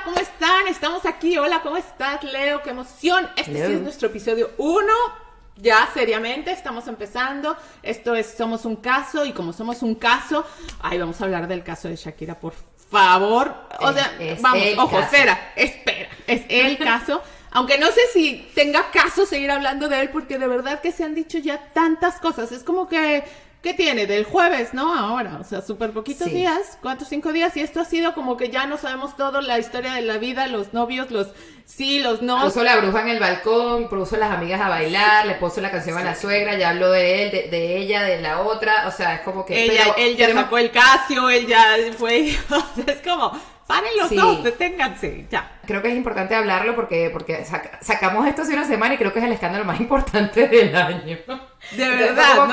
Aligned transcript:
hola, 0.00 0.04
¿cómo 0.04 0.18
están? 0.18 0.68
Estamos 0.68 1.06
aquí. 1.06 1.36
Hola, 1.38 1.60
¿cómo 1.62 1.76
estás, 1.76 2.22
Leo? 2.24 2.62
¡Qué 2.62 2.70
emoción! 2.70 3.28
Este 3.36 3.66
sí 3.66 3.72
es 3.72 3.80
nuestro 3.80 4.08
episodio 4.08 4.50
1. 4.56 4.86
Ya 5.56 5.88
seriamente 5.92 6.52
estamos 6.52 6.86
empezando. 6.88 7.56
Esto 7.82 8.14
es 8.14 8.34
Somos 8.36 8.64
un 8.64 8.76
caso 8.76 9.24
y 9.24 9.32
como 9.32 9.52
somos 9.52 9.82
un 9.82 9.94
caso, 9.94 10.46
ahí 10.80 10.98
vamos 10.98 11.20
a 11.20 11.24
hablar 11.24 11.48
del 11.48 11.62
caso 11.62 11.88
de 11.88 11.96
Shakira, 11.96 12.38
por 12.38 12.54
favor. 12.90 13.54
O 13.80 13.92
sea, 13.92 14.12
vamos, 14.40 14.62
ojo, 14.78 15.00
espera, 15.00 15.52
espera. 15.56 16.08
Es 16.26 16.42
el 16.48 16.78
caso. 16.78 17.22
Aunque 17.50 17.78
no 17.78 17.88
sé 17.88 18.00
si 18.12 18.48
tenga 18.54 18.90
caso 18.90 19.26
seguir 19.26 19.50
hablando 19.50 19.88
de 19.88 20.00
él 20.00 20.10
porque 20.10 20.38
de 20.38 20.46
verdad 20.46 20.80
que 20.80 20.92
se 20.92 21.04
han 21.04 21.14
dicho 21.14 21.38
ya 21.38 21.58
tantas 21.74 22.20
cosas. 22.20 22.52
Es 22.52 22.62
como 22.62 22.88
que 22.88 23.24
¿Qué 23.62 23.74
tiene? 23.74 24.06
Del 24.06 24.24
jueves, 24.24 24.72
¿no? 24.72 24.94
Ahora, 24.94 25.36
o 25.38 25.44
sea, 25.44 25.60
súper 25.60 25.90
poquitos 25.90 26.28
días, 26.28 26.78
cuatro, 26.80 27.06
cinco 27.06 27.30
días, 27.30 27.54
y 27.58 27.60
esto 27.60 27.80
ha 27.80 27.84
sido 27.84 28.14
como 28.14 28.38
que 28.38 28.48
ya 28.48 28.64
no 28.64 28.78
sabemos 28.78 29.16
todo, 29.16 29.42
la 29.42 29.58
historia 29.58 29.92
de 29.92 30.00
la 30.00 30.16
vida, 30.16 30.46
los 30.46 30.72
novios, 30.72 31.10
los 31.10 31.28
sí, 31.66 31.98
los 31.98 32.22
no. 32.22 32.42
Puso 32.42 32.64
la 32.64 32.76
bruja 32.76 33.02
en 33.02 33.08
el 33.08 33.20
balcón, 33.20 33.90
puso 33.90 34.16
las 34.16 34.30
amigas 34.30 34.62
a 34.62 34.70
bailar, 34.70 35.26
le 35.26 35.34
puso 35.34 35.60
la 35.60 35.70
canción 35.70 35.98
a 35.98 36.02
la 36.02 36.14
suegra, 36.14 36.56
ya 36.56 36.70
habló 36.70 36.90
de 36.90 37.24
él, 37.24 37.50
de, 37.50 37.76
ella, 37.76 38.02
de 38.02 38.22
la 38.22 38.40
otra, 38.40 38.88
o 38.88 38.90
sea, 38.90 39.16
es 39.16 39.20
como 39.20 39.44
que... 39.44 39.64
Ella, 39.64 39.94
él 39.98 40.16
ya 40.16 40.32
sacó 40.32 40.56
el 40.56 40.70
Casio, 40.70 41.28
él 41.28 41.46
ya 41.46 41.76
fue, 41.98 42.28
es 42.86 43.02
como, 43.04 43.38
Paren 43.70 43.92
los 43.96 44.10
dos, 44.10 44.42
deténganse, 44.42 45.26
ya. 45.30 45.60
Creo 45.64 45.80
que 45.80 45.90
es 45.90 45.96
importante 45.96 46.34
hablarlo 46.34 46.74
porque, 46.74 47.08
porque 47.12 47.44
sacamos 47.80 48.26
esto 48.26 48.42
hace 48.42 48.52
una 48.52 48.66
semana 48.66 48.94
y 48.94 48.96
creo 48.96 49.12
que 49.12 49.20
es 49.20 49.24
el 49.24 49.30
escándalo 49.30 49.64
más 49.64 49.78
importante 49.78 50.48
del 50.48 50.74
año. 50.74 51.16
De 51.76 51.88
verdad, 51.88 52.48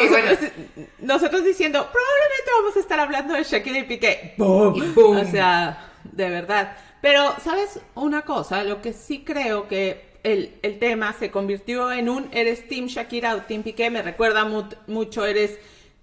nosotros, 0.99 1.43
diciendo, 1.43 1.89
probablemente 1.91 2.51
vamos 2.61 2.77
a 2.77 2.79
estar 2.79 2.99
hablando 2.99 3.33
de 3.33 3.43
Shakira 3.43 3.79
y 3.79 3.83
Piqué. 3.85 4.35
¡Boom! 4.37 4.93
O 4.95 5.25
sea, 5.25 5.89
de 6.03 6.29
verdad. 6.29 6.77
Pero, 7.01 7.33
¿sabes 7.43 7.79
una 7.95 8.21
cosa? 8.21 8.63
Lo 8.63 8.83
que 8.83 8.93
sí 8.93 9.23
creo 9.25 9.67
que 9.67 10.19
el, 10.21 10.59
el 10.61 10.77
tema 10.77 11.13
se 11.13 11.31
convirtió 11.31 11.91
en 11.91 12.09
un 12.09 12.29
eres 12.31 12.67
Team 12.67 12.85
Shakira 12.85 13.33
o 13.33 13.41
Team 13.41 13.63
Piqué, 13.63 13.89
me 13.89 14.03
recuerda 14.03 14.45
mucho, 14.85 15.25
eres 15.25 15.57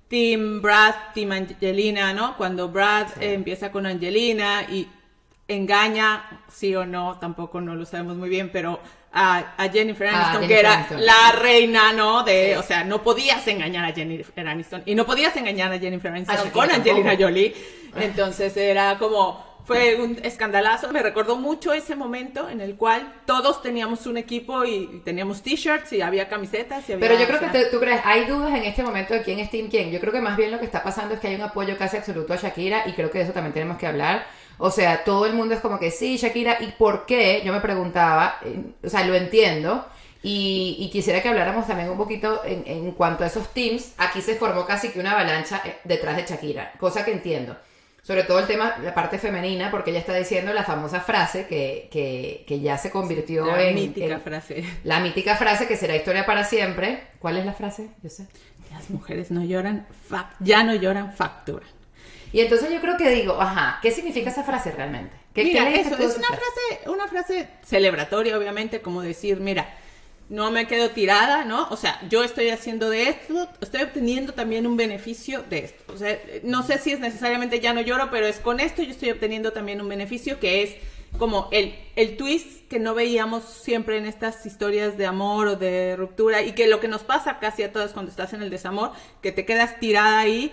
Team 0.09 0.61
Brad, 0.61 0.95
Team 1.15 1.31
Angelina, 1.31 2.12
¿no? 2.12 2.37
Cuando 2.37 2.69
Brad 2.69 3.06
empieza 3.21 3.71
con 3.71 3.87
Angelina 3.87 4.67
y 4.69 4.89
engaña, 5.48 6.42
sí 6.48 6.75
o 6.75 6.87
no, 6.87 7.19
tampoco 7.19 7.61
no 7.61 7.75
lo 7.75 7.84
sabemos 7.84 8.17
muy 8.17 8.28
bien, 8.28 8.50
pero 8.53 8.81
a, 9.14 9.69
Jennifer 9.73 10.09
ah, 10.09 10.31
Aniston, 10.31 10.48
que 10.48 10.59
era 10.59 10.87
la 10.98 11.33
reina, 11.33 11.92
¿no? 11.92 12.25
De, 12.25 12.56
o 12.56 12.62
sea, 12.62 12.84
no 12.84 13.03
podías 13.03 13.47
engañar 13.47 13.84
a 13.84 13.92
Jennifer 13.92 14.47
Aniston 14.47 14.83
y 14.87 14.95
no 14.95 15.06
podías 15.06 15.37
engañar 15.37 15.72
a 15.72 15.78
Jennifer 15.78 16.12
Aniston 16.12 16.48
ah, 16.48 16.50
con 16.53 16.70
Angelina 16.70 17.17
Jolie. 17.19 17.55
Entonces 17.97 18.56
era 18.56 18.98
como, 18.98 19.61
fue 19.65 20.00
un 20.00 20.19
escandalazo. 20.25 20.91
Me 20.91 21.00
recordó 21.00 21.37
mucho 21.37 21.72
ese 21.72 21.95
momento 21.95 22.48
en 22.50 22.61
el 22.61 22.75
cual 22.75 23.12
todos 23.25 23.62
teníamos 23.62 24.06
un 24.06 24.17
equipo 24.17 24.65
y 24.65 25.00
teníamos 25.05 25.42
t-shirts 25.42 25.92
y 25.92 26.00
había 26.00 26.28
camisetas. 26.28 26.89
Y 26.91 26.97
Pero 26.97 27.17
yo 27.17 27.27
creo 27.27 27.39
que 27.39 27.67
tú 27.67 27.78
crees, 27.78 28.00
hay 28.05 28.25
dudas 28.25 28.53
en 28.53 28.65
este 28.65 28.83
momento 28.83 29.15
de 29.15 29.22
quién 29.22 29.39
es 29.39 29.48
Team 29.48 29.69
quién. 29.70 29.92
Yo 29.92 30.00
creo 30.00 30.12
que 30.12 30.20
más 30.20 30.37
bien 30.37 30.50
lo 30.50 30.59
que 30.59 30.65
está 30.65 30.83
pasando 30.83 31.15
es 31.15 31.20
que 31.20 31.28
hay 31.28 31.37
un 31.37 31.42
apoyo 31.42 31.78
casi 31.78 31.97
absoluto 31.97 32.33
a 32.33 32.37
Shakira 32.37 32.89
y 32.89 32.95
creo 32.95 33.12
que 33.12 33.19
de 33.19 33.25
eso 33.25 33.33
también 33.33 33.55
tenemos 33.55 33.78
que 33.78 33.87
hablar 33.87 34.27
o 34.58 34.70
sea, 34.70 35.05
todo 35.05 35.27
el 35.27 35.34
mundo 35.34 35.55
es 35.55 35.60
como 35.60 35.78
que 35.78 35.91
sí, 35.91 36.16
Shakira, 36.16 36.58
¿y 36.60 36.72
por 36.72 37.06
qué? 37.06 37.42
Yo 37.44 37.52
me 37.52 37.60
preguntaba, 37.60 38.38
o 38.83 38.88
sea, 38.88 39.05
lo 39.05 39.14
entiendo. 39.14 39.86
Y, 40.27 40.88
quisiera 40.91 41.20
que 41.20 41.28
habláramos 41.28 41.66
también 41.66 41.91
un 41.91 41.98
poquito 41.98 42.41
en, 42.47 42.92
cuanto 42.92 43.25
a 43.25 43.27
esos 43.27 43.52
teams. 43.52 43.92
Aquí 43.98 44.22
se 44.22 44.36
formó 44.36 44.64
casi 44.64 44.88
que 44.88 44.98
una 44.98 45.12
avalancha 45.12 45.60
eh, 45.66 45.77
detrás 45.84 46.16
de 46.16 46.25
Shakira, 46.25 46.72
cosa 46.78 47.05
que 47.05 47.12
entiendo. 47.12 47.56
Sobre 48.02 48.22
todo 48.22 48.38
el 48.38 48.47
tema, 48.47 48.77
la 48.82 48.94
parte 48.94 49.19
femenina, 49.19 49.70
porque 49.70 49.91
ella 49.91 49.98
está 49.98 50.14
diciendo 50.14 50.52
la 50.55 50.64
famosa 50.64 51.00
frase 51.00 51.47
que, 51.47 51.88
que, 52.47 52.60
ya 52.60 52.78
se 52.78 52.91
convirtió 52.91 53.47
la 53.47 53.62
en. 53.62 53.75
La 53.75 53.80
mítica 53.80 54.19
frase. 54.19 54.64
La 54.84 55.00
mítica 55.00 55.36
frase 55.36 55.66
que 55.66 55.77
será 55.77 55.94
historia 55.94 56.25
para 56.25 56.44
siempre. 56.44 57.02
¿Cuál 57.19 57.36
es 57.38 57.44
la 57.44 57.52
frase? 57.52 57.91
Yo 58.02 58.08
sé. 58.08 58.27
Las 58.72 58.91
mujeres 58.91 59.31
no 59.31 59.44
lloran, 59.44 59.87
ya 60.41 60.64
no 60.64 60.75
lloran 60.75 61.12
factura. 61.12 61.66
Y 62.34 62.41
entonces 62.41 62.69
yo 62.72 62.81
creo 62.81 62.97
que 62.97 63.09
digo, 63.11 63.41
ajá, 63.41 63.78
¿qué 63.81 63.93
significa 63.93 64.28
esa 64.28 64.43
frase 64.43 64.72
realmente? 64.72 65.17
¿Qué, 65.33 65.45
mira, 65.45 65.71
eso, 65.71 65.97
es 65.97 66.17
una 66.17 66.27
frase? 66.27 66.91
una 66.91 67.06
frase 67.06 67.49
celebratoria, 67.65 68.37
obviamente, 68.37 68.81
como 68.81 69.03
decir, 69.03 69.39
mira, 69.39 69.72
no 70.28 70.50
me 70.50 70.67
quedo 70.67 70.91
tirada, 70.91 71.44
¿no? 71.44 71.69
O 71.71 71.77
sea, 71.77 72.00
yo 72.09 72.25
estoy 72.25 72.50
haciendo 72.50 72.91
de 72.91 73.09
esto, 73.09 73.49
estoy 73.61 73.83
obteniendo 73.83 74.33
también 74.33 74.67
un 74.67 74.77
beneficio 74.77 75.44
de 75.49 75.61
esto. 75.61 75.93
O 75.93 75.97
sea, 75.97 76.19
no 76.43 76.65
sé 76.65 76.78
si 76.78 76.91
es 76.91 76.99
necesariamente 76.99 77.61
ya 77.61 77.73
no 77.73 77.83
lloro, 77.83 78.09
pero 78.11 78.27
es 78.27 78.41
con 78.41 78.59
esto 78.59 78.83
yo 78.83 78.91
estoy 78.91 79.11
obteniendo 79.11 79.53
también 79.53 79.81
un 79.81 79.89
beneficio 79.89 80.41
que 80.41 80.65
es 80.65 80.75
como 81.21 81.49
el, 81.53 81.77
el 81.94 82.17
twist 82.17 82.69
que 82.69 82.81
no 82.81 82.94
veíamos 82.94 83.44
siempre 83.44 83.97
en 83.97 84.06
estas 84.06 84.44
historias 84.44 84.99
de 84.99 85.06
amor 85.06 85.47
o 85.47 85.55
de 85.55 85.94
ruptura 85.94 86.43
y 86.43 86.50
que 86.50 86.67
lo 86.67 86.81
que 86.81 86.89
nos 86.89 87.05
pasa 87.05 87.39
casi 87.39 87.62
a 87.62 87.73
todas 87.73 87.93
cuando 87.93 88.11
estás 88.11 88.33
en 88.33 88.43
el 88.43 88.50
desamor, 88.50 88.91
que 89.23 89.31
te 89.31 89.47
quedas 89.47 89.78
tirada 89.78 90.19
ahí 90.19 90.53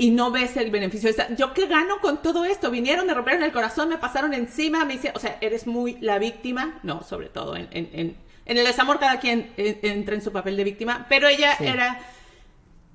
y 0.00 0.10
no 0.10 0.30
ves 0.30 0.56
el 0.56 0.70
beneficio. 0.70 1.10
¿Yo 1.36 1.52
qué 1.52 1.66
gano 1.66 2.00
con 2.00 2.22
todo 2.22 2.46
esto? 2.46 2.70
Vinieron, 2.70 3.06
me 3.06 3.12
rompieron 3.12 3.42
el 3.42 3.52
corazón, 3.52 3.90
me 3.90 3.98
pasaron 3.98 4.32
encima, 4.32 4.86
me 4.86 4.94
dice, 4.94 5.12
o 5.14 5.18
sea, 5.18 5.36
eres 5.42 5.66
muy 5.66 5.98
la 6.00 6.18
víctima, 6.18 6.80
no, 6.82 7.02
sobre 7.02 7.28
todo 7.28 7.54
en, 7.54 7.68
en, 7.70 7.90
en, 7.92 8.16
el 8.46 8.64
desamor 8.64 8.98
cada 8.98 9.20
quien 9.20 9.52
entra 9.58 10.14
en 10.14 10.22
su 10.22 10.32
papel 10.32 10.56
de 10.56 10.64
víctima, 10.64 11.04
pero 11.06 11.28
ella 11.28 11.54
era, 11.60 12.00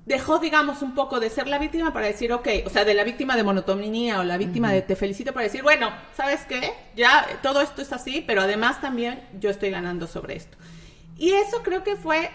dejó, 0.04 0.40
digamos, 0.40 0.82
un 0.82 0.96
poco 0.96 1.20
de 1.20 1.30
ser 1.30 1.46
la 1.46 1.60
víctima 1.60 1.92
para 1.92 2.06
decir, 2.06 2.32
ok, 2.32 2.48
o 2.66 2.70
sea, 2.70 2.84
de 2.84 2.94
la 2.94 3.04
víctima 3.04 3.36
de 3.36 3.44
monotonía 3.44 4.18
o 4.18 4.24
la 4.24 4.36
víctima 4.36 4.72
de 4.72 4.82
te 4.82 4.96
felicito 4.96 5.32
para 5.32 5.44
decir, 5.44 5.62
bueno, 5.62 5.92
¿sabes 6.16 6.40
qué? 6.48 6.74
Ya 6.96 7.24
todo 7.40 7.60
esto 7.60 7.82
es 7.82 7.92
así, 7.92 8.24
pero 8.26 8.42
además 8.42 8.80
también 8.80 9.22
yo 9.38 9.50
estoy 9.50 9.70
ganando 9.70 10.08
sobre 10.08 10.34
esto. 10.34 10.58
Y 11.16 11.34
eso 11.34 11.62
creo 11.62 11.84
que 11.84 11.94
fue 11.94 12.30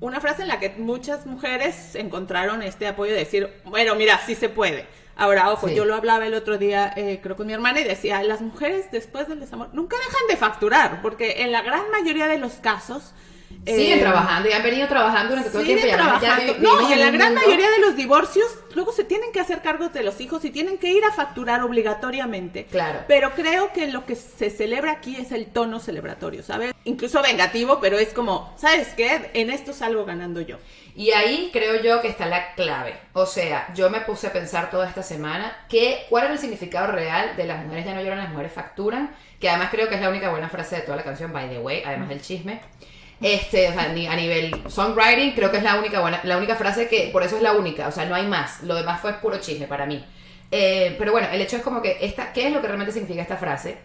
una 0.00 0.20
frase 0.20 0.42
en 0.42 0.48
la 0.48 0.60
que 0.60 0.70
muchas 0.70 1.26
mujeres 1.26 1.94
encontraron 1.94 2.62
este 2.62 2.86
apoyo 2.86 3.12
de 3.12 3.18
decir, 3.18 3.52
bueno, 3.64 3.94
mira, 3.94 4.20
sí 4.24 4.34
se 4.34 4.48
puede. 4.48 4.86
Ahora, 5.16 5.50
ojo, 5.50 5.68
yo 5.68 5.84
lo 5.84 5.96
hablaba 5.96 6.26
el 6.28 6.34
otro 6.34 6.58
día, 6.58 6.92
eh, 6.94 7.18
creo 7.20 7.34
con 7.34 7.48
mi 7.48 7.52
hermana, 7.52 7.80
y 7.80 7.84
decía, 7.84 8.22
las 8.22 8.40
mujeres 8.40 8.92
después 8.92 9.26
del 9.26 9.40
desamor 9.40 9.70
nunca 9.72 9.96
dejan 9.96 10.28
de 10.28 10.36
facturar, 10.36 11.02
porque 11.02 11.42
en 11.42 11.50
la 11.50 11.62
gran 11.62 11.90
mayoría 11.90 12.28
de 12.28 12.38
los 12.38 12.52
casos 12.54 13.14
Siguen 13.76 13.98
eh, 13.98 14.02
trabajando 14.02 14.48
y 14.48 14.52
han 14.52 14.62
venido 14.62 14.88
trabajando 14.88 15.30
durante 15.30 15.50
todo 15.50 15.62
el 15.62 15.66
tiempo. 15.66 15.96
no, 16.60 16.92
en 16.92 17.00
la 17.00 17.10
gran 17.10 17.34
mayoría 17.34 17.70
de 17.70 17.78
los 17.80 17.96
divorcios 17.96 18.46
luego 18.74 18.92
se 18.92 19.04
tienen 19.04 19.32
que 19.32 19.40
hacer 19.40 19.60
cargo 19.60 19.88
de 19.88 20.02
los 20.02 20.20
hijos 20.20 20.44
y 20.44 20.50
tienen 20.50 20.78
que 20.78 20.92
ir 20.92 21.04
a 21.04 21.12
facturar 21.12 21.62
obligatoriamente. 21.62 22.66
Claro. 22.66 23.00
Pero 23.08 23.32
creo 23.34 23.72
que 23.72 23.88
lo 23.88 24.06
que 24.06 24.14
se 24.14 24.50
celebra 24.50 24.92
aquí 24.92 25.16
es 25.16 25.32
el 25.32 25.46
tono 25.46 25.80
celebratorio, 25.80 26.42
¿sabes? 26.42 26.72
Incluso 26.84 27.20
vengativo, 27.22 27.80
pero 27.80 27.98
es 27.98 28.12
como, 28.12 28.54
¿sabes 28.56 28.88
qué? 28.96 29.30
En 29.34 29.50
esto 29.50 29.72
salgo 29.72 30.04
ganando 30.04 30.40
yo. 30.40 30.58
Y 30.94 31.12
ahí 31.12 31.50
creo 31.52 31.82
yo 31.82 32.00
que 32.00 32.08
está 32.08 32.26
la 32.26 32.54
clave. 32.54 32.94
O 33.12 33.26
sea, 33.26 33.72
yo 33.74 33.90
me 33.90 34.00
puse 34.00 34.28
a 34.28 34.32
pensar 34.32 34.70
toda 34.70 34.88
esta 34.88 35.02
semana 35.02 35.66
que, 35.68 36.06
cuál 36.08 36.24
era 36.24 36.32
el 36.34 36.38
significado 36.38 36.92
real 36.92 37.36
de 37.36 37.44
las 37.44 37.64
mujeres 37.64 37.84
ya 37.84 37.94
no 37.94 38.02
lloran, 38.02 38.18
las 38.18 38.30
mujeres 38.30 38.52
facturan, 38.52 39.14
que 39.40 39.48
además 39.48 39.70
creo 39.70 39.88
que 39.88 39.94
es 39.96 40.00
la 40.00 40.08
única 40.08 40.30
buena 40.30 40.48
frase 40.48 40.76
de 40.76 40.82
toda 40.82 40.96
la 40.96 41.04
canción, 41.04 41.32
by 41.32 41.48
the 41.48 41.58
way, 41.58 41.82
además 41.84 42.08
del 42.08 42.20
chisme. 42.20 42.60
Este, 43.20 43.68
o 43.68 43.72
sea, 43.72 43.82
a 43.84 44.16
nivel 44.16 44.62
songwriting, 44.68 45.32
creo 45.32 45.50
que 45.50 45.56
es 45.56 45.62
la 45.62 45.76
única 45.76 46.00
buena, 46.00 46.20
la 46.22 46.36
única 46.36 46.54
frase 46.54 46.88
que, 46.88 47.10
por 47.12 47.24
eso 47.24 47.36
es 47.36 47.42
la 47.42 47.52
única, 47.52 47.88
o 47.88 47.92
sea, 47.92 48.04
no 48.04 48.14
hay 48.14 48.26
más. 48.26 48.62
Lo 48.62 48.74
demás 48.74 49.00
fue 49.00 49.14
puro 49.14 49.38
chisme 49.38 49.66
para 49.66 49.86
mí. 49.86 50.04
Eh, 50.50 50.94
pero 50.98 51.12
bueno, 51.12 51.28
el 51.32 51.40
hecho 51.40 51.56
es 51.56 51.62
como 51.62 51.82
que, 51.82 51.98
esta, 52.00 52.32
¿qué 52.32 52.46
es 52.46 52.52
lo 52.52 52.60
que 52.60 52.68
realmente 52.68 52.92
significa 52.92 53.22
esta 53.22 53.36
frase? 53.36 53.78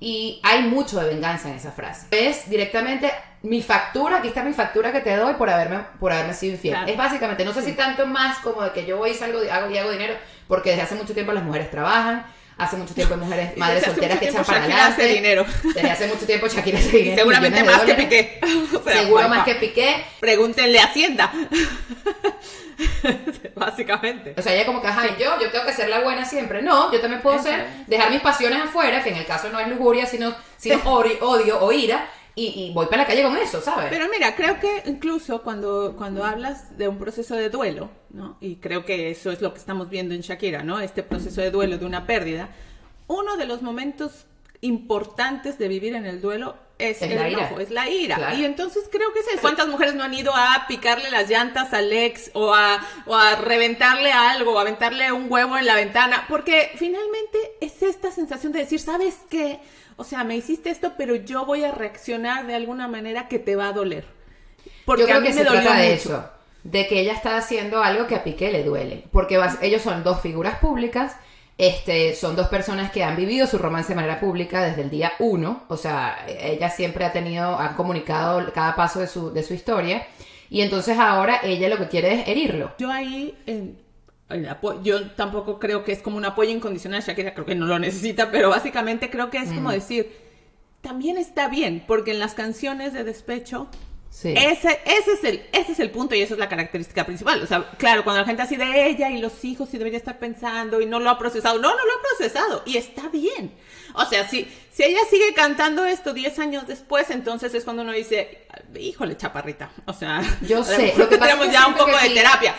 Y 0.00 0.40
hay 0.44 0.62
mucho 0.62 1.00
de 1.00 1.08
venganza 1.08 1.48
en 1.48 1.56
esa 1.56 1.72
frase. 1.72 2.06
Es 2.10 2.48
directamente 2.48 3.10
mi 3.42 3.62
factura, 3.62 4.18
aquí 4.18 4.28
está 4.28 4.42
mi 4.42 4.52
factura 4.52 4.92
que 4.92 5.00
te 5.00 5.14
doy 5.16 5.34
por 5.34 5.50
haberme, 5.50 5.80
por 6.00 6.12
haberme 6.12 6.34
sido 6.34 6.54
infiel. 6.54 6.76
Es 6.86 6.96
básicamente, 6.96 7.44
no 7.44 7.52
sé 7.52 7.62
si 7.62 7.72
tanto 7.72 8.06
más 8.06 8.38
como 8.38 8.62
de 8.62 8.72
que 8.72 8.86
yo 8.86 8.96
voy 8.96 9.10
y 9.10 9.14
salgo 9.14 9.40
hago, 9.50 9.70
y 9.70 9.76
hago 9.76 9.90
dinero, 9.90 10.14
porque 10.46 10.70
desde 10.70 10.82
hace 10.82 10.94
mucho 10.94 11.14
tiempo 11.14 11.32
las 11.32 11.44
mujeres 11.44 11.70
trabajan, 11.70 12.26
Hace 12.58 12.76
mucho 12.76 12.92
tiempo 12.92 13.14
hay 13.14 13.20
mujeres, 13.20 13.56
madres 13.56 13.84
solteras 13.84 14.18
que 14.18 14.28
echan 14.28 14.44
para 14.44 14.58
adelante. 14.58 15.02
Hace 15.02 15.06
dinero. 15.06 15.46
Desde 15.62 15.90
hace 15.90 16.08
mucho 16.08 16.26
tiempo 16.26 16.48
Shakira 16.48 16.80
hace 16.80 16.96
dinero. 16.96 17.16
Seguramente 17.18 17.62
más 17.62 17.82
que 17.82 17.94
Piqué. 17.94 18.40
Seguro 18.84 19.28
más 19.28 19.44
que 19.44 19.54
Piqué. 19.54 20.04
Pregúntenle 20.18 20.80
a 20.80 20.84
Hacienda. 20.84 21.32
Básicamente. 23.54 24.34
O 24.36 24.42
sea, 24.42 24.54
ella 24.54 24.66
como 24.66 24.80
que, 24.80 24.88
ajá, 24.88 25.16
yo, 25.16 25.40
yo 25.40 25.50
tengo 25.50 25.66
que 25.66 25.72
ser 25.72 25.88
la 25.88 26.00
buena 26.00 26.24
siempre. 26.24 26.60
No, 26.60 26.92
yo 26.92 27.00
también 27.00 27.22
puedo 27.22 27.40
ser, 27.40 27.66
dejar 27.86 28.10
mis 28.10 28.20
pasiones 28.20 28.60
afuera, 28.60 29.02
que 29.02 29.10
en 29.10 29.16
el 29.16 29.26
caso 29.26 29.48
no 29.50 29.60
es 29.60 29.68
lujuria, 29.68 30.06
sino, 30.06 30.34
sino 30.56 30.78
odio 30.84 31.60
o 31.60 31.72
ira, 31.72 32.08
y, 32.38 32.72
voy 32.72 32.86
para 32.86 33.02
la 33.02 33.06
calle 33.06 33.22
con 33.22 33.36
eso, 33.36 33.60
¿sabes? 33.60 33.86
Pero 33.90 34.06
mira, 34.08 34.34
creo 34.36 34.60
que 34.60 34.82
incluso 34.86 35.42
cuando, 35.42 35.94
cuando 35.96 36.24
hablas 36.24 36.76
de 36.78 36.88
un 36.88 36.98
proceso 36.98 37.34
de 37.34 37.50
duelo, 37.50 37.90
¿no? 38.10 38.36
Y 38.40 38.56
creo 38.56 38.84
que 38.84 39.10
eso 39.10 39.30
es 39.30 39.40
lo 39.40 39.52
que 39.52 39.58
estamos 39.58 39.88
viendo 39.90 40.14
en 40.14 40.20
Shakira, 40.20 40.62
¿no? 40.62 40.80
Este 40.80 41.02
proceso 41.02 41.40
de 41.40 41.50
duelo, 41.50 41.78
de 41.78 41.86
una 41.86 42.06
pérdida. 42.06 42.50
Uno 43.06 43.36
de 43.36 43.46
los 43.46 43.62
momentos 43.62 44.26
importantes 44.60 45.58
de 45.58 45.68
vivir 45.68 45.94
en 45.94 46.04
el 46.04 46.20
duelo 46.20 46.56
es, 46.78 47.02
Es 47.02 47.10
el 47.10 47.16
la 47.16 47.28
ira. 47.28 47.40
enojo, 47.40 47.60
es 47.60 47.70
la 47.70 47.88
ira. 47.88 48.16
Claro. 48.16 48.36
Y 48.36 48.44
entonces 48.44 48.84
creo 48.90 49.12
que 49.12 49.20
es 49.20 49.28
eso. 49.28 49.40
¿Cuántas 49.40 49.68
mujeres 49.68 49.94
no 49.94 50.04
han 50.04 50.14
ido 50.14 50.32
a 50.34 50.64
picarle 50.68 51.10
las 51.10 51.28
llantas 51.28 51.72
al 51.72 51.92
ex 51.92 52.30
o 52.34 52.54
a, 52.54 52.80
o 53.06 53.16
a 53.16 53.36
reventarle 53.36 54.12
algo 54.12 54.52
o 54.52 54.58
a 54.58 54.62
aventarle 54.62 55.10
un 55.12 55.26
huevo 55.30 55.56
en 55.56 55.66
la 55.66 55.74
ventana? 55.74 56.24
Porque 56.28 56.70
finalmente 56.76 57.38
es 57.60 57.82
esta 57.82 58.10
sensación 58.10 58.52
de 58.52 58.60
decir, 58.60 58.80
¿sabes 58.80 59.16
qué? 59.28 59.60
O 59.98 60.04
sea, 60.04 60.24
me 60.24 60.36
hiciste 60.36 60.70
esto, 60.70 60.94
pero 60.96 61.14
yo 61.16 61.44
voy 61.44 61.64
a 61.64 61.72
reaccionar 61.72 62.46
de 62.46 62.54
alguna 62.54 62.88
manera 62.88 63.28
que 63.28 63.38
te 63.38 63.56
va 63.56 63.68
a 63.68 63.72
doler. 63.74 64.06
Porque 64.86 65.02
Yo 65.02 65.06
creo 65.06 65.18
a 65.18 65.20
mí 65.20 65.28
que 65.28 65.34
me 65.34 65.42
se 65.42 65.44
dolió 65.44 65.60
trata 65.62 65.78
de 65.78 65.90
mucho. 65.90 65.94
eso, 65.94 66.30
de 66.64 66.86
que 66.88 67.00
ella 67.00 67.12
está 67.14 67.36
haciendo 67.36 67.82
algo 67.82 68.06
que 68.06 68.14
a 68.16 68.24
Piqué 68.24 68.50
le 68.52 68.64
duele, 68.64 69.04
porque 69.12 69.36
vas- 69.38 69.58
ellos 69.62 69.82
son 69.82 70.04
dos 70.04 70.20
figuras 70.20 70.58
públicas, 70.58 71.16
este, 71.58 72.14
son 72.14 72.36
dos 72.36 72.48
personas 72.48 72.90
que 72.92 73.02
han 73.04 73.16
vivido 73.16 73.46
su 73.46 73.58
romance 73.58 73.90
de 73.90 73.96
manera 73.96 74.20
pública 74.20 74.62
desde 74.64 74.82
el 74.82 74.90
día 74.90 75.12
uno, 75.18 75.64
o 75.68 75.76
sea, 75.76 76.24
ella 76.28 76.70
siempre 76.70 77.04
ha 77.04 77.12
tenido, 77.12 77.58
han 77.58 77.74
comunicado 77.74 78.52
cada 78.52 78.76
paso 78.76 79.00
de 79.00 79.08
su, 79.08 79.32
de 79.32 79.42
su 79.42 79.54
historia, 79.54 80.06
y 80.50 80.62
entonces 80.62 80.98
ahora 80.98 81.40
ella 81.42 81.68
lo 81.68 81.78
que 81.78 81.88
quiere 81.88 82.14
es 82.20 82.28
herirlo. 82.28 82.72
Yo 82.78 82.90
ahí, 82.90 83.36
apo- 83.46 83.74
yo 84.82 85.10
tampoco 85.12 85.58
creo 85.58 85.84
que 85.84 85.92
es 85.92 86.02
como 86.02 86.16
un 86.16 86.24
apoyo 86.24 86.50
incondicional, 86.50 87.02
Shakira 87.02 87.32
creo 87.34 87.46
que 87.46 87.54
no 87.54 87.66
lo 87.66 87.78
necesita, 87.78 88.30
pero 88.30 88.50
básicamente 88.50 89.10
creo 89.10 89.30
que 89.30 89.38
es 89.38 89.52
como 89.52 89.70
decir, 89.72 90.14
también 90.82 91.16
está 91.16 91.48
bien, 91.48 91.84
porque 91.86 92.10
en 92.10 92.18
las 92.18 92.34
canciones 92.34 92.92
de 92.92 93.04
despecho, 93.04 93.68
Sí. 94.10 94.32
ese, 94.36 94.80
ese, 94.86 95.12
es 95.12 95.24
el, 95.24 95.42
ese 95.52 95.72
es 95.72 95.80
el 95.80 95.90
punto 95.90 96.14
y 96.14 96.22
esa 96.22 96.32
es 96.32 96.40
la 96.40 96.48
característica 96.48 97.04
principal. 97.04 97.42
O 97.42 97.46
sea, 97.46 97.70
claro, 97.76 98.02
cuando 98.04 98.20
la 98.22 98.26
gente 98.26 98.42
así 98.42 98.56
de 98.56 98.88
ella 98.88 99.10
y 99.10 99.18
los 99.18 99.44
hijos 99.44 99.68
y 99.74 99.78
debería 99.78 99.98
estar 99.98 100.18
pensando 100.18 100.80
y 100.80 100.86
no 100.86 100.98
lo 100.98 101.10
ha 101.10 101.18
procesado, 101.18 101.56
no, 101.58 101.68
no 101.68 101.76
lo 101.76 101.92
ha 101.92 102.16
procesado 102.16 102.62
y 102.64 102.78
está 102.78 103.08
bien. 103.10 103.52
O 103.94 104.04
sea, 104.06 104.26
si, 104.26 104.48
si 104.72 104.82
ella 104.82 105.00
sigue 105.10 105.34
cantando 105.34 105.84
esto 105.84 106.14
10 106.14 106.38
años 106.38 106.66
después, 106.66 107.10
entonces 107.10 107.54
es 107.54 107.64
cuando 107.64 107.82
uno 107.82 107.92
dice, 107.92 108.46
híjole, 108.78 109.16
chaparrita. 109.16 109.70
O 109.86 109.92
sea, 109.92 110.22
Yo 110.40 110.64
sé, 110.64 110.94
lo 110.96 111.08
que 111.08 111.18
que 111.18 111.52
ya 111.52 111.66
un 111.66 111.74
poco 111.74 111.92
de 111.92 112.08
sí. 112.08 112.14
terapia. 112.14 112.54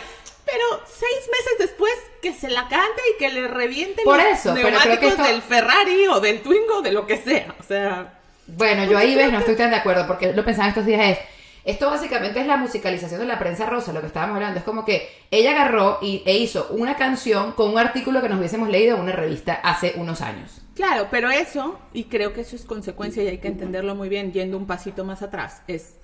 Pero 0.46 0.64
seis 0.88 1.30
meses 1.32 1.54
después 1.60 1.92
que 2.22 2.34
se 2.34 2.50
la 2.50 2.68
cante 2.68 3.02
y 3.16 3.20
que 3.20 3.30
le 3.30 3.48
reviente 3.48 4.02
Por 4.04 4.18
los 4.18 4.26
eso, 4.40 4.54
pero 4.56 4.68
que 4.68 4.72
neumáticos 4.72 5.12
esto- 5.12 5.24
del 5.24 5.42
Ferrari 5.42 6.08
o 6.08 6.20
del 6.20 6.42
Twingo, 6.42 6.82
de 6.82 6.92
lo 6.92 7.06
que 7.06 7.18
sea. 7.18 7.54
O 7.60 7.64
sea, 7.64 8.20
Bueno, 8.48 8.84
yo 8.86 8.98
ahí 8.98 9.16
ves, 9.16 9.32
no 9.32 9.40
estoy 9.40 9.56
tan 9.56 9.70
de 9.70 9.76
acuerdo, 9.78 10.08
porque 10.08 10.34
lo 10.34 10.44
pensaba 10.44 10.70
estos 10.70 10.86
días 10.86 11.02
es, 11.12 11.18
esto 11.66 11.88
básicamente 11.90 12.40
es 12.40 12.48
la 12.48 12.58
musicalización 12.58 13.20
de 13.20 13.28
la 13.28 13.38
prensa 13.38 13.68
rosa, 13.68 13.94
lo 13.94 14.02
que 14.02 14.08
estábamos 14.08 14.36
hablando, 14.38 14.58
es 14.58 14.66
como 14.66 14.86
que 14.86 15.08
ella 15.30 15.52
agarró 15.52 16.00
y, 16.02 16.24
e 16.26 16.38
hizo 16.38 16.68
una 16.72 16.96
canción 16.96 17.52
con 17.52 17.70
un 17.70 17.78
artículo 17.78 18.22
que 18.22 18.30
nos 18.30 18.40
hubiésemos 18.40 18.70
leído 18.70 18.96
en 18.96 19.04
una 19.04 19.12
revista 19.12 19.54
hace 19.54 19.94
unos 19.98 20.22
años. 20.22 20.62
Claro, 20.74 21.10
pero 21.12 21.30
eso, 21.30 21.78
y 21.94 22.06
creo 22.06 22.34
que 22.34 22.42
eso 22.42 22.56
es 22.56 22.64
consecuencia 22.66 23.22
y 23.22 23.28
hay 23.28 23.38
que 23.38 23.50
entenderlo 23.50 23.94
muy 23.94 24.10
bien 24.10 24.32
yendo 24.34 24.58
un 24.58 24.66
pasito 24.66 25.04
más 25.04 25.22
atrás, 25.22 25.62
es, 25.68 25.98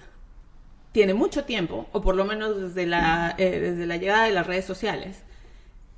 tiene 0.96 1.14
mucho 1.14 1.44
tiempo, 1.44 1.90
o 1.92 2.02
por 2.02 2.16
lo 2.16 2.24
menos 2.24 2.56
desde 2.58 2.86
la, 2.86 3.36
eh, 3.38 3.60
desde 3.60 3.86
la 3.86 3.98
llegada 3.98 4.24
de 4.24 4.32
las 4.32 4.48
redes 4.48 4.64
sociales, 4.64 5.24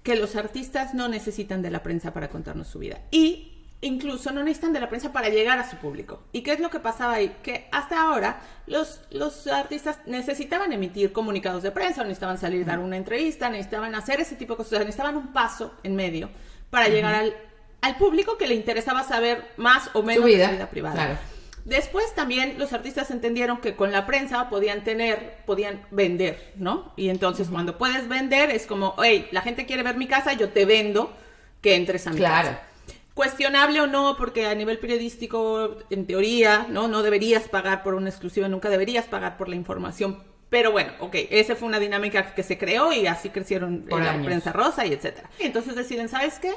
que 0.02 0.16
los 0.16 0.36
artistas 0.36 0.96
no 0.96 1.08
necesitan 1.08 1.62
de 1.62 1.70
la 1.70 1.84
prensa 1.84 2.16
para 2.16 2.30
contarnos 2.30 2.68
su 2.68 2.80
vida. 2.80 2.98
Y 3.12 3.68
incluso 3.82 4.32
no 4.32 4.42
necesitan 4.42 4.74
de 4.74 4.80
la 4.80 4.90
prensa 4.90 5.14
para 5.14 5.30
llegar 5.30 5.60
a 5.60 5.70
su 5.70 5.76
público. 5.78 6.24
¿Y 6.32 6.42
qué 6.42 6.54
es 6.54 6.60
lo 6.60 6.72
que 6.72 6.80
pasaba 6.80 7.14
ahí? 7.14 7.36
Que 7.44 7.68
hasta 7.72 8.02
ahora 8.02 8.42
los, 8.66 9.02
los 9.12 9.46
artistas 9.46 10.00
necesitaban 10.08 10.74
emitir 10.74 11.12
comunicados 11.12 11.62
de 11.62 11.70
prensa, 11.70 12.02
necesitaban 12.02 12.40
salir 12.40 12.64
a 12.64 12.70
dar 12.70 12.80
una 12.80 12.98
entrevista, 12.98 13.52
necesitaban 13.52 13.94
hacer 13.94 14.20
ese 14.20 14.36
tipo 14.36 14.54
de 14.54 14.58
cosas, 14.58 14.74
o 14.74 14.76
sea, 14.78 14.80
necesitaban 14.80 15.16
un 15.16 15.32
paso 15.32 15.76
en 15.84 15.96
medio 15.96 16.32
para 16.72 16.88
llegar 16.88 17.14
al, 17.14 17.36
al 17.82 17.98
público 17.98 18.36
que 18.40 18.48
le 18.48 18.56
interesaba 18.56 19.04
saber 19.04 19.46
más 19.58 19.92
o 19.94 20.02
menos 20.02 20.24
Su 20.24 20.28
vida, 20.28 20.46
de 20.46 20.46
su 20.48 20.54
vida 20.54 20.70
privada. 20.72 20.96
claro. 20.96 21.37
Después 21.68 22.16
también 22.16 22.58
los 22.58 22.72
artistas 22.72 23.12
entendieron 23.12 23.58
que 23.60 23.76
con 23.76 23.92
la 23.92 24.06
prensa 24.06 24.50
podían 24.50 24.86
tener, 24.86 25.40
podían 25.46 25.82
vender, 25.92 26.54
¿no? 26.56 26.94
Y 26.96 27.10
entonces 27.10 27.50
cuando 27.50 27.78
puedes 27.78 28.08
vender 28.08 28.52
es 28.52 28.66
como, 28.66 28.96
hey, 29.04 29.28
la 29.32 29.42
gente 29.42 29.66
quiere 29.66 29.84
ver 29.84 29.98
mi 29.98 30.08
casa, 30.08 30.32
yo 30.32 30.48
te 30.48 30.64
vendo 30.64 31.14
que 31.62 31.76
entres 31.76 32.08
a 32.08 32.12
mi 32.12 32.18
Claro. 32.20 32.48
casa. 32.52 32.62
Cuestionable 33.14 33.82
o 33.82 33.88
no, 33.88 34.16
porque 34.18 34.46
a 34.46 34.56
nivel 34.56 34.78
periodístico, 34.80 35.78
en 35.90 36.08
teoría, 36.08 36.68
¿no? 36.70 36.88
No 36.88 37.04
deberías 37.04 37.50
pagar 37.50 37.84
por 37.84 37.96
una 37.96 38.10
exclusiva, 38.10 38.48
nunca 38.48 38.70
deberías 38.70 39.04
pagar 39.06 39.36
por 39.36 39.50
la 39.50 39.56
información. 39.58 40.24
Pero 40.50 40.72
bueno, 40.72 40.94
ok, 41.00 41.16
esa 41.32 41.58
fue 41.58 41.68
una 41.68 41.80
dinámica 41.80 42.34
que 42.34 42.44
se 42.44 42.58
creó 42.58 42.94
y 42.94 43.08
así 43.08 43.30
crecieron 43.30 43.82
Por 43.90 44.02
la 44.02 44.12
años. 44.12 44.26
prensa 44.26 44.54
rosa 44.54 44.86
y 44.86 44.94
etcétera. 44.94 45.30
Entonces 45.40 45.76
deciden, 45.76 46.08
¿sabes 46.08 46.40
qué? 46.40 46.54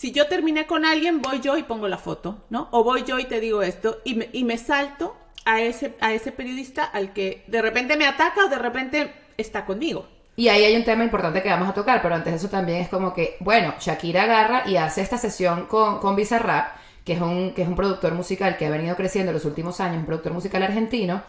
Si 0.00 0.12
yo 0.12 0.28
terminé 0.28 0.66
con 0.66 0.86
alguien, 0.86 1.20
voy 1.20 1.40
yo 1.40 1.58
y 1.58 1.62
pongo 1.62 1.86
la 1.86 1.98
foto, 1.98 2.38
¿no? 2.48 2.68
O 2.70 2.82
voy 2.82 3.04
yo 3.04 3.18
y 3.18 3.26
te 3.26 3.38
digo 3.38 3.60
esto 3.60 3.98
y 4.02 4.14
me, 4.14 4.30
y 4.32 4.44
me 4.44 4.56
salto 4.56 5.14
a 5.44 5.60
ese, 5.60 5.94
a 6.00 6.14
ese 6.14 6.32
periodista 6.32 6.84
al 6.84 7.12
que 7.12 7.44
de 7.48 7.60
repente 7.60 7.98
me 7.98 8.06
ataca 8.06 8.46
o 8.46 8.48
de 8.48 8.58
repente 8.58 9.12
está 9.36 9.66
conmigo. 9.66 10.08
Y 10.36 10.48
ahí 10.48 10.64
hay 10.64 10.74
un 10.74 10.84
tema 10.84 11.04
importante 11.04 11.42
que 11.42 11.50
vamos 11.50 11.68
a 11.68 11.74
tocar, 11.74 12.00
pero 12.00 12.14
antes 12.14 12.32
de 12.32 12.38
eso 12.38 12.48
también 12.48 12.80
es 12.80 12.88
como 12.88 13.12
que, 13.12 13.36
bueno, 13.40 13.74
Shakira 13.78 14.22
agarra 14.22 14.62
y 14.66 14.78
hace 14.78 15.02
esta 15.02 15.18
sesión 15.18 15.66
con, 15.66 15.98
con 15.98 16.16
Bizarrap, 16.16 16.76
que 17.04 17.12
es, 17.12 17.20
un, 17.20 17.52
que 17.52 17.60
es 17.60 17.68
un 17.68 17.76
productor 17.76 18.14
musical 18.14 18.56
que 18.56 18.64
ha 18.64 18.70
venido 18.70 18.96
creciendo 18.96 19.32
en 19.32 19.34
los 19.34 19.44
últimos 19.44 19.80
años, 19.80 19.98
un 19.98 20.06
productor 20.06 20.32
musical 20.32 20.62
argentino, 20.62 21.22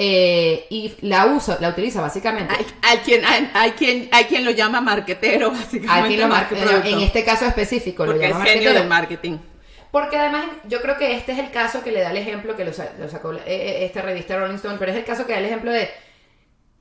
eh, 0.00 0.66
y 0.70 0.94
la 1.00 1.26
usa, 1.26 1.58
la 1.60 1.70
utiliza 1.70 2.00
básicamente. 2.00 2.54
Hay, 2.56 2.64
hay 2.82 2.98
quien, 2.98 3.24
hay, 3.24 3.50
hay 3.52 3.70
quien, 3.72 4.08
hay 4.12 4.24
quien 4.26 4.44
lo 4.44 4.52
llama 4.52 4.80
marquetero, 4.80 5.50
básicamente. 5.52 6.16
Lo 6.22 6.28
mar- 6.28 6.46
en 6.86 7.00
este 7.00 7.24
caso 7.24 7.46
específico 7.46 8.06
lo 8.06 8.12
porque 8.12 8.28
llama 8.28 8.44
es 8.44 8.52
genio 8.52 8.72
del 8.74 8.88
marketing. 8.88 9.38
Porque 9.90 10.16
además 10.16 10.44
yo 10.68 10.80
creo 10.82 10.96
que 10.98 11.16
este 11.16 11.32
es 11.32 11.38
el 11.38 11.50
caso 11.50 11.82
que 11.82 11.90
le 11.90 12.00
da 12.02 12.10
el 12.12 12.16
ejemplo 12.18 12.54
que 12.54 12.64
lo, 12.64 12.70
lo 13.00 13.08
sacó 13.08 13.32
eh, 13.32 13.40
eh, 13.46 13.84
esta 13.86 14.02
revista 14.02 14.38
Rolling 14.38 14.54
Stone, 14.56 14.76
pero 14.78 14.92
es 14.92 14.98
el 14.98 15.04
caso 15.04 15.26
que 15.26 15.32
da 15.32 15.38
el 15.40 15.46
ejemplo 15.46 15.72
de 15.72 15.90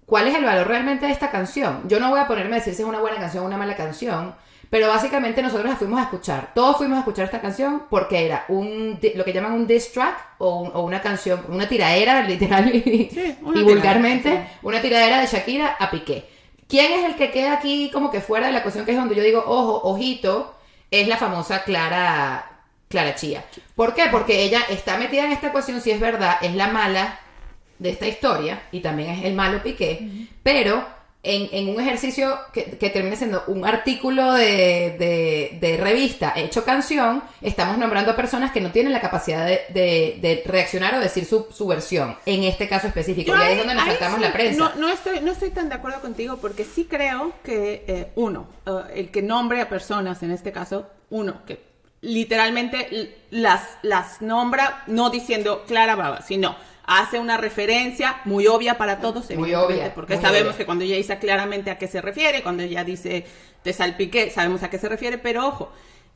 cuál 0.05 0.27
es 0.27 0.35
el 0.35 0.43
valor 0.45 0.67
realmente 0.67 1.07
de 1.07 1.11
esta 1.11 1.31
canción. 1.31 1.81
Yo 1.87 1.99
no 1.99 2.09
voy 2.11 2.19
a 2.19 2.27
ponerme 2.27 2.57
a 2.57 2.59
decir 2.59 2.75
si 2.75 2.83
es 2.83 2.87
una 2.87 2.99
buena 2.99 3.17
canción 3.17 3.43
o 3.43 3.47
una 3.47 3.57
mala 3.57 3.75
canción, 3.75 4.35
pero 4.69 4.87
básicamente 4.87 5.41
nosotros 5.41 5.69
la 5.69 5.75
fuimos 5.77 5.99
a 5.99 6.03
escuchar. 6.03 6.51
Todos 6.53 6.77
fuimos 6.77 6.97
a 6.97 6.99
escuchar 6.99 7.25
esta 7.25 7.41
canción 7.41 7.83
porque 7.89 8.25
era 8.25 8.45
un 8.49 8.99
lo 9.15 9.23
que 9.23 9.33
llaman 9.33 9.53
un 9.53 9.67
diss 9.67 9.91
track 9.91 10.17
o, 10.39 10.61
un- 10.61 10.71
o 10.73 10.81
una 10.81 11.01
canción, 11.01 11.43
una 11.49 11.67
tiraera 11.67 12.21
literal 12.27 12.73
y, 12.75 12.81
Sí, 12.81 13.37
una 13.41 13.59
y 13.59 13.63
tiradera, 13.63 13.63
vulgarmente, 13.63 14.47
una 14.63 14.81
tiradera 14.81 15.21
de 15.21 15.27
Shakira 15.27 15.75
a 15.79 15.89
Piqué. 15.91 16.29
¿Quién 16.67 16.91
es 16.91 17.05
el 17.05 17.15
que 17.15 17.31
queda 17.31 17.53
aquí 17.53 17.89
como 17.93 18.11
que 18.11 18.19
fuera 18.21 18.47
de 18.47 18.53
la 18.53 18.61
cuestión 18.61 18.85
que 18.85 18.91
es 18.91 18.97
donde 18.97 19.15
yo 19.15 19.23
digo, 19.23 19.43
ojo, 19.47 19.81
ojito, 19.87 20.53
es 20.91 21.07
la 21.07 21.15
famosa 21.17 21.63
Clara 21.63 22.45
Clara 22.89 23.15
Chía. 23.15 23.43
¿Por 23.75 23.93
qué? 23.93 24.05
Porque 24.11 24.43
ella 24.43 24.61
está 24.69 24.97
metida 24.97 25.25
en 25.25 25.31
esta 25.33 25.47
ecuación, 25.47 25.81
si 25.81 25.91
es 25.91 25.99
verdad, 25.99 26.37
es 26.41 26.53
la 26.55 26.67
mala 26.67 27.19
de 27.79 27.89
esta 27.89 28.07
historia 28.07 28.63
y 28.71 28.79
también 28.79 29.09
es 29.11 29.23
el 29.25 29.33
malo 29.33 29.61
Piqué, 29.61 30.27
pero 30.43 30.85
en, 31.27 31.49
en 31.51 31.69
un 31.75 31.81
ejercicio 31.81 32.39
que, 32.53 32.77
que 32.77 32.89
termina 32.89 33.15
siendo 33.15 33.43
un 33.47 33.65
artículo 33.65 34.33
de, 34.33 34.95
de- 34.97 35.57
de 35.59 35.77
revista 35.77 36.33
hecho 36.35 36.63
canción, 36.63 37.23
estamos 37.41 37.77
nombrando 37.77 38.11
a 38.11 38.15
personas 38.15 38.51
que 38.51 38.61
no 38.61 38.71
tienen 38.71 38.93
la 38.93 39.01
capacidad 39.01 39.45
de, 39.45 39.61
de- 39.69 40.43
reaccionar 40.45 40.95
o 40.95 40.99
decir 40.99 41.25
su, 41.25 41.47
su 41.51 41.67
versión, 41.67 42.17
en 42.25 42.43
este 42.43 42.67
caso 42.67 42.87
específico. 42.87 43.31
Yo 43.31 43.37
y 43.37 43.41
ahí 43.41 43.51
es 43.53 43.57
donde 43.59 43.75
nos 43.75 43.85
saltamos 43.85 44.17
sí, 44.19 44.23
la 44.25 44.33
prensa. 44.33 44.57
No, 44.59 44.75
no 44.75 44.89
estoy, 44.89 45.19
no 45.19 45.31
estoy 45.31 45.49
tan 45.51 45.69
de 45.69 45.75
acuerdo 45.75 45.99
contigo 46.01 46.37
porque 46.37 46.63
sí 46.63 46.85
creo 46.89 47.33
que, 47.43 47.83
eh, 47.87 48.11
uno, 48.15 48.47
eh, 48.65 48.71
el 48.95 49.11
que 49.11 49.21
nombre 49.21 49.61
a 49.61 49.69
personas, 49.69 50.23
en 50.23 50.31
este 50.31 50.51
caso, 50.51 50.87
uno, 51.09 51.41
que 51.45 51.65
literalmente 52.01 53.15
las, 53.31 53.61
las 53.81 54.21
nombra 54.21 54.83
no 54.87 55.09
diciendo 55.09 55.63
Clara 55.67 55.95
Baba, 55.95 56.21
sino 56.21 56.55
hace 56.87 57.19
una 57.19 57.37
referencia 57.37 58.21
muy 58.25 58.47
obvia 58.47 58.77
para 58.77 58.99
todos, 58.99 59.29
Muy 59.35 59.53
obvia, 59.53 59.93
porque 59.93 60.15
muy 60.15 60.23
sabemos 60.23 60.49
obvia. 60.51 60.57
que 60.57 60.65
cuando 60.65 60.83
ella 60.85 60.95
dice 60.95 61.19
claramente 61.19 61.69
a 61.69 61.77
qué 61.77 61.87
se 61.87 62.01
refiere, 62.01 62.41
cuando 62.41 62.63
ella 62.63 62.83
dice 62.83 63.25
te 63.61 63.73
salpiqué, 63.73 64.29
sabemos 64.31 64.63
a 64.63 64.69
qué 64.69 64.79
se 64.79 64.87
refiere, 64.89 65.17
pero 65.17 65.45
ojo, 65.45 65.71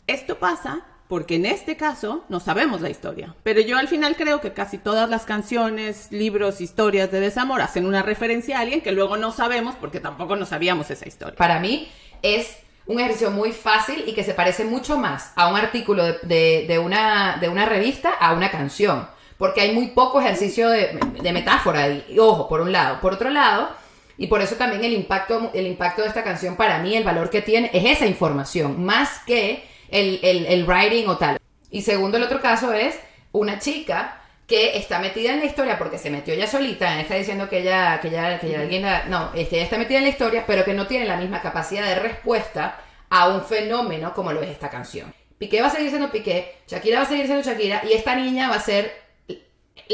esto 0.07 0.39
pasa 0.39 0.81
porque 1.09 1.35
en 1.35 1.45
este 1.45 1.75
caso 1.75 2.23
no 2.29 2.39
sabemos 2.39 2.79
la 2.79 2.89
historia. 2.89 3.35
Pero 3.43 3.59
yo 3.59 3.77
al 3.77 3.89
final 3.89 4.15
creo 4.15 4.39
que 4.39 4.53
casi 4.53 4.77
todas 4.77 5.09
las 5.09 5.25
canciones, 5.25 6.07
libros, 6.09 6.61
historias 6.61 7.11
de 7.11 7.19
desamor 7.19 7.61
hacen 7.61 7.85
una 7.85 8.01
referencia 8.01 8.57
a 8.57 8.61
alguien 8.61 8.79
que 8.79 8.93
luego 8.93 9.17
no 9.17 9.33
sabemos 9.33 9.75
porque 9.75 9.99
tampoco 9.99 10.37
no 10.37 10.45
sabíamos 10.45 10.89
esa 10.89 11.05
historia. 11.07 11.35
para 11.35 11.59
mí 11.59 11.91
es 12.21 12.55
un 12.85 12.99
ejercicio 12.99 13.29
muy 13.29 13.51
fácil 13.51 14.05
y 14.07 14.13
que 14.13 14.23
se 14.23 14.33
parece 14.33 14.63
mucho 14.63 14.97
más 14.97 15.33
a 15.35 15.49
un 15.49 15.57
artículo 15.57 16.03
de, 16.05 16.17
de- 16.23 16.65
de 16.67 16.79
una, 16.79 17.37
de 17.41 17.49
una 17.49 17.65
revista 17.65 18.11
a 18.11 18.31
una 18.33 18.49
canción. 18.49 19.07
Porque 19.41 19.61
hay 19.61 19.71
muy 19.71 19.87
poco 19.87 20.21
ejercicio 20.21 20.69
de, 20.69 20.99
de 21.19 21.33
metáfora. 21.33 21.87
Y, 21.87 22.19
ojo, 22.19 22.47
por 22.47 22.61
un 22.61 22.71
lado. 22.71 23.01
Por 23.01 23.13
otro 23.13 23.31
lado, 23.31 23.71
y 24.15 24.27
por 24.27 24.39
eso 24.39 24.53
también 24.53 24.83
el 24.83 24.93
impacto, 24.93 25.49
el 25.55 25.65
impacto 25.65 26.03
de 26.03 26.09
esta 26.09 26.23
canción 26.23 26.55
para 26.55 26.77
mí, 26.77 26.95
el 26.95 27.03
valor 27.03 27.31
que 27.31 27.41
tiene, 27.41 27.71
es 27.73 27.83
esa 27.97 28.05
información, 28.05 28.85
más 28.85 29.17
que 29.25 29.63
el, 29.89 30.19
el, 30.21 30.45
el 30.45 30.63
writing 30.67 31.07
o 31.07 31.17
tal. 31.17 31.39
Y 31.71 31.81
segundo, 31.81 32.17
el 32.17 32.23
otro 32.23 32.39
caso 32.39 32.71
es 32.71 32.99
una 33.31 33.57
chica 33.57 34.21
que 34.45 34.77
está 34.77 34.99
metida 34.99 35.33
en 35.33 35.39
la 35.39 35.45
historia 35.45 35.79
porque 35.79 35.97
se 35.97 36.11
metió 36.11 36.35
ella 36.35 36.45
solita, 36.45 36.99
está 37.01 37.15
diciendo 37.15 37.49
que 37.49 37.61
ella, 37.61 37.99
que 37.99 38.09
ella, 38.09 38.37
que 38.39 38.45
ella 38.45 38.59
alguien 38.61 38.83
la- 38.83 39.05
no, 39.05 39.31
este, 39.33 39.55
ella 39.55 39.63
está 39.63 39.79
metida 39.79 39.97
en 39.97 40.03
la 40.03 40.09
historia, 40.11 40.43
pero 40.45 40.63
que 40.63 40.75
no 40.75 40.85
tiene 40.85 41.05
la 41.05 41.17
misma 41.17 41.41
capacidad 41.41 41.83
de 41.87 41.95
respuesta 41.95 42.79
a 43.09 43.27
un 43.29 43.41
fenómeno 43.43 44.13
como 44.13 44.33
lo 44.33 44.43
es 44.43 44.49
esta 44.49 44.69
canción. 44.69 45.11
Piqué 45.39 45.61
va 45.61 45.67
a 45.69 45.71
seguir 45.71 45.89
siendo 45.89 46.11
Piqué, 46.11 46.57
Shakira 46.67 46.99
va 46.99 47.05
a 47.05 47.09
seguir 47.09 47.25
siendo 47.25 47.43
Shakira, 47.43 47.81
y 47.89 47.93
esta 47.93 48.15
niña 48.15 48.47
va 48.49 48.57
a 48.57 48.61
ser 48.61 49.01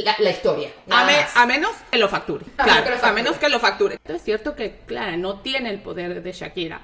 la, 0.04 0.16
la 0.20 0.30
historia. 0.32 0.70
A, 0.90 1.06
me- 1.06 1.26
menos 1.46 1.72
que 1.92 1.98
lo 1.98 2.10
facture. 2.10 2.46
A 2.58 2.64
Claro, 2.64 2.84
que 2.84 2.90
lo 2.92 3.06
a 3.06 3.12
menos 3.12 3.38
que 3.38 3.50
lo 3.50 3.60
facture. 3.60 3.98
Es 4.06 4.24
cierto 4.24 4.56
que, 4.56 4.80
claro, 4.86 5.18
no 5.18 5.40
tiene 5.40 5.70
el 5.70 5.80
poder 5.80 6.22
de 6.22 6.32
Shakira. 6.32 6.82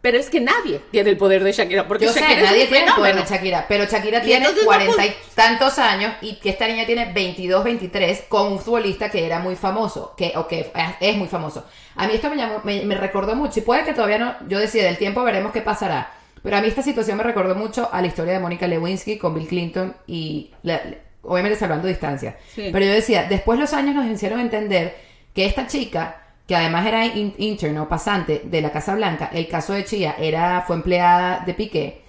Pero 0.00 0.18
es 0.18 0.28
que 0.28 0.38
nadie 0.38 0.82
tiene 0.90 1.08
el 1.08 1.16
poder 1.16 1.42
de 1.42 1.52
Shakira. 1.52 1.88
Porque 1.88 2.04
Yo 2.04 2.12
sé, 2.12 2.20
Shakira 2.20 2.40
es 2.42 2.44
nadie 2.50 2.66
tiene 2.66 2.86
el 2.88 2.92
poder 2.94 3.16
de. 3.16 3.22
Shakira, 3.24 3.64
pero 3.66 3.84
Shakira 3.86 4.20
tiene 4.20 4.46
no 4.46 4.52
cuarenta 4.64 5.06
y 5.06 5.14
tantos 5.34 5.78
años 5.78 6.12
y 6.20 6.34
que 6.36 6.50
esta 6.50 6.68
niña 6.68 6.84
tiene 6.84 7.10
22, 7.10 7.64
23 7.64 8.24
con 8.28 8.52
un 8.52 8.58
futbolista 8.60 9.10
que 9.10 9.24
era 9.24 9.38
muy 9.38 9.56
famoso, 9.56 10.12
que, 10.14 10.34
o 10.36 10.46
que 10.46 10.60
es- 10.60 10.66
es 11.00 11.16
muy 11.16 11.26
famoso. 11.28 11.64
A 11.96 12.06
mí 12.06 12.12
esto 12.14 12.28
me, 12.28 12.36
llamó, 12.36 12.60
me, 12.64 12.82
me 12.84 12.96
recordó 12.96 13.34
mucho 13.34 13.60
y 13.60 13.62
puede 13.62 13.84
que 13.84 13.94
todavía 13.94 14.18
no, 14.18 14.34
yo 14.46 14.58
decía, 14.58 14.84
del 14.84 14.98
tiempo 14.98 15.22
veremos 15.24 15.52
qué 15.52 15.62
pasará, 15.62 16.12
pero 16.42 16.58
a 16.58 16.60
mí 16.60 16.68
esta 16.68 16.82
situación 16.82 17.16
me 17.16 17.22
recordó 17.24 17.54
mucho 17.54 17.88
a 17.90 18.02
la 18.02 18.06
historia 18.06 18.34
de 18.34 18.40
Mónica 18.40 18.66
Lewinsky 18.66 19.16
con 19.16 19.32
Bill 19.34 19.48
Clinton 19.48 19.96
y 20.06 20.50
la- 20.64 20.82
obviamente 21.26 21.58
salvando 21.58 21.88
distancia. 21.88 22.36
Sí. 22.54 22.70
Pero 22.72 22.84
yo 22.86 22.92
decía, 22.92 23.24
después 23.28 23.58
los 23.58 23.72
años 23.72 23.94
nos 23.94 24.06
hicieron 24.06 24.40
entender 24.40 24.96
que 25.34 25.46
esta 25.46 25.66
chica, 25.66 26.20
que 26.46 26.54
además 26.56 26.86
era 26.86 27.06
in- 27.06 27.34
intern 27.38 27.78
o 27.78 27.88
pasante 27.88 28.42
de 28.44 28.60
la 28.60 28.70
Casa 28.70 28.94
Blanca, 28.94 29.30
el 29.32 29.48
caso 29.48 29.72
de 29.72 29.84
Chía 29.84 30.14
era, 30.18 30.62
fue 30.66 30.76
empleada 30.76 31.42
de 31.44 31.54
Piqué, 31.54 32.02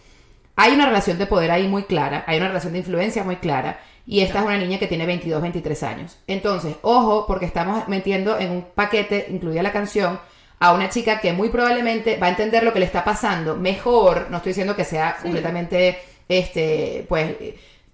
hay 0.58 0.74
una 0.74 0.86
relación 0.86 1.18
de 1.18 1.26
poder 1.26 1.52
ahí 1.52 1.68
muy 1.68 1.84
clara, 1.84 2.24
hay 2.28 2.38
una 2.38 2.48
relación 2.48 2.74
de 2.74 2.80
influencia 2.80 3.24
muy 3.24 3.38
clara, 3.38 3.80
y 4.08 4.22
esta 4.22 4.40
es 4.40 4.46
una 4.46 4.58
niña 4.58 4.78
que 4.78 4.88
tiene 4.88 5.06
22, 5.06 5.42
23 5.42 5.84
años. 5.84 6.18
Entonces, 6.28 6.76
ojo, 6.84 7.26
porque 7.28 7.46
estamos 7.46 7.88
metiendo 7.88 8.38
en 8.40 8.52
un 8.52 8.66
paquete, 8.76 9.28
incluida 9.32 9.64
la 9.64 9.72
canción, 9.72 10.20
a 10.60 10.74
una 10.74 10.90
chica 10.90 11.20
que 11.20 11.34
muy 11.34 11.50
probablemente 11.50 12.16
va 12.18 12.28
a 12.28 12.30
entender 12.30 12.64
lo 12.64 12.72
que 12.72 12.80
le 12.80 12.86
está 12.86 13.04
pasando 13.04 13.56
mejor, 13.56 14.28
no 14.30 14.38
estoy 14.38 14.52
diciendo 14.52 14.76
que 14.76 14.86
sea 14.86 15.18
completamente, 15.22 15.98
este, 16.30 17.06
pues, 17.10 17.34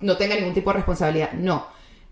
no 0.02 0.18
tenga 0.18 0.36
ningún 0.36 0.54
tipo 0.54 0.72
de 0.72 0.78
responsabilidad, 0.78 1.32
no. 1.34 1.68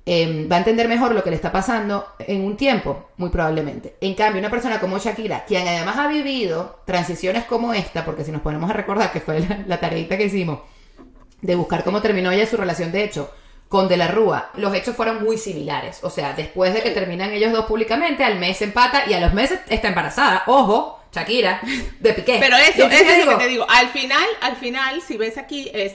Eh, 0.05 0.47
va 0.51 0.55
a 0.55 0.59
entender 0.59 0.87
mejor 0.87 1.13
lo 1.13 1.23
que 1.23 1.29
le 1.29 1.35
está 1.35 1.51
pasando 1.51 2.07
en 2.19 2.43
un 2.43 2.57
tiempo, 2.57 3.09
muy 3.17 3.29
probablemente. 3.29 3.95
En 4.01 4.15
cambio, 4.15 4.39
una 4.39 4.49
persona 4.49 4.79
como 4.79 4.97
Shakira, 4.97 5.45
quien 5.45 5.67
además 5.67 5.97
ha 5.97 6.07
vivido 6.07 6.79
transiciones 6.85 7.45
como 7.45 7.73
esta, 7.73 8.05
porque 8.05 8.23
si 8.23 8.31
nos 8.31 8.41
ponemos 8.41 8.69
a 8.69 8.73
recordar 8.73 9.11
que 9.11 9.19
fue 9.19 9.39
la, 9.41 9.63
la 9.67 9.79
tareita 9.79 10.17
que 10.17 10.25
hicimos, 10.25 10.59
de 11.41 11.55
buscar 11.55 11.83
cómo 11.83 12.01
terminó 12.01 12.31
ella 12.31 12.45
su 12.45 12.57
relación 12.57 12.91
de 12.91 13.03
hecho 13.03 13.31
con 13.69 13.87
De 13.87 13.97
la 13.97 14.07
Rúa, 14.07 14.49
los 14.55 14.73
hechos 14.73 14.95
fueron 14.95 15.23
muy 15.23 15.37
similares. 15.37 15.99
O 16.01 16.09
sea, 16.09 16.33
después 16.33 16.73
de 16.73 16.81
que 16.81 16.89
terminan 16.89 17.31
ellos 17.31 17.53
dos 17.53 17.65
públicamente, 17.65 18.23
al 18.23 18.39
mes 18.39 18.59
empata 18.63 19.03
y 19.07 19.13
a 19.13 19.19
los 19.19 19.31
meses 19.31 19.59
está 19.69 19.89
embarazada. 19.89 20.41
Ojo, 20.47 20.99
Shakira, 21.13 21.61
de 21.99 22.13
Piqué. 22.13 22.37
Pero 22.39 22.57
eso, 22.57 22.87
eso 22.87 23.11
es 23.11 23.25
lo 23.25 23.37
que 23.37 23.43
te 23.43 23.47
digo. 23.47 23.67
Al 23.69 23.89
final, 23.89 24.25
al 24.41 24.55
final, 24.55 25.01
si 25.03 25.17
ves 25.17 25.37
aquí, 25.37 25.69
es. 25.71 25.93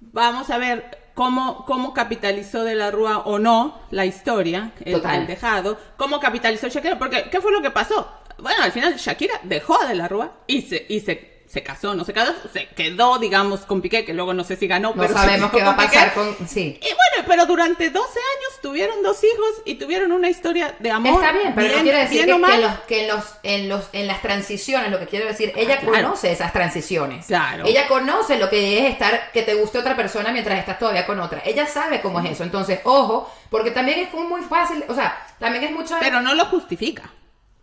Vamos 0.00 0.50
a 0.50 0.58
ver 0.58 0.98
cómo, 1.14 1.64
cómo 1.64 1.94
capitalizó 1.94 2.64
de 2.64 2.74
la 2.74 2.90
Rúa 2.90 3.18
o 3.20 3.38
no 3.38 3.80
la 3.90 4.06
historia, 4.06 4.72
el, 4.84 5.02
el 5.04 5.26
dejado. 5.26 5.78
Cómo 5.96 6.20
capitalizó 6.20 6.68
Shakira. 6.68 6.98
Porque, 6.98 7.28
¿qué 7.30 7.40
fue 7.40 7.52
lo 7.52 7.62
que 7.62 7.70
pasó? 7.70 8.08
Bueno, 8.38 8.62
al 8.62 8.72
final 8.72 8.96
Shakira 8.96 9.40
dejó 9.44 9.80
a 9.80 9.86
de 9.86 9.94
la 9.94 10.08
Rúa 10.08 10.32
y 10.46 10.62
se, 10.62 10.84
y 10.88 11.00
se, 11.00 11.35
se 11.48 11.62
casó, 11.62 11.94
no 11.94 12.04
se 12.04 12.12
casó, 12.12 12.34
se 12.52 12.66
quedó, 12.68 13.18
digamos, 13.18 13.60
con 13.60 13.80
Piqué, 13.80 14.04
que 14.04 14.12
luego 14.14 14.34
no 14.34 14.42
sé 14.44 14.56
si 14.56 14.66
ganó, 14.66 14.92
no 14.94 15.02
pero 15.02 15.14
sabemos 15.14 15.50
qué 15.52 15.62
va 15.62 15.70
a 15.70 15.76
Piqué. 15.76 15.88
pasar 15.88 16.14
con... 16.14 16.36
Sí. 16.48 16.78
Y 16.80 16.84
bueno, 16.86 17.26
pero 17.28 17.46
durante 17.46 17.90
12 17.90 18.00
años 18.08 18.60
tuvieron 18.62 19.02
dos 19.02 19.22
hijos 19.22 19.62
y 19.64 19.76
tuvieron 19.76 20.10
una 20.12 20.28
historia 20.28 20.74
de 20.80 20.90
amor. 20.90 21.22
Está 21.22 21.32
bien, 21.32 21.52
pero 21.54 21.68
no 21.68 21.72
bien- 21.74 21.82
quiere 21.84 21.98
decir 21.98 22.24
bien 22.26 22.42
que, 22.44 22.58
los, 22.58 22.72
que 22.80 23.00
en 23.02 23.08
los, 23.08 23.24
en 23.42 23.68
los, 23.68 23.84
en 23.92 24.06
las 24.06 24.22
transiciones, 24.22 24.90
lo 24.90 24.98
que 24.98 25.06
quiero 25.06 25.26
decir, 25.26 25.52
ella 25.56 25.78
claro. 25.78 26.04
conoce 26.08 26.32
esas 26.32 26.52
transiciones. 26.52 27.26
Claro. 27.26 27.64
Ella 27.66 27.86
conoce 27.88 28.38
lo 28.38 28.50
que 28.50 28.80
es 28.80 28.90
estar, 28.92 29.30
que 29.32 29.42
te 29.42 29.54
guste 29.54 29.78
otra 29.78 29.94
persona 29.96 30.32
mientras 30.32 30.58
estás 30.58 30.78
todavía 30.78 31.06
con 31.06 31.20
otra. 31.20 31.42
Ella 31.44 31.66
sabe 31.66 32.00
cómo 32.00 32.20
es 32.20 32.30
eso. 32.30 32.42
Entonces, 32.42 32.80
ojo, 32.84 33.32
porque 33.50 33.70
también 33.70 34.00
es 34.00 34.12
muy 34.12 34.42
fácil, 34.42 34.84
o 34.88 34.94
sea, 34.94 35.16
también 35.38 35.64
es 35.64 35.70
mucho. 35.70 35.94
Pero 36.00 36.20
no 36.20 36.34
lo 36.34 36.46
justifica. 36.46 37.04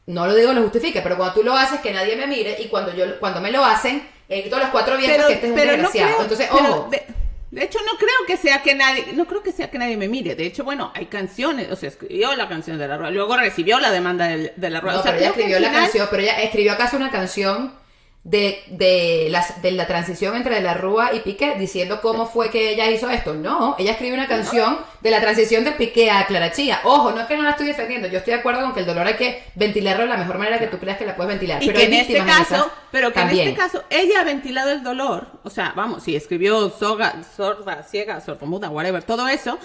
No 0.07 0.27
lo 0.27 0.35
digo 0.35 0.53
lo 0.53 0.61
justifique, 0.63 1.01
pero 1.01 1.15
cuando 1.17 1.35
tú 1.35 1.43
lo 1.43 1.55
haces 1.55 1.79
que 1.79 1.91
nadie 1.93 2.15
me 2.15 2.27
mire 2.27 2.57
y 2.59 2.67
cuando 2.67 2.93
yo 2.93 3.19
cuando 3.19 3.39
me 3.41 3.51
lo 3.51 3.63
hacen, 3.63 4.07
grito 4.29 4.55
a 4.55 4.59
los 4.59 4.69
cuatro 4.69 4.97
vientos 4.97 5.27
que 5.27 5.33
este 5.33 5.45
es 5.47 5.51
un 5.51 5.57
desgraciado. 5.57 6.07
creo- 6.09 6.21
Entonces, 6.23 6.49
pero 6.51 6.69
ojo. 6.71 6.89
De, 6.89 7.03
de 7.51 7.63
hecho, 7.63 7.77
no 7.85 7.97
creo 7.99 8.09
que 8.25 8.35
sea 8.35 8.63
que 8.63 8.73
nadie, 8.73 9.13
no 9.13 9.25
creo 9.25 9.43
que 9.43 9.51
sea 9.51 9.69
que 9.69 9.77
nadie 9.77 9.95
me 9.95 10.07
mire. 10.07 10.33
De 10.35 10.43
hecho, 10.45 10.63
bueno, 10.63 10.91
hay 10.95 11.05
canciones, 11.05 11.71
o 11.71 11.75
sea, 11.75 11.89
escribió 11.89 12.35
la 12.35 12.49
canción 12.49 12.79
de 12.79 12.87
la 12.87 12.97
rueda, 12.97 13.11
luego 13.11 13.37
recibió 13.37 13.79
la 13.79 13.91
demanda 13.91 14.25
del- 14.27 14.51
de, 14.55 14.69
la 14.71 14.81
rueda. 14.81 14.95
No, 14.95 14.99
o 15.01 15.03
sea, 15.03 15.11
pero 15.11 15.21
ella 15.23 15.29
escribió 15.29 15.59
la 15.59 15.67
final- 15.69 15.83
canción, 15.83 16.07
pero 16.09 16.23
ella 16.23 16.41
escribió 16.41 16.71
acaso 16.73 16.97
una 16.97 17.11
canción 17.11 17.73
de, 18.23 18.63
de, 18.67 19.27
las, 19.29 19.61
de 19.61 19.71
la 19.71 19.85
transición 19.85 20.35
entre 20.35 20.61
la 20.61 20.73
Rúa 20.73 21.13
y 21.13 21.19
Piqué, 21.19 21.55
diciendo 21.59 21.99
cómo 22.01 22.25
fue 22.25 22.49
que 22.49 22.71
ella 22.71 22.89
hizo 22.89 23.09
esto. 23.09 23.33
No, 23.33 23.75
ella 23.77 23.91
escribió 23.91 24.13
una 24.13 24.29
canción 24.29 24.77
de 25.01 25.11
la 25.11 25.19
transición 25.19 25.65
de 25.65 25.73
Piqué 25.73 26.09
a 26.09 26.25
Clara 26.25 26.51
Chía. 26.53 26.79
Ojo, 26.85 27.11
no 27.11 27.21
es 27.21 27.27
que 27.27 27.35
no 27.35 27.43
la 27.43 27.51
estoy 27.51 27.67
defendiendo, 27.67 28.07
yo 28.07 28.19
estoy 28.19 28.33
de 28.33 28.39
acuerdo 28.39 28.61
con 28.61 28.73
que 28.73 28.79
el 28.79 28.85
dolor 28.85 29.07
hay 29.07 29.15
que 29.15 29.43
ventilarlo 29.55 30.03
de 30.03 30.09
la 30.09 30.17
mejor 30.17 30.37
manera 30.37 30.57
que 30.57 30.67
tú 30.67 30.77
creas 30.77 30.97
que 30.97 31.05
la 31.05 31.17
puedes 31.17 31.31
ventilar. 31.31 31.61
Y 31.61 31.67
pero 31.67 31.79
que 31.79 31.85
en 31.85 31.93
este 31.93 32.17
caso, 32.19 32.71
pero 32.91 33.09
que 33.09 33.15
también. 33.15 33.41
en 33.41 33.47
este 33.49 33.61
caso, 33.61 33.83
ella 33.89 34.21
ha 34.21 34.23
ventilado 34.23 34.71
el 34.71 34.83
dolor. 34.83 35.27
O 35.43 35.49
sea, 35.49 35.73
vamos, 35.75 36.03
si 36.03 36.15
escribió 36.15 36.69
soga, 36.69 37.21
sorda, 37.35 37.83
ciega, 37.83 38.21
sordomuda, 38.21 38.69
whatever, 38.69 39.03
todo 39.03 39.27
eso, 39.27 39.59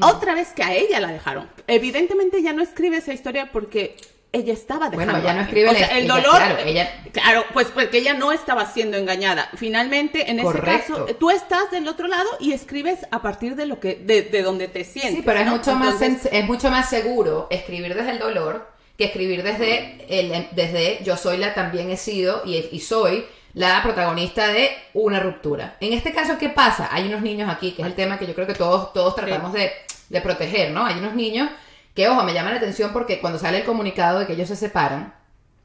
otra 0.00 0.34
vez 0.34 0.52
que 0.52 0.64
a 0.64 0.74
ella 0.74 0.98
la 0.98 1.08
dejaron. 1.08 1.48
Evidentemente 1.68 2.38
ella 2.38 2.52
no 2.52 2.62
escribe 2.62 2.96
esa 2.96 3.12
historia 3.12 3.52
porque 3.52 3.96
ella 4.32 4.52
estaba 4.52 4.90
dejando. 4.90 5.12
Bueno, 5.12 5.24
ella 5.26 5.34
no 5.34 5.42
escribe 5.42 5.68
O 5.70 5.72
la- 5.72 5.78
sea, 5.78 5.88
el 5.98 6.04
ella- 6.04 6.14
dolor. 6.14 6.36
claro, 6.36 6.56
ella- 6.64 7.02
Claro, 7.12 7.44
pues 7.54 7.68
porque 7.68 7.98
ella 7.98 8.12
no 8.14 8.32
estaba 8.32 8.66
siendo 8.66 8.98
engañada. 8.98 9.48
Finalmente, 9.56 10.30
en 10.30 10.40
ese 10.40 10.60
caso, 10.60 11.06
tú 11.18 11.30
estás 11.30 11.70
del 11.70 11.88
otro 11.88 12.06
lado 12.08 12.28
y 12.40 12.52
escribes 12.52 12.98
a 13.10 13.22
partir 13.22 13.56
de 13.56 13.64
lo 13.66 13.80
que, 13.80 13.94
de, 13.94 14.22
de 14.22 14.42
donde 14.42 14.68
te 14.68 14.84
sientes. 14.84 15.14
Sí, 15.16 15.22
pero 15.24 15.40
es, 15.40 15.46
mucho 15.46 15.74
más 15.74 16.00
Entonces, 16.02 16.30
sen- 16.30 16.36
es 16.38 16.44
mucho 16.46 16.70
más 16.70 16.90
seguro 16.90 17.46
escribir 17.50 17.94
desde 17.94 18.10
el 18.10 18.18
dolor 18.18 18.68
que 18.98 19.04
escribir 19.06 19.42
desde, 19.42 20.04
el, 20.08 20.48
desde 20.52 21.02
yo 21.04 21.16
soy 21.16 21.36
la 21.38 21.54
también 21.54 21.90
he 21.90 21.96
sido 21.96 22.42
y, 22.44 22.56
y 22.72 22.80
soy 22.80 23.24
la 23.54 23.82
protagonista 23.82 24.48
de 24.48 24.70
una 24.92 25.20
ruptura. 25.20 25.76
En 25.80 25.94
este 25.94 26.12
caso, 26.12 26.36
¿qué 26.38 26.50
pasa? 26.50 26.88
Hay 26.92 27.06
unos 27.06 27.22
niños 27.22 27.48
aquí, 27.50 27.72
que 27.72 27.80
es 27.82 27.88
el 27.88 27.94
tema 27.94 28.18
que 28.18 28.26
yo 28.26 28.34
creo 28.34 28.46
que 28.46 28.54
todos, 28.54 28.92
todos 28.92 29.14
tratamos 29.16 29.52
de, 29.54 29.70
de 30.10 30.20
proteger, 30.20 30.70
¿no? 30.72 30.84
Hay 30.84 30.98
unos 30.98 31.14
niños 31.14 31.48
que, 31.96 32.06
ojo, 32.08 32.22
me 32.22 32.32
llaman 32.34 32.52
la 32.52 32.58
atención 32.58 32.92
porque 32.92 33.20
cuando 33.20 33.38
sale 33.40 33.58
el 33.58 33.64
comunicado 33.64 34.20
de 34.20 34.26
que 34.26 34.34
ellos 34.34 34.48
se 34.48 34.54
separan 34.56 35.14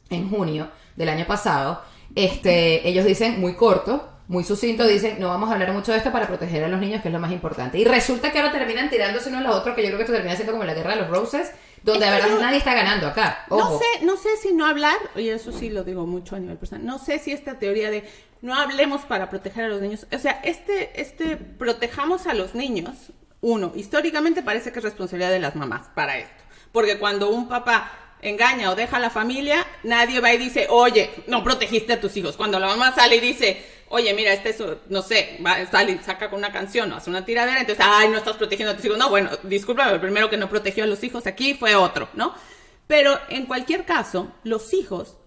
en 0.09 0.29
junio 0.29 0.71
del 0.95 1.09
año 1.09 1.25
pasado, 1.27 1.81
este, 2.15 2.88
ellos 2.88 3.05
dicen 3.05 3.39
muy 3.39 3.53
corto, 3.55 4.07
muy 4.27 4.43
sucinto, 4.45 4.85
dicen, 4.88 5.17
no 5.19 5.27
vamos 5.27 5.50
a 5.50 5.53
hablar 5.53 5.73
mucho 5.73 5.91
de 5.91 5.97
esto 5.97 6.11
para 6.11 6.27
proteger 6.27 6.63
a 6.63 6.67
los 6.69 6.79
niños, 6.79 7.01
que 7.01 7.09
es 7.09 7.13
lo 7.13 7.19
más 7.19 7.31
importante. 7.31 7.77
Y 7.77 7.83
resulta 7.85 8.31
que 8.31 8.39
ahora 8.39 8.51
terminan 8.51 8.89
tirándose 8.89 9.29
uno 9.29 9.39
a 9.39 9.41
los 9.41 9.55
otros, 9.55 9.75
que 9.75 9.81
yo 9.81 9.88
creo 9.89 9.97
que 9.97 10.03
esto 10.03 10.13
termina 10.13 10.35
siendo 10.35 10.53
como 10.53 10.63
la 10.63 10.73
guerra 10.73 10.95
de 10.95 11.01
los 11.01 11.09
roses, 11.09 11.51
donde 11.83 12.05
que 12.05 12.11
verdad 12.11 12.29
yo- 12.29 12.39
nadie 12.39 12.57
está 12.59 12.73
ganando 12.73 13.07
acá. 13.07 13.45
No 13.50 13.57
Ojo. 13.57 13.79
sé, 13.79 14.05
no 14.05 14.15
sé 14.15 14.29
si 14.41 14.53
no 14.53 14.65
hablar, 14.65 14.95
y 15.17 15.27
eso 15.29 15.51
sí 15.51 15.69
lo 15.69 15.83
digo 15.83 16.05
mucho 16.05 16.35
a 16.35 16.39
nivel 16.39 16.57
personal, 16.57 16.85
no 16.85 16.97
sé 17.00 17.19
si 17.19 17.31
esta 17.33 17.59
teoría 17.59 17.89
de 17.91 18.07
no 18.41 18.55
hablemos 18.55 19.01
para 19.01 19.29
proteger 19.29 19.65
a 19.65 19.67
los 19.67 19.81
niños, 19.81 20.07
o 20.13 20.17
sea, 20.17 20.39
este, 20.43 21.00
este, 21.01 21.35
protejamos 21.38 22.25
a 22.27 22.33
los 22.33 22.55
niños, 22.55 23.11
uno, 23.41 23.74
históricamente 23.75 24.43
parece 24.43 24.71
que 24.71 24.79
es 24.79 24.86
responsabilidad 24.86 25.31
de 25.31 25.39
las 25.39 25.55
mamás 25.55 25.89
para 25.95 26.17
esto, 26.17 26.43
porque 26.71 26.98
cuando 26.98 27.29
un 27.29 27.48
papá 27.48 27.91
engaña 28.21 28.71
o 28.71 28.75
deja 28.75 28.98
a 28.98 29.00
la 29.00 29.10
familia, 29.10 29.65
nadie 29.83 30.19
va 30.19 30.33
y 30.33 30.38
dice, 30.38 30.67
oye, 30.69 31.10
no 31.27 31.43
protegiste 31.43 31.93
a 31.93 32.00
tus 32.00 32.15
hijos. 32.17 32.38
Cuando 32.38 32.60
la 32.60 32.67
mamá 32.67 32.93
sale 32.93 33.15
y 33.15 33.19
dice, 33.19 33.65
oye, 33.89 34.13
mira, 34.13 34.31
este 34.31 34.50
es, 34.50 34.63
no 34.89 35.01
sé, 35.01 35.39
va, 35.45 35.65
sale 35.65 35.93
y 35.93 35.98
saca 36.00 36.29
con 36.29 36.39
una 36.39 36.51
canción 36.51 36.91
o 36.91 36.98
hace 36.98 37.10
una 37.10 37.25
tiradera, 37.25 37.60
entonces, 37.60 37.83
ay, 37.88 38.10
no 38.10 38.17
estás 38.17 38.38
protegiendo 38.38 38.74
a 38.74 38.75
tus 38.75 38.86
hijos. 38.86 38.98
No, 38.98 39.10
bueno, 39.10 39.31
discúlpame, 39.43 39.93
el 39.93 40.00
primero 40.00 40.29
que 40.29 40.38
no 40.38 40.50
protegió 40.50 40.83
a 40.83 40.88
los 40.88 41.03
hijos 41.03 41.27
aquí 41.27 41.55
fue 41.55 41.75
otro, 41.75 42.10
¿no? 42.13 42.36
Pero 42.88 43.19
en 43.29 43.45
cualquier 43.45 43.86
caso, 43.86 44.31
los 44.43 44.74
hijos 44.74 45.17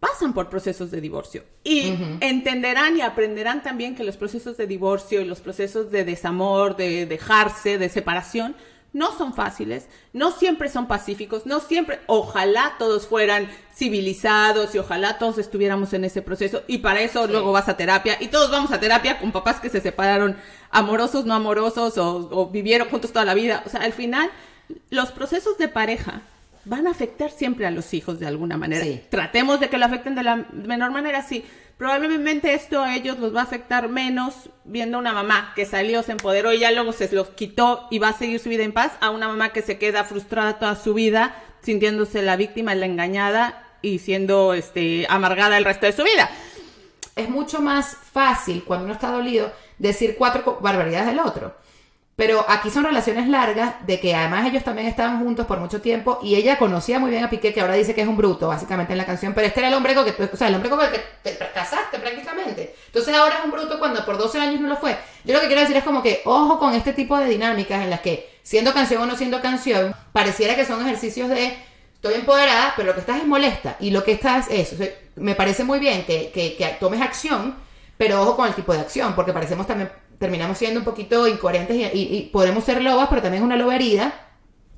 pasan 0.00 0.34
por 0.34 0.48
procesos 0.48 0.90
de 0.90 1.00
divorcio. 1.00 1.44
Y 1.64 1.94
entenderán 2.20 2.96
y 2.96 3.00
aprenderán 3.00 3.62
también 3.62 3.94
que 3.94 4.04
los 4.04 4.16
procesos 4.16 4.56
de 4.56 4.66
divorcio 4.66 5.20
y 5.20 5.24
los 5.24 5.40
procesos 5.40 5.90
de 5.90 6.04
desamor, 6.04 6.76
de 6.76 7.06
dejarse, 7.06 7.78
de 7.78 7.88
separación, 7.88 8.54
no 8.92 9.16
son 9.16 9.34
fáciles, 9.34 9.88
no 10.14 10.30
siempre 10.30 10.70
son 10.70 10.88
pacíficos, 10.88 11.44
no 11.44 11.60
siempre, 11.60 12.00
ojalá 12.06 12.76
todos 12.78 13.06
fueran 13.06 13.46
civilizados 13.74 14.74
y 14.74 14.78
ojalá 14.78 15.18
todos 15.18 15.36
estuviéramos 15.36 15.92
en 15.92 16.04
ese 16.04 16.22
proceso 16.22 16.62
y 16.66 16.78
para 16.78 17.00
eso 17.00 17.26
luego 17.26 17.52
vas 17.52 17.68
a 17.68 17.76
terapia 17.76 18.16
y 18.20 18.28
todos 18.28 18.50
vamos 18.50 18.72
a 18.72 18.80
terapia 18.80 19.18
con 19.18 19.32
papás 19.32 19.60
que 19.60 19.68
se 19.68 19.82
separaron 19.82 20.36
amorosos, 20.70 21.26
no 21.26 21.34
amorosos 21.34 21.98
o, 21.98 22.28
o 22.32 22.48
vivieron 22.48 22.88
juntos 22.88 23.12
toda 23.12 23.26
la 23.26 23.34
vida. 23.34 23.62
O 23.66 23.68
sea, 23.68 23.82
al 23.82 23.92
final 23.92 24.30
los 24.88 25.12
procesos 25.12 25.58
de 25.58 25.68
pareja 25.68 26.22
van 26.66 26.86
a 26.88 26.90
afectar 26.90 27.30
siempre 27.30 27.64
a 27.64 27.70
los 27.70 27.94
hijos 27.94 28.18
de 28.18 28.26
alguna 28.26 28.56
manera. 28.56 28.84
Sí. 28.84 29.00
Tratemos 29.08 29.60
de 29.60 29.68
que 29.68 29.78
lo 29.78 29.86
afecten 29.86 30.14
de 30.14 30.24
la 30.24 30.36
menor 30.52 30.90
manera, 30.90 31.22
sí. 31.22 31.44
Probablemente 31.78 32.54
esto 32.54 32.82
a 32.82 32.96
ellos 32.96 33.18
los 33.18 33.34
va 33.34 33.40
a 33.40 33.44
afectar 33.44 33.88
menos 33.88 34.50
viendo 34.64 34.98
una 34.98 35.12
mamá 35.12 35.52
que 35.54 35.64
salió, 35.64 36.02
se 36.02 36.12
empoderó 36.12 36.52
y 36.52 36.58
ya 36.58 36.72
luego 36.72 36.92
se 36.92 37.10
los 37.14 37.28
quitó 37.30 37.86
y 37.90 37.98
va 37.98 38.08
a 38.08 38.12
seguir 38.12 38.40
su 38.40 38.48
vida 38.48 38.64
en 38.64 38.72
paz, 38.72 38.92
a 39.00 39.10
una 39.10 39.28
mamá 39.28 39.50
que 39.52 39.62
se 39.62 39.78
queda 39.78 40.04
frustrada 40.04 40.58
toda 40.58 40.74
su 40.74 40.94
vida, 40.94 41.36
sintiéndose 41.62 42.22
la 42.22 42.36
víctima, 42.36 42.74
la 42.74 42.86
engañada 42.86 43.62
y 43.80 44.00
siendo 44.00 44.54
este 44.54 45.06
amargada 45.08 45.58
el 45.58 45.64
resto 45.64 45.86
de 45.86 45.92
su 45.92 46.02
vida. 46.02 46.30
es 47.14 47.28
mucho 47.28 47.60
más 47.60 47.96
fácil 48.12 48.64
cuando 48.64 48.86
uno 48.86 48.94
está 48.94 49.10
dolido 49.10 49.52
decir 49.78 50.16
cuatro 50.18 50.58
barbaridades 50.60 51.06
del 51.06 51.20
otro. 51.20 51.54
Pero 52.16 52.46
aquí 52.48 52.70
son 52.70 52.84
relaciones 52.84 53.28
largas, 53.28 53.74
de 53.86 54.00
que 54.00 54.14
además 54.14 54.46
ellos 54.46 54.64
también 54.64 54.88
estaban 54.88 55.22
juntos 55.22 55.44
por 55.44 55.60
mucho 55.60 55.82
tiempo 55.82 56.18
y 56.22 56.34
ella 56.36 56.56
conocía 56.56 56.98
muy 56.98 57.10
bien 57.10 57.22
a 57.22 57.28
Piqué, 57.28 57.52
que 57.52 57.60
ahora 57.60 57.74
dice 57.74 57.94
que 57.94 58.00
es 58.00 58.08
un 58.08 58.16
bruto, 58.16 58.48
básicamente 58.48 58.92
en 58.92 58.98
la 58.98 59.04
canción, 59.04 59.34
pero 59.34 59.46
este 59.46 59.60
era 59.60 59.68
el 59.68 59.74
hombre 59.74 59.94
con 59.94 60.06
que, 60.06 60.30
o 60.32 60.36
sea, 60.36 60.48
el 60.48 60.54
hombre 60.54 60.70
con 60.70 60.80
el 60.80 60.92
que 60.92 61.02
te 61.22 61.36
casaste 61.52 61.98
prácticamente. 61.98 62.74
Entonces 62.86 63.14
ahora 63.14 63.36
es 63.36 63.44
un 63.44 63.50
bruto 63.50 63.78
cuando 63.78 64.02
por 64.06 64.16
12 64.16 64.40
años 64.40 64.62
no 64.62 64.68
lo 64.68 64.78
fue. 64.78 64.96
Yo 65.24 65.34
lo 65.34 65.40
que 65.40 65.46
quiero 65.46 65.60
decir 65.60 65.76
es 65.76 65.84
como 65.84 66.02
que, 66.02 66.22
ojo 66.24 66.58
con 66.58 66.72
este 66.72 66.94
tipo 66.94 67.18
de 67.18 67.26
dinámicas 67.26 67.82
en 67.82 67.90
las 67.90 68.00
que, 68.00 68.30
siendo 68.42 68.72
canción 68.72 69.02
o 69.02 69.06
no 69.06 69.14
siendo 69.14 69.42
canción, 69.42 69.94
pareciera 70.12 70.56
que 70.56 70.64
son 70.64 70.80
ejercicios 70.86 71.28
de, 71.28 71.54
estoy 71.92 72.14
empoderada, 72.14 72.72
pero 72.76 72.88
lo 72.88 72.94
que 72.94 73.00
estás 73.00 73.18
es 73.18 73.26
molesta 73.26 73.76
y 73.78 73.90
lo 73.90 74.04
que 74.04 74.12
estás 74.12 74.46
es, 74.48 74.74
me 75.16 75.34
parece 75.34 75.64
muy 75.64 75.78
bien 75.78 76.06
que, 76.06 76.30
que 76.32 76.76
tomes 76.80 77.02
acción, 77.02 77.56
pero 77.98 78.22
ojo 78.22 78.36
con 78.36 78.48
el 78.48 78.54
tipo 78.54 78.72
de 78.72 78.80
acción, 78.80 79.14
porque 79.14 79.34
parecemos 79.34 79.66
también 79.66 79.90
terminamos 80.18 80.58
siendo 80.58 80.80
un 80.80 80.84
poquito 80.84 81.26
incoherentes 81.28 81.90
y, 81.94 82.30
podemos 82.32 82.64
ser 82.64 82.82
lobas, 82.82 83.08
pero 83.08 83.22
también 83.22 83.42
es 83.42 83.46
una 83.46 83.56
loba 83.56 83.74
herida 83.74 84.14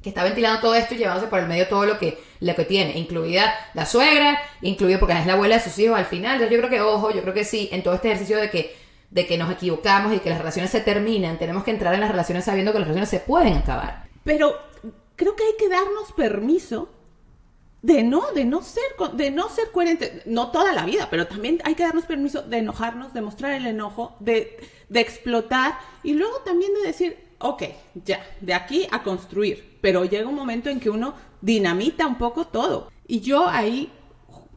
que 0.02 0.10
está 0.10 0.22
ventilando 0.22 0.60
todo 0.60 0.74
esto 0.74 0.94
y 0.94 0.98
llevándose 0.98 1.26
por 1.26 1.40
el 1.40 1.48
medio 1.48 1.66
todo 1.68 1.84
lo 1.84 1.98
que, 1.98 2.18
lo 2.40 2.54
que 2.54 2.64
tiene, 2.64 2.96
incluida 2.98 3.52
la 3.74 3.84
suegra, 3.84 4.40
incluido 4.62 5.00
porque 5.00 5.14
es 5.14 5.26
la 5.26 5.32
abuela 5.32 5.56
de 5.56 5.62
sus 5.62 5.78
hijos 5.78 5.98
al 5.98 6.06
final. 6.06 6.34
Entonces 6.34 6.56
yo 6.56 6.58
creo 6.58 6.70
que, 6.70 6.80
ojo, 6.80 7.10
yo 7.10 7.22
creo 7.22 7.34
que 7.34 7.44
sí, 7.44 7.68
en 7.72 7.82
todo 7.82 7.94
este 7.94 8.08
ejercicio 8.08 8.38
de 8.38 8.50
que, 8.50 8.76
de 9.10 9.26
que 9.26 9.38
nos 9.38 9.50
equivocamos 9.50 10.14
y 10.14 10.20
que 10.20 10.30
las 10.30 10.38
relaciones 10.38 10.70
se 10.70 10.80
terminan, 10.80 11.38
tenemos 11.38 11.64
que 11.64 11.72
entrar 11.72 11.94
en 11.94 12.00
las 12.00 12.10
relaciones 12.10 12.44
sabiendo 12.44 12.72
que 12.72 12.78
las 12.78 12.88
relaciones 12.88 13.10
se 13.10 13.20
pueden 13.20 13.54
acabar. 13.54 14.08
Pero 14.22 14.56
creo 15.16 15.34
que 15.34 15.44
hay 15.44 15.56
que 15.58 15.68
darnos 15.68 16.12
permiso 16.16 16.90
de 17.82 18.02
no, 18.02 18.32
de 18.32 18.44
no 18.44 18.62
ser, 18.62 18.84
de 19.14 19.30
no 19.30 19.48
ser 19.48 19.70
coherente, 19.70 20.22
no 20.26 20.50
toda 20.50 20.72
la 20.72 20.84
vida, 20.84 21.08
pero 21.10 21.26
también 21.26 21.60
hay 21.64 21.74
que 21.74 21.84
darnos 21.84 22.06
permiso 22.06 22.42
de 22.42 22.58
enojarnos, 22.58 23.14
de 23.14 23.22
mostrar 23.22 23.52
el 23.52 23.66
enojo, 23.66 24.16
de, 24.20 24.58
de 24.88 25.00
explotar 25.00 25.78
y 26.02 26.14
luego 26.14 26.38
también 26.44 26.72
de 26.74 26.88
decir, 26.88 27.16
ok, 27.38 27.62
ya, 28.04 28.24
de 28.40 28.54
aquí 28.54 28.86
a 28.90 29.02
construir, 29.02 29.78
pero 29.80 30.04
llega 30.04 30.28
un 30.28 30.34
momento 30.34 30.70
en 30.70 30.80
que 30.80 30.90
uno 30.90 31.14
dinamita 31.40 32.06
un 32.06 32.18
poco 32.18 32.46
todo. 32.46 32.90
Y 33.06 33.20
yo 33.20 33.48
ahí, 33.48 33.92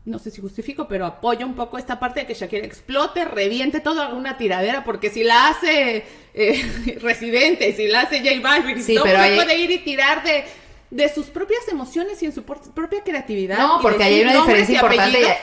no 0.03 0.17
sé 0.17 0.31
si 0.31 0.41
justifico, 0.41 0.87
pero 0.87 1.05
apoyo 1.05 1.45
un 1.45 1.53
poco 1.53 1.77
esta 1.77 1.99
parte 1.99 2.21
de 2.21 2.25
que 2.25 2.33
Shakira 2.33 2.65
explote, 2.65 3.23
reviente 3.23 3.81
toda 3.81 4.09
una 4.13 4.37
tiradera, 4.37 4.83
porque 4.83 5.11
si 5.11 5.23
la 5.23 5.49
hace 5.49 6.03
eh, 6.33 6.97
Residente, 7.01 7.71
si 7.73 7.87
la 7.87 8.01
hace 8.01 8.19
J 8.19 8.41
Balvin, 8.41 8.81
sí, 8.81 8.95
todo 8.95 9.05
pero 9.05 9.19
puede 9.35 9.59
ir 9.59 9.69
y 9.69 9.77
tirar 9.79 10.23
de 10.23 10.43
de 10.91 11.09
sus 11.09 11.27
propias 11.27 11.67
emociones 11.69 12.21
y 12.21 12.27
en 12.27 12.33
su 12.33 12.43
propia 12.43 13.01
creatividad. 13.03 13.57
No, 13.57 13.79
porque 13.81 14.03
hay 14.03 14.21
una 14.21 14.33
diferencia 14.33 14.75
importante. 14.75 15.37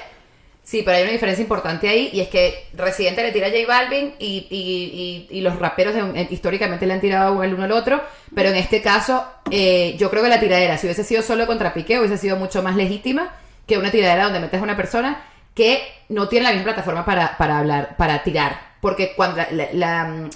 Sí, 0.62 0.83
pero 0.85 0.99
hay 0.99 1.05
una 1.05 1.12
diferencia 1.12 1.43
importante 1.43 1.88
ahí 1.88 2.11
y 2.12 2.21
es 2.21 2.28
que 2.28 2.67
Residente 2.75 3.23
le 3.23 3.33
tira 3.33 3.47
a 3.47 3.50
J 3.50 3.67
Balvin 3.67 4.12
y, 4.19 5.26
y, 5.31 5.40
los 5.40 5.59
raperos 5.59 5.95
históricamente 6.28 6.87
le 6.87 6.93
han 6.93 7.00
tirado 7.00 7.43
el 7.43 7.55
uno 7.55 7.64
al 7.64 7.73
otro, 7.73 8.02
pero 8.35 8.50
en 8.50 8.57
este 8.57 8.83
caso 8.83 9.25
eh, 9.50 9.97
yo 9.99 10.11
creo 10.11 10.23
que 10.23 10.28
la 10.28 10.38
tiradera, 10.38 10.76
si 10.76 10.87
hubiese 10.87 11.05
sido 11.05 11.23
solo 11.23 11.47
contra 11.47 11.73
Piqué, 11.73 11.99
hubiese 11.99 12.19
sido 12.19 12.37
mucho 12.37 12.62
más 12.62 12.76
legítima 12.76 13.35
que 13.67 13.78
una 13.78 13.90
tiradera 13.90 14.25
donde 14.25 14.40
metes 14.40 14.61
a 14.61 14.62
una 14.62 14.76
persona 14.76 15.25
que 15.55 15.81
no 16.11 16.28
tiene 16.28 16.45
la 16.45 16.50
misma 16.50 16.64
plataforma 16.64 17.07
para, 17.07 17.38
para 17.38 17.61
hablar, 17.61 17.97
para 17.97 18.23
tirar. 18.23 18.61
Porque 18.83 19.14
cuando 19.17 19.38
la 19.38 19.47
la, 19.50 19.71
la, 19.73 20.28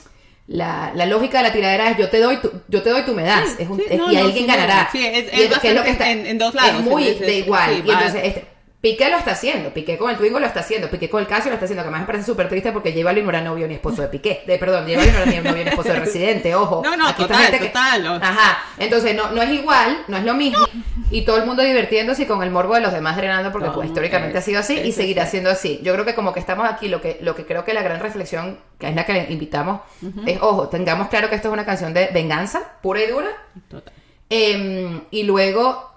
lógica 0.52 1.38
de 1.38 1.44
la 1.44 1.52
tiradera 1.52 1.90
es 1.90 1.98
yo 1.98 2.08
te 2.08 2.20
doy, 2.20 2.36
tú, 2.38 2.52
yo 2.68 2.82
te 2.82 2.90
doy, 2.90 3.02
tú 3.02 3.14
me 3.14 3.22
das. 3.22 3.56
es 3.58 3.68
un, 3.68 3.80
y 3.80 4.16
alguien 4.16 4.46
ganará. 4.46 4.88
Es, 4.92 5.32
es, 5.32 5.32
es 5.32 5.50
lo 5.74 5.82
que 5.82 5.90
está, 5.90 6.10
en, 6.10 6.26
en, 6.26 6.38
dos 6.38 6.54
lados. 6.54 6.80
Es 6.80 6.86
muy 6.86 7.14
de 7.14 7.38
igual. 7.38 7.82
y 7.84 7.90
entonces, 7.90 8.20
este, 8.24 8.52
Piqué 8.82 9.08
lo 9.10 9.16
está 9.16 9.30
haciendo, 9.30 9.72
Piqué 9.72 9.96
con 9.96 10.10
el 10.10 10.16
Twingo 10.16 10.40
lo 10.40 10.46
está 10.46 10.58
haciendo, 10.58 10.90
Piqué 10.90 11.08
con 11.08 11.20
el 11.20 11.28
Casio 11.28 11.50
lo 11.50 11.54
está 11.54 11.66
haciendo, 11.66 11.84
que 11.84 11.86
además 11.86 12.00
me 12.00 12.06
parece 12.08 12.24
súper 12.26 12.48
triste 12.48 12.72
porque 12.72 12.90
J 12.90 13.04
Balvin 13.04 13.22
no 13.22 13.30
era 13.30 13.40
novio 13.40 13.68
ni 13.68 13.74
esposo 13.74 14.02
de 14.02 14.08
Piqué, 14.08 14.42
de, 14.44 14.58
perdón, 14.58 14.86
J 14.86 14.96
Balvin 14.96 15.14
no 15.14 15.20
era 15.20 15.30
ni 15.30 15.36
novio 15.36 15.64
ni 15.64 15.70
esposo 15.70 15.90
de 15.90 16.00
Residente, 16.00 16.52
ojo. 16.56 16.82
No, 16.84 16.96
no, 16.96 17.14
total, 17.14 17.56
total. 17.56 18.20
Ajá, 18.20 18.64
entonces 18.78 19.14
no, 19.14 19.30
no 19.30 19.40
es 19.40 19.50
igual, 19.50 20.02
no 20.08 20.16
es 20.16 20.24
lo 20.24 20.34
mismo, 20.34 20.66
y 21.12 21.22
todo 21.22 21.36
el 21.36 21.46
mundo 21.46 21.62
divirtiéndose 21.62 22.22
y 22.22 22.26
con 22.26 22.42
el 22.42 22.50
morbo 22.50 22.74
de 22.74 22.80
los 22.80 22.92
demás 22.92 23.16
drenando 23.16 23.52
porque 23.52 23.70
pues, 23.70 23.86
históricamente 23.88 24.38
ha 24.38 24.42
sido 24.42 24.60
así 24.60 24.78
y 24.80 24.92
seguirá 24.92 25.26
siendo 25.26 25.50
así. 25.50 25.78
Yo 25.82 25.92
creo 25.92 26.04
que 26.04 26.14
como 26.14 26.32
que 26.32 26.40
estamos 26.40 26.68
aquí, 26.68 26.88
lo 26.88 27.00
que, 27.00 27.18
lo 27.20 27.36
que 27.36 27.44
creo 27.44 27.64
que 27.64 27.74
la 27.74 27.82
gran 27.82 28.00
reflexión, 28.00 28.58
que 28.78 28.88
es 28.88 28.96
la 28.96 29.04
que 29.04 29.26
invitamos, 29.28 29.82
es, 30.26 30.40
ojo, 30.40 30.68
tengamos 30.68 31.08
claro 31.08 31.28
que 31.28 31.36
esto 31.36 31.48
es 31.48 31.52
una 31.52 31.66
canción 31.66 31.92
de 31.92 32.08
venganza, 32.12 32.78
pura 32.80 33.04
y 33.04 33.08
dura. 33.08 33.28
Total. 33.68 33.92
Em, 34.30 35.02
y 35.10 35.24
luego 35.24 35.91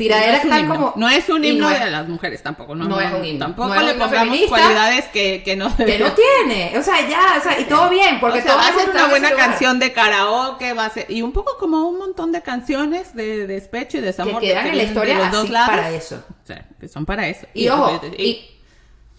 Tiradera 0.00 0.42
no 0.44 0.74
como. 0.74 0.92
No 0.96 1.10
es 1.10 1.28
un 1.28 1.44
himno 1.44 1.68
de 1.68 1.90
las 1.90 2.08
mujeres 2.08 2.42
tampoco, 2.42 2.74
¿no? 2.74 2.88
No, 2.88 2.98
es 2.98 3.12
un 3.12 3.22
himno. 3.22 3.46
Tampoco 3.46 3.74
le 3.74 3.94
pongamos 3.94 4.38
cualidades 4.48 5.04
que, 5.08 5.42
que 5.44 5.56
no. 5.56 5.74
Que 5.76 5.98
no 5.98 6.12
tiene. 6.12 6.78
O 6.78 6.82
sea, 6.82 7.06
ya, 7.06 7.36
o 7.38 7.42
sea, 7.42 7.60
y 7.60 7.64
todo 7.64 7.90
bien, 7.90 8.18
porque 8.18 8.38
o 8.38 8.42
sea, 8.42 8.56
va 8.56 8.68
a 8.68 8.72
ser 8.72 8.88
una 8.88 9.08
buena 9.08 9.30
canción 9.32 9.78
de 9.78 9.92
karaoke, 9.92 10.72
va 10.72 10.86
a 10.86 10.90
ser. 10.90 11.06
Y 11.10 11.20
un 11.20 11.32
poco 11.32 11.58
como 11.58 11.86
un 11.86 11.98
montón 11.98 12.32
de 12.32 12.40
canciones 12.40 13.14
de 13.14 13.46
despecho 13.46 13.98
y 13.98 14.00
desamor. 14.00 14.40
Que 14.40 14.48
quedan 14.48 14.68
en 14.68 14.76
la 14.78 14.82
historia 14.84 15.18
los 15.18 15.32
dos 15.32 15.50
lados. 15.50 15.70
para 15.70 15.90
eso. 15.90 16.24
O 16.28 16.46
sea, 16.46 16.66
que 16.80 16.88
son 16.88 17.04
para 17.04 17.28
eso. 17.28 17.46
Y, 17.52 17.68
ojo, 17.68 18.00
y, 18.16 18.48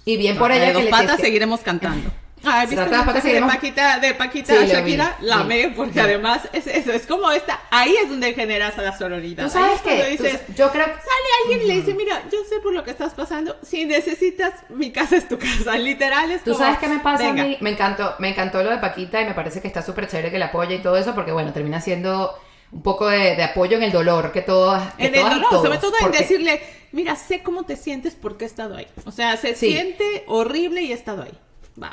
y, 0.06 0.18
bien 0.18 0.38
por 0.38 0.52
ella. 0.52 0.68
De 0.68 0.74
dos 0.74 0.86
patas 0.86 1.20
seguiremos 1.20 1.60
cantando. 1.62 2.10
Ah, 2.44 2.66
¿viste 2.66 2.84
de 2.86 3.42
Paquita, 3.42 4.00
de 4.00 4.14
Paquita 4.16 4.66
Shakira? 4.66 5.18
la 5.22 5.40
amé, 5.40 5.72
porque 5.76 6.00
además 6.00 6.42
es 6.54 6.66
eso, 6.66 6.92
es 6.92 7.06
como 7.06 7.32
esta, 7.32 7.60
ahí 7.70 7.96
es 7.96 8.10
donde 8.10 8.34
generas 8.34 8.78
a 8.78 8.82
la 8.82 8.98
sororidad. 8.98 9.44
¿Tú 9.44 9.50
sabes 9.52 9.82
qué? 9.82 10.18
yo 10.56 10.72
creo 10.72 10.86
Sale 10.86 11.30
alguien 11.44 11.62
y 11.62 11.68
le 11.68 11.74
dice, 11.82 11.94
mira, 11.94 12.24
yo 12.32 12.40
sé 12.50 12.60
por 12.60 12.74
lo 12.74 12.84
que 12.84 12.92
estás 12.92 13.14
pasando, 13.14 13.56
si 13.62 13.86
necesitas, 13.86 14.54
mi 14.70 14.92
casa 14.92 15.18
es 15.18 15.28
tu 15.28 15.38
casa, 15.38 15.78
literal 15.78 16.32
es 16.32 16.44
¿Tú 16.44 16.56
sabes 16.56 16.80
qué 16.80 16.88
me 16.88 17.00
pasa 17.00 17.30
a 17.30 17.34
mí? 17.34 17.58
Me 17.62 17.72
encantó, 17.72 18.16
me 18.20 18.30
encantó 18.30 18.64
lo 18.64 18.72
de 18.72 18.78
Paquita 18.78 19.22
y 19.22 19.26
me 19.26 19.34
parece 19.34 19.62
que 19.62 19.68
está 19.68 19.82
súper 19.82 20.08
chévere 20.08 20.32
que 20.32 20.40
la 20.40 20.48
apoya 20.48 20.76
y 20.76 20.82
todo 20.82 20.98
eso, 20.98 21.14
porque 21.14 21.32
bueno, 21.32 21.54
termina 21.54 21.80
siendo 21.80 22.34
un 22.72 22.82
poco 22.82 23.08
de, 23.08 23.42
apoyo 23.44 23.78
en 23.78 23.84
el 23.84 23.92
dolor 23.92 24.32
que 24.32 24.42
todos 24.42 24.82
en 24.98 25.14
el 25.14 25.22
dolor 25.22 25.50
sobre 25.52 25.78
todo 25.78 25.94
en 26.06 26.12
decirle 26.12 26.62
mira 26.94 27.18
sé 27.18 27.44
cómo 27.44 27.64
te 27.64 27.76
sientes 27.76 28.16
porque 28.16 28.46
he 28.46 28.48
estado 28.48 28.78
ahí 28.78 28.88
o 29.04 29.12
sea 29.12 29.36
se 29.36 29.56
siente 29.56 30.24
horrible 30.28 30.82
y 30.82 30.92
he 30.92 30.96
estado 30.96 31.24
ahí 31.24 31.38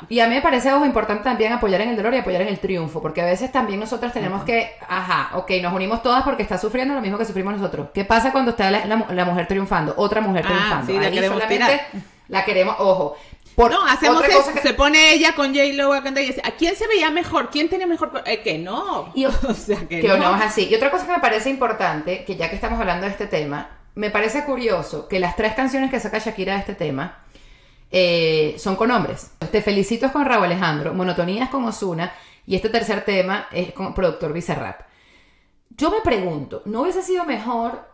y 0.09 0.19
a 0.19 0.27
mí 0.27 0.35
me 0.35 0.41
parece 0.41 0.69
algo 0.69 0.85
importante 0.85 1.23
también 1.23 1.53
apoyar 1.53 1.81
en 1.81 1.89
el 1.89 1.95
dolor 1.95 2.13
y 2.13 2.17
apoyar 2.17 2.41
en 2.41 2.49
el 2.49 2.59
triunfo, 2.59 3.01
porque 3.01 3.21
a 3.21 3.25
veces 3.25 3.51
también 3.51 3.79
nosotras 3.79 4.13
tenemos 4.13 4.43
que, 4.43 4.71
ajá, 4.87 5.37
ok, 5.37 5.51
nos 5.61 5.73
unimos 5.73 6.03
todas 6.03 6.23
porque 6.23 6.43
está 6.43 6.57
sufriendo 6.57 6.93
lo 6.93 7.01
mismo 7.01 7.17
que 7.17 7.25
sufrimos 7.25 7.53
nosotros. 7.53 7.87
¿Qué 7.93 8.05
pasa 8.05 8.31
cuando 8.31 8.51
está 8.51 8.69
la, 8.69 8.85
la, 8.85 9.25
mujer 9.25 9.47
triunfando? 9.47 9.93
Otra 9.97 10.21
mujer 10.21 10.43
ah, 10.45 10.49
triunfando. 10.49 10.85
Sí, 10.87 10.99
la 10.99 11.11
queremos 11.11 11.41
solamente 11.41 11.81
la 12.29 12.45
queremos, 12.45 12.75
ojo. 12.79 13.17
Por 13.55 13.71
no, 13.71 13.85
hacemos 13.85 14.23
eso, 14.23 14.53
que... 14.53 14.61
se 14.61 14.73
pone 14.73 15.11
ella 15.11 15.33
con 15.35 15.53
J 15.53 15.73
Lo 15.73 15.91
a 15.91 16.01
cantar 16.01 16.23
y 16.23 16.27
dice, 16.27 16.41
¿a 16.45 16.51
quién 16.51 16.77
se 16.77 16.87
veía 16.87 17.11
mejor? 17.11 17.49
¿Quién 17.49 17.67
tenía 17.67 17.87
mejor? 17.87 18.23
Eh, 18.25 18.41
que 18.41 18.57
no. 18.57 19.11
Y, 19.15 19.25
o 19.25 19.33
sea, 19.53 19.85
que, 19.87 20.01
no. 20.03 20.15
no 20.15 20.35
es 20.37 20.41
así. 20.43 20.69
Y 20.69 20.75
otra 20.75 20.89
cosa 20.91 21.05
que 21.05 21.11
me 21.11 21.19
parece 21.19 21.49
importante, 21.49 22.23
que 22.23 22.37
ya 22.37 22.49
que 22.49 22.55
estamos 22.55 22.79
hablando 22.79 23.05
de 23.05 23.11
este 23.11 23.27
tema, 23.27 23.69
me 23.95 24.11
parece 24.11 24.45
curioso 24.45 25.09
que 25.09 25.19
las 25.19 25.35
tres 25.35 25.55
canciones 25.55 25.91
que 25.91 25.99
saca 25.99 26.19
Shakira 26.19 26.53
de 26.53 26.59
este 26.59 26.75
tema, 26.75 27.17
eh, 27.91 28.55
son 28.57 28.75
con 28.75 28.91
hombres. 28.91 29.31
Te 29.51 29.61
felicito 29.61 30.11
con 30.11 30.25
Raúl 30.25 30.45
Alejandro, 30.45 30.93
Monotonías 30.93 31.49
con 31.49 31.65
Osuna 31.65 32.11
y 32.45 32.55
este 32.55 32.69
tercer 32.69 33.05
tema 33.05 33.47
es 33.51 33.73
con 33.73 33.93
productor 33.93 34.33
Bizarrap. 34.33 34.81
Yo 35.69 35.91
me 35.91 36.01
pregunto, 36.01 36.61
¿no 36.65 36.81
hubiese 36.81 37.01
sido 37.01 37.23
mejor, 37.25 37.87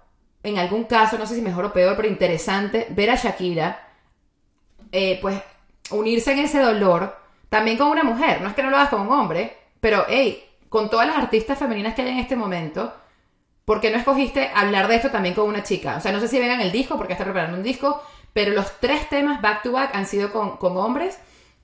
en 0.43 0.57
algún 0.57 0.85
caso, 0.85 1.17
no 1.17 1.27
sé 1.27 1.35
si 1.35 1.41
mejor 1.41 1.65
o 1.65 1.73
peor, 1.73 1.95
pero 1.95 2.07
interesante, 2.07 2.87
ver 2.89 3.11
a 3.11 3.15
Shakira, 3.15 3.89
eh, 4.91 5.19
pues, 5.21 5.39
unirse 5.91 6.31
en 6.33 6.39
ese 6.39 6.59
dolor 6.59 7.15
también 7.49 7.77
con 7.77 7.87
una 7.89 8.03
mujer? 8.03 8.41
No 8.41 8.49
es 8.49 8.55
que 8.55 8.63
no 8.63 8.69
lo 8.69 8.77
hagas 8.77 8.89
con 8.89 9.01
un 9.01 9.11
hombre, 9.11 9.55
pero, 9.79 10.05
hey, 10.07 10.43
con 10.69 10.89
todas 10.89 11.05
las 11.05 11.17
artistas 11.17 11.59
femeninas 11.59 11.93
que 11.93 12.01
hay 12.01 12.09
en 12.09 12.19
este 12.19 12.35
momento, 12.35 12.93
¿por 13.65 13.81
qué 13.81 13.91
no 13.91 13.97
escogiste 13.97 14.49
hablar 14.53 14.87
de 14.87 14.95
esto 14.95 15.11
también 15.11 15.35
con 15.35 15.47
una 15.47 15.63
chica? 15.63 15.97
O 15.97 16.01
sea, 16.01 16.11
no 16.11 16.19
sé 16.19 16.27
si 16.27 16.39
vengan 16.39 16.61
el 16.61 16.71
disco, 16.71 16.97
porque 16.97 17.13
está 17.13 17.23
preparando 17.23 17.57
un 17.57 17.63
disco, 17.63 18.01
pero 18.35 18.51
los 18.51 18.81
tres 18.81 19.07
temas 19.07 19.41
back 19.41 19.63
to 19.63 19.71
back 19.71 19.95
han 19.95 20.05
sido 20.05 20.33
con, 20.33 20.57
con 20.57 20.75
hombres. 20.75 21.17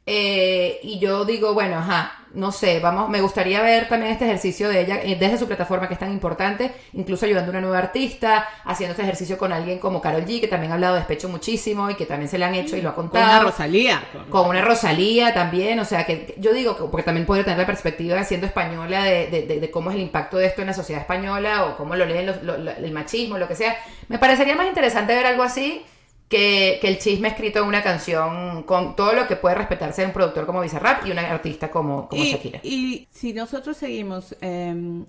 Eh, 0.05 0.79
y 0.83 0.99
yo 0.99 1.25
digo, 1.25 1.53
bueno, 1.53 1.79
ajá, 1.79 2.25
no 2.33 2.53
sé, 2.53 2.79
vamos, 2.79 3.09
me 3.09 3.19
gustaría 3.19 3.61
ver 3.61 3.89
también 3.89 4.13
este 4.13 4.23
ejercicio 4.23 4.69
de 4.69 4.79
ella 4.79 5.01
eh, 5.03 5.17
desde 5.19 5.37
su 5.37 5.47
plataforma 5.47 5.89
que 5.89 5.95
es 5.95 5.99
tan 5.99 6.13
importante, 6.13 6.71
incluso 6.93 7.25
ayudando 7.25 7.49
a 7.49 7.51
una 7.51 7.61
nueva 7.61 7.77
artista, 7.79 8.47
haciendo 8.63 8.91
este 8.91 9.03
ejercicio 9.03 9.37
con 9.37 9.51
alguien 9.51 9.79
como 9.79 9.99
Carol 9.99 10.23
G, 10.25 10.39
que 10.39 10.47
también 10.47 10.71
ha 10.71 10.75
hablado 10.75 10.93
de 10.93 11.01
despecho 11.01 11.27
muchísimo 11.27 11.89
y 11.89 11.95
que 11.95 12.05
también 12.05 12.29
se 12.29 12.37
le 12.37 12.45
han 12.45 12.55
hecho 12.55 12.77
y 12.77 12.81
lo 12.81 12.89
ha 12.89 12.95
contado. 12.95 13.25
Con 13.25 13.35
una 13.35 13.43
Rosalía. 13.43 14.03
Con, 14.29 14.49
una 14.49 14.61
Rosalía 14.61 15.33
también, 15.33 15.77
o 15.77 15.85
sea, 15.85 16.05
que 16.05 16.35
yo 16.37 16.53
digo, 16.53 16.89
porque 16.89 17.03
también 17.03 17.25
podría 17.25 17.43
tener 17.43 17.59
la 17.59 17.67
perspectiva 17.67 18.23
siendo 18.23 18.47
española 18.47 19.03
de, 19.03 19.27
de, 19.59 19.71
cómo 19.71 19.89
es 19.89 19.97
el 19.97 20.03
impacto 20.03 20.37
de 20.37 20.45
esto 20.45 20.61
en 20.61 20.67
la 20.67 20.73
sociedad 20.73 21.01
española 21.01 21.65
o 21.65 21.75
cómo 21.75 21.97
lo 21.97 22.05
leen 22.05 22.29
el 22.29 22.91
machismo, 22.93 23.37
lo 23.37 23.49
que 23.49 23.55
sea. 23.55 23.75
Me 24.07 24.17
parecería 24.17 24.55
más 24.55 24.67
interesante 24.67 25.13
ver 25.13 25.25
algo 25.25 25.43
así 25.43 25.83
que, 26.31 26.79
el 26.81 26.97
chisme 26.97 27.27
escrito 27.27 27.59
en 27.59 27.65
una 27.65 27.83
canción 27.83 28.63
con 28.63 28.95
todo 28.95 29.13
lo 29.13 29.27
que 29.27 29.35
puede 29.35 29.55
respetarse 29.55 30.01
de 30.01 30.07
un 30.07 30.13
productor 30.13 30.45
como 30.45 30.61
Bizarrap 30.61 31.05
y 31.05 31.11
una 31.11 31.29
artista 31.29 31.69
como, 31.69 32.07
como 32.07 32.23
Shakira. 32.23 32.61
Y 32.63 33.07
si 33.11 33.33
nosotros 33.33 33.75
seguimos 33.75 34.35
em, 34.39 35.05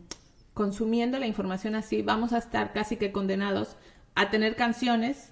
consumiendo 0.53 1.19
la 1.19 1.27
información 1.29 1.77
así, 1.77 2.03
vamos 2.03 2.33
a 2.33 2.39
estar 2.39 2.73
casi 2.73 2.97
que 2.97 3.13
condenados 3.13 3.77
a 4.17 4.31
tener 4.31 4.57
canciones 4.57 5.31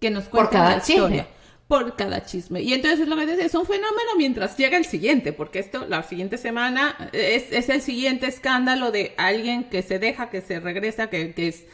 que 0.00 0.10
nos 0.10 0.24
cuenten 0.24 0.50
Por 0.50 0.52
cada 0.52 0.70
la 0.70 0.76
historia. 0.78 1.28
por 1.66 1.96
cada 1.96 2.24
chisme. 2.24 2.62
Y 2.62 2.72
entonces 2.72 3.00
es 3.00 3.08
lo 3.08 3.16
que 3.16 3.26
dice, 3.26 3.44
es 3.44 3.54
un 3.56 3.66
fenómeno 3.66 4.12
mientras 4.16 4.56
llega 4.56 4.76
el 4.76 4.84
siguiente, 4.84 5.32
porque 5.32 5.58
esto, 5.58 5.84
la 5.88 6.04
siguiente 6.04 6.38
semana, 6.38 7.10
es, 7.12 7.50
es 7.50 7.68
el 7.70 7.82
siguiente 7.82 8.28
escándalo 8.28 8.92
de 8.92 9.14
alguien 9.16 9.64
que 9.64 9.82
se 9.82 9.98
deja, 9.98 10.30
que 10.30 10.42
se 10.42 10.60
regresa, 10.60 11.10
que, 11.10 11.34
que 11.34 11.48
es 11.48 11.64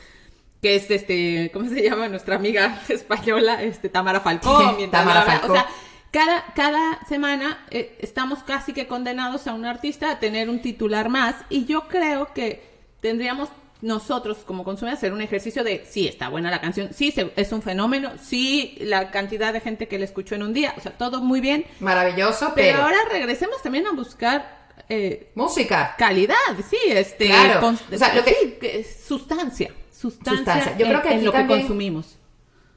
que 0.62 0.74
es 0.76 0.90
este, 0.90 1.50
¿cómo 1.52 1.68
se 1.68 1.82
llama? 1.82 2.08
Nuestra 2.08 2.36
amiga 2.36 2.80
española, 2.88 3.62
este, 3.62 3.88
Tamara 3.88 4.20
Falcón. 4.20 4.90
Tamara 4.90 5.22
habla. 5.22 5.40
O 5.46 5.52
sea, 5.52 5.66
cada, 6.10 6.44
cada 6.54 7.00
semana 7.08 7.64
eh, 7.70 7.96
estamos 8.00 8.40
casi 8.42 8.72
que 8.72 8.86
condenados 8.86 9.46
a 9.46 9.54
un 9.54 9.64
artista 9.64 10.10
a 10.10 10.18
tener 10.18 10.50
un 10.50 10.60
titular 10.60 11.08
más 11.08 11.36
y 11.48 11.64
yo 11.66 11.86
creo 11.88 12.32
que 12.34 12.62
tendríamos 13.00 13.48
nosotros 13.80 14.38
como 14.44 14.62
consumidores 14.62 14.98
hacer 14.98 15.12
un 15.14 15.22
ejercicio 15.22 15.64
de 15.64 15.86
sí, 15.88 16.06
está 16.06 16.28
buena 16.28 16.50
la 16.50 16.60
canción, 16.60 16.90
sí, 16.92 17.12
se- 17.12 17.32
es 17.36 17.50
un 17.52 17.62
fenómeno, 17.62 18.10
sí, 18.22 18.76
la 18.80 19.10
cantidad 19.10 19.54
de 19.54 19.60
gente 19.60 19.88
que 19.88 19.98
la 19.98 20.04
escuchó 20.04 20.34
en 20.34 20.42
un 20.42 20.52
día, 20.52 20.74
o 20.76 20.80
sea, 20.82 20.92
todo 20.92 21.22
muy 21.22 21.40
bien, 21.40 21.64
Maravilloso, 21.78 22.52
pero, 22.54 22.72
pero... 22.72 22.82
ahora 22.82 22.98
regresemos 23.10 23.62
también 23.62 23.86
a 23.86 23.92
buscar 23.92 24.68
eh, 24.90 25.30
Música. 25.34 25.94
calidad, 25.96 26.34
sí, 26.68 26.76
este, 26.88 27.28
Claro. 27.28 27.68
O 27.90 27.96
sea, 27.96 28.14
lo 28.14 28.22
que- 28.22 28.34
sí, 28.34 28.56
que- 28.60 28.84
sustancia, 28.84 29.70
sustancia, 30.00 30.36
Sustancia. 30.36 30.76
Yo 30.78 30.86
en- 30.86 30.92
creo 30.92 31.02
que 31.02 31.14
en 31.14 31.24
lo 31.24 31.32
que 31.32 31.46
consumimos. 31.46 32.16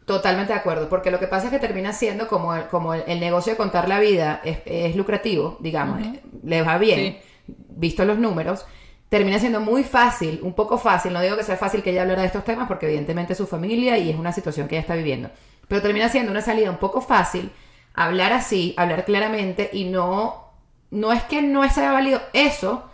Totalmente 0.06 0.52
de 0.52 0.60
acuerdo, 0.60 0.90
porque 0.90 1.12
lo 1.12 1.20
que 1.20 1.28
pasa 1.28 1.46
es 1.46 1.52
que 1.52 1.60
termina 1.60 1.94
siendo 1.94 2.28
como 2.28 2.54
el, 2.54 2.68
como 2.68 2.94
el, 2.94 3.04
el 3.08 3.22
negocio 3.22 3.54
de 3.54 3.58
contar 3.58 3.88
la 3.88 4.00
vida 4.02 4.42
es, 4.44 4.58
es 4.66 4.96
lucrativo, 4.98 5.56
digamos, 5.62 6.02
le 6.44 6.62
va 6.62 6.78
bien, 6.78 7.20
visto 7.48 8.04
los 8.04 8.18
números, 8.20 8.66
termina 9.08 9.40
siendo 9.40 9.62
muy 9.62 9.84
fácil, 9.86 10.42
un 10.44 10.54
poco 10.56 10.78
fácil, 10.78 11.14
no 11.14 11.22
digo 11.22 11.38
que 11.38 11.44
sea 11.44 11.56
fácil 11.56 11.82
que 11.82 11.92
ella 11.92 12.02
hablara 12.02 12.20
de 12.22 12.28
estos 12.28 12.44
temas, 12.44 12.68
porque 12.68 12.88
evidentemente 12.88 13.32
es 13.32 13.38
su 13.38 13.48
familia 13.48 13.98
y 13.98 14.10
es 14.10 14.18
una 14.18 14.34
situación 14.34 14.68
que 14.68 14.76
ella 14.76 14.82
está 14.82 14.96
viviendo, 14.96 15.30
pero 15.70 15.82
termina 15.82 16.10
siendo 16.10 16.32
una 16.32 16.42
salida 16.42 16.70
un 16.70 16.78
poco 16.80 17.00
fácil 17.00 17.50
hablar 17.94 18.34
así, 18.34 18.74
hablar 18.76 19.06
claramente 19.06 19.70
y 19.72 19.86
no, 19.86 20.50
no 20.92 21.14
es 21.14 21.24
que 21.24 21.42
no 21.42 21.70
sea 21.70 21.94
válido 21.94 22.22
eso, 22.34 22.90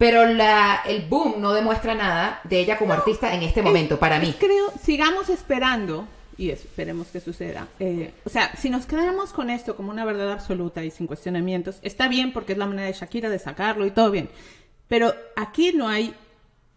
pero 0.00 0.24
la, 0.24 0.80
el 0.86 1.02
boom 1.02 1.42
no 1.42 1.52
demuestra 1.52 1.94
nada 1.94 2.40
de 2.44 2.58
ella 2.58 2.78
como 2.78 2.94
artista 2.94 3.34
en 3.34 3.42
este 3.42 3.60
momento, 3.60 3.98
para 3.98 4.18
mí. 4.18 4.34
Creo, 4.40 4.72
sigamos 4.82 5.28
esperando, 5.28 6.08
y 6.38 6.48
esperemos 6.48 7.08
que 7.08 7.20
suceda. 7.20 7.68
eh, 7.78 8.14
o 8.24 8.30
sea, 8.30 8.56
si 8.56 8.70
nos 8.70 8.86
quedáramos 8.86 9.34
con 9.34 9.50
esto 9.50 9.76
como 9.76 9.90
una 9.90 10.06
verdad 10.06 10.32
absoluta 10.32 10.82
y 10.82 10.90
sin 10.90 11.06
cuestionamientos, 11.06 11.80
está 11.82 12.08
bien 12.08 12.32
porque 12.32 12.52
es 12.52 12.58
la 12.58 12.64
manera 12.64 12.86
de 12.86 12.94
Shakira 12.94 13.28
de 13.28 13.38
sacarlo 13.38 13.84
y 13.84 13.90
todo 13.90 14.10
bien. 14.10 14.30
Pero 14.88 15.12
aquí 15.36 15.74
no 15.74 15.86
hay 15.86 16.14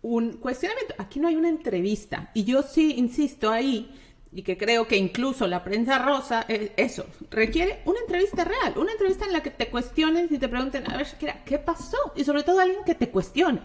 un 0.02 0.34
cuestionamiento, 0.34 0.94
aquí 0.98 1.22
no 1.22 1.30
hay 1.30 1.38
una 1.38 1.48
entrevista. 1.48 2.30
Y 2.34 2.44
yo 2.44 2.62
sí 2.62 2.96
insisto 2.98 3.50
ahí, 3.52 3.90
y 4.36 4.42
que 4.44 4.58
creo 4.58 4.88
que 4.88 4.98
incluso 4.98 5.48
la 5.48 5.64
prensa 5.64 6.00
rosa, 6.00 6.46
eh, 6.48 6.72
eso, 6.78 7.06
requiere 7.30 7.82
una 7.86 8.00
entrevista 8.00 8.44
real, 8.44 8.74
una 8.78 8.92
entrevista 8.92 9.26
en 9.26 9.34
la 9.34 9.44
que 9.44 9.52
te 9.52 9.68
cuestionen 9.68 10.28
y 10.30 10.38
te 10.40 10.50
pregunten, 10.50 10.90
a 10.92 10.98
ver, 10.98 11.06
Shakira, 11.06 11.44
¿qué 11.46 11.60
pasó? 11.60 11.98
Y 12.16 12.24
sobre 12.24 12.44
todo 12.44 12.60
alguien 12.60 12.84
que 12.84 12.96
te 12.96 13.10
cuestione. 13.10 13.62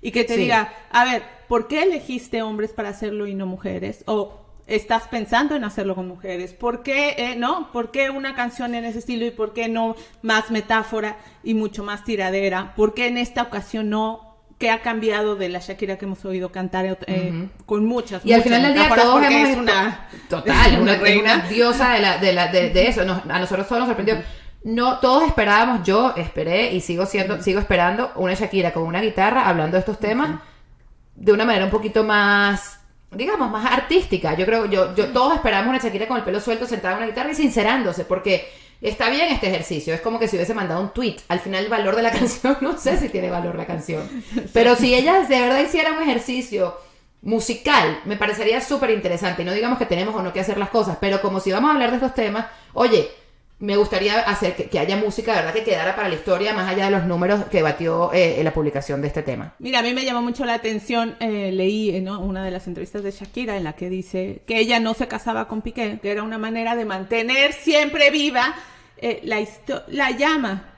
Y 0.00 0.10
que 0.10 0.24
te 0.24 0.34
Sí. 0.34 0.40
diga, 0.40 0.72
a 0.90 1.04
ver, 1.04 1.22
¿por 1.48 1.68
qué 1.68 1.82
elegiste 1.84 2.42
hombres 2.42 2.72
para 2.72 2.88
hacerlo 2.88 3.26
y 3.26 3.34
no 3.34 3.46
mujeres? 3.46 4.02
O 4.06 4.40
estás 4.66 5.06
pensando 5.08 5.54
en 5.54 5.64
hacerlo 5.64 5.94
con 5.94 6.08
mujeres. 6.08 6.54
¿Por 6.54 6.82
qué, 6.82 7.14
eh, 7.18 7.36
no? 7.36 7.70
¿Por 7.72 7.90
qué 7.90 8.10
una 8.10 8.34
canción 8.34 8.74
en 8.74 8.84
ese 8.84 8.98
estilo 9.00 9.26
y 9.26 9.30
por 9.30 9.52
qué 9.52 9.68
no 9.68 9.94
más 10.22 10.50
metáfora 10.50 11.18
y 11.44 11.54
mucho 11.54 11.84
más 11.84 12.04
tiradera? 12.04 12.74
¿Por 12.74 12.94
qué 12.94 13.06
en 13.08 13.18
esta 13.18 13.42
ocasión 13.42 13.90
no? 13.90 14.31
¿Qué 14.62 14.70
ha 14.70 14.80
cambiado 14.80 15.34
de 15.34 15.48
la 15.48 15.58
Shakira 15.58 15.96
que 15.98 16.04
hemos 16.04 16.24
oído 16.24 16.52
cantar 16.52 16.86
eh, 17.08 17.48
con 17.66 17.84
muchas 17.84 18.24
Y 18.24 18.32
al 18.32 18.42
final 18.44 18.62
del 18.62 18.74
día 18.74 18.82
metáforas? 18.84 19.04
todos 19.06 19.24
hemos 19.24 19.48
es 19.50 19.56
una 19.56 20.08
total, 20.30 20.80
una, 20.80 20.94
reina. 20.94 21.34
una 21.34 21.48
diosa 21.48 21.94
de, 21.94 22.00
la, 22.00 22.18
de, 22.18 22.32
la- 22.32 22.46
de- 22.46 22.70
de 22.70 22.86
eso. 22.86 23.04
Nos- 23.04 23.28
a 23.28 23.40
nosotros 23.40 23.66
todos 23.66 23.80
nos 23.80 23.88
sorprendió. 23.88 24.22
No, 24.62 25.00
todos 25.00 25.24
esperábamos, 25.24 25.84
yo 25.84 26.14
esperé 26.16 26.72
y 26.72 26.80
sigo 26.80 27.06
siendo, 27.06 27.42
sigo 27.42 27.58
esperando 27.58 28.12
una 28.14 28.34
Shakira 28.34 28.72
con 28.72 28.84
una 28.84 29.00
guitarra 29.00 29.48
hablando 29.48 29.72
de 29.74 29.80
estos 29.80 29.98
temas 29.98 30.38
de 31.16 31.32
una 31.32 31.44
manera 31.44 31.64
un 31.64 31.70
poquito 31.72 32.04
más, 32.04 32.78
digamos, 33.10 33.50
más 33.50 33.66
artística. 33.68 34.34
Yo 34.36 34.46
creo, 34.46 34.66
yo, 34.66 34.94
yo 34.94 35.08
todos 35.08 35.34
esperamos 35.34 35.70
una 35.70 35.78
Shakira 35.82 36.06
con 36.06 36.18
el 36.18 36.22
pelo 36.22 36.38
suelto 36.38 36.66
sentada 36.66 36.92
en 36.94 36.98
una 36.98 37.06
guitarra 37.08 37.32
y 37.32 37.34
sincerándose, 37.34 38.04
porque 38.04 38.48
está 38.88 39.10
bien 39.10 39.28
este 39.32 39.48
ejercicio. 39.48 39.94
Es 39.94 40.00
como 40.00 40.18
que 40.18 40.28
si 40.28 40.36
hubiese 40.36 40.54
mandado 40.54 40.80
un 40.80 40.90
tweet. 40.90 41.16
Al 41.28 41.40
final 41.40 41.64
el 41.64 41.70
valor 41.70 41.96
de 41.96 42.02
la 42.02 42.10
canción, 42.18 42.58
no 42.60 42.76
sé 42.78 42.96
si 42.96 43.08
tiene 43.08 43.30
valor 43.30 43.54
la 43.54 43.66
canción. 43.66 44.08
Pero 44.52 44.76
si 44.76 44.94
ella 44.94 45.20
de 45.20 45.40
verdad 45.40 45.60
hiciera 45.60 45.92
un 45.92 46.02
ejercicio 46.02 46.76
musical, 47.22 48.00
me 48.04 48.16
parecería 48.16 48.60
súper 48.60 48.90
interesante. 48.90 49.44
No 49.44 49.52
digamos 49.52 49.78
que 49.78 49.86
tenemos 49.86 50.14
o 50.14 50.22
no 50.22 50.32
que 50.32 50.40
hacer 50.40 50.58
las 50.58 50.70
cosas, 50.70 50.98
pero 51.00 51.20
como 51.20 51.40
si 51.40 51.52
vamos 51.52 51.70
a 51.70 51.74
hablar 51.74 51.90
de 51.90 51.96
estos 51.96 52.14
temas, 52.14 52.46
oye, 52.72 53.08
me 53.62 53.76
gustaría 53.76 54.18
hacer 54.18 54.56
que, 54.56 54.64
que 54.64 54.80
haya 54.80 54.96
música, 54.96 55.36
¿verdad? 55.36 55.52
Que 55.52 55.62
quedara 55.62 55.94
para 55.94 56.08
la 56.08 56.16
historia, 56.16 56.52
más 56.52 56.68
allá 56.68 56.86
de 56.86 56.90
los 56.90 57.04
números 57.04 57.44
que 57.44 57.62
batió 57.62 58.12
eh, 58.12 58.40
en 58.40 58.44
la 58.44 58.52
publicación 58.52 59.00
de 59.00 59.06
este 59.06 59.22
tema. 59.22 59.54
Mira, 59.60 59.78
a 59.78 59.82
mí 59.82 59.94
me 59.94 60.04
llamó 60.04 60.20
mucho 60.20 60.44
la 60.44 60.54
atención, 60.54 61.14
eh, 61.20 61.52
leí 61.52 61.90
eh, 61.90 62.00
¿no? 62.00 62.18
una 62.18 62.44
de 62.44 62.50
las 62.50 62.66
entrevistas 62.66 63.04
de 63.04 63.12
Shakira 63.12 63.56
en 63.56 63.62
la 63.62 63.74
que 63.74 63.88
dice 63.88 64.42
que 64.48 64.58
ella 64.58 64.80
no 64.80 64.94
se 64.94 65.06
casaba 65.06 65.46
con 65.46 65.62
Piqué, 65.62 66.00
que 66.02 66.10
era 66.10 66.24
una 66.24 66.38
manera 66.38 66.74
de 66.74 66.84
mantener 66.84 67.52
siempre 67.52 68.10
viva 68.10 68.56
eh, 69.02 69.20
la, 69.88 70.10
llama. 70.12 70.68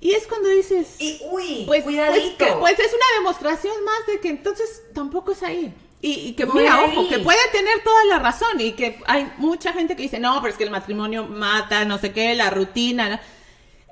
Y 0.00 0.12
es 0.12 0.26
cuando 0.26 0.48
dices, 0.50 0.96
Y, 0.98 1.20
uy, 1.30 1.64
pues, 1.66 1.82
pues, 1.84 1.94
que- 2.38 2.52
pues 2.60 2.78
es 2.78 2.92
una 2.92 3.06
demostración 3.18 3.72
más 3.84 4.06
de 4.06 4.20
que 4.20 4.28
entonces 4.28 4.82
tampoco 4.94 5.32
es 5.32 5.42
ahí. 5.42 5.74
Y, 6.02 6.12
y 6.28 6.32
que, 6.34 6.44
mira, 6.44 6.74
ahí. 6.80 6.92
ojo, 6.94 7.08
que 7.08 7.18
puede 7.20 7.38
tener 7.50 7.82
toda 7.82 8.04
la 8.04 8.18
razón 8.18 8.60
y 8.60 8.72
que 8.72 9.00
hay 9.06 9.32
mucha 9.38 9.72
gente 9.72 9.96
que 9.96 10.02
dice, 10.02 10.20
no, 10.20 10.38
pero 10.42 10.52
es 10.52 10.58
que 10.58 10.64
el 10.64 10.70
matrimonio 10.70 11.24
mata, 11.26 11.86
no 11.86 11.96
sé 11.98 12.12
qué, 12.12 12.34
la 12.34 12.50
rutina. 12.50 13.08
¿no?". 13.08 13.20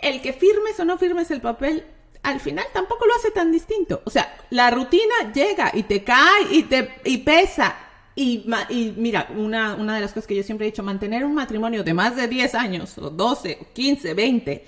El 0.03 0.21
que 0.21 0.35
firmes 0.35 0.79
o 0.79 0.85
no 0.85 0.99
firmes 0.99 1.31
el 1.31 1.41
papel, 1.41 1.87
al 2.23 2.39
final 2.41 2.67
tampoco 2.75 3.07
lo 3.07 3.15
hace 3.15 3.31
tan 3.31 3.51
distinto. 3.51 4.03
O 4.05 4.11
sea, 4.11 4.37
la 4.51 4.71
rutina 4.71 5.33
llega 5.35 5.71
y 5.73 5.85
te 5.85 6.05
cae 6.05 6.43
y 6.51 6.65
te 6.65 7.01
y 7.05 7.19
pesa. 7.19 7.77
Y, 8.15 8.45
y 8.69 8.95
mira, 8.97 9.29
una, 9.37 9.75
una 9.75 9.95
de 9.95 10.01
las 10.01 10.13
cosas 10.13 10.27
que 10.27 10.37
yo 10.37 10.43
siempre 10.43 10.67
he 10.67 10.71
dicho, 10.71 10.83
mantener 10.83 11.25
un 11.25 11.35
matrimonio 11.35 11.83
de 11.83 11.95
más 11.95 12.17
de 12.17 12.29
10 12.29 12.55
años, 12.55 12.99
o 12.99 13.11
12, 13.11 13.59
o 13.61 13.73
15, 13.73 14.15
20, 14.15 14.65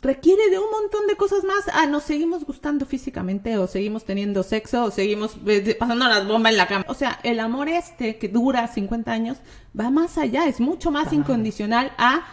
requiere 0.00 0.48
de 0.50 0.58
un 0.58 0.70
montón 0.70 1.06
de 1.06 1.16
cosas 1.16 1.44
más. 1.44 1.64
Ah, 1.72 1.86
nos 1.86 2.04
seguimos 2.04 2.44
gustando 2.44 2.86
físicamente, 2.86 3.58
o 3.58 3.66
seguimos 3.66 4.04
teniendo 4.04 4.42
sexo, 4.42 4.84
o 4.84 4.90
seguimos 4.90 5.36
eh, 5.46 5.76
pasando 5.78 6.08
las 6.08 6.26
bombas 6.26 6.52
en 6.52 6.58
la 6.58 6.66
cama. 6.66 6.84
O 6.88 6.94
sea, 6.94 7.20
el 7.22 7.40
amor 7.40 7.68
este 7.68 8.18
que 8.18 8.28
dura 8.28 8.66
50 8.68 9.12
años 9.12 9.38
va 9.78 9.90
más 9.90 10.16
allá, 10.18 10.46
es 10.46 10.60
mucho 10.60 10.90
más 10.90 11.12
incondicional 11.12 11.92
a 11.98 12.26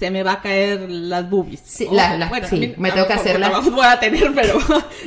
se 0.00 0.10
me 0.10 0.22
va 0.22 0.32
a 0.32 0.40
caer 0.40 0.90
las 0.90 1.28
boobies. 1.28 1.60
Sí, 1.64 1.86
O, 1.88 1.94
la- 1.94 2.16
la- 2.16 2.48
sí, 2.48 2.74
me 2.78 2.90
tengo 2.90 3.06
que 3.06 3.12
hacerla. 3.12 3.50
voy 3.60 3.84
a 3.86 4.00
tener, 4.00 4.32
pero 4.34 4.58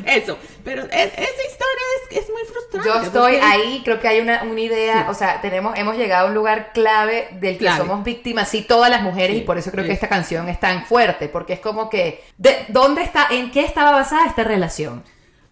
eso. 0.06 0.38
Pero 0.64 0.84
e- 0.84 0.88
esa 0.88 1.44
historia 1.50 1.86
es, 2.12 2.18
es 2.20 2.30
muy 2.30 2.44
frustrante. 2.50 2.88
Yo 2.88 3.02
estoy 3.02 3.34
porque- 3.34 3.42
ahí, 3.42 3.82
creo 3.84 4.00
que 4.00 4.08
hay 4.08 4.20
una, 4.22 4.44
una 4.44 4.60
idea, 4.62 5.00
Sí. 5.00 5.06
o 5.10 5.14
sea, 5.16 5.42
tenemos, 5.42 5.78
hemos 5.78 5.98
llegado 5.98 6.28
a 6.28 6.30
un 6.30 6.36
lugar 6.36 6.72
clave 6.74 7.28
del 7.40 7.54
que 7.58 7.66
Clave. 7.66 7.80
somos 7.80 8.04
víctimas, 8.06 8.48
sí, 8.48 8.62
todas 8.62 8.90
las 8.92 9.02
mujeres, 9.02 9.36
Sí, 9.36 9.42
y 9.42 9.46
por 9.46 9.58
eso 9.58 9.72
creo 9.72 9.84
que 9.84 9.92
esta 9.94 10.08
canción 10.08 10.48
es 10.48 10.60
tan 10.60 10.86
fuerte, 10.86 11.28
porque 11.28 11.54
es 11.54 11.60
como 11.60 11.90
que, 11.90 12.24
¿de 12.38 12.66
dónde 12.70 13.02
está, 13.02 13.28
en 13.32 13.50
qué 13.52 13.66
estaba 13.66 13.92
basada 13.92 14.28
esta 14.28 14.44
relación? 14.44 15.04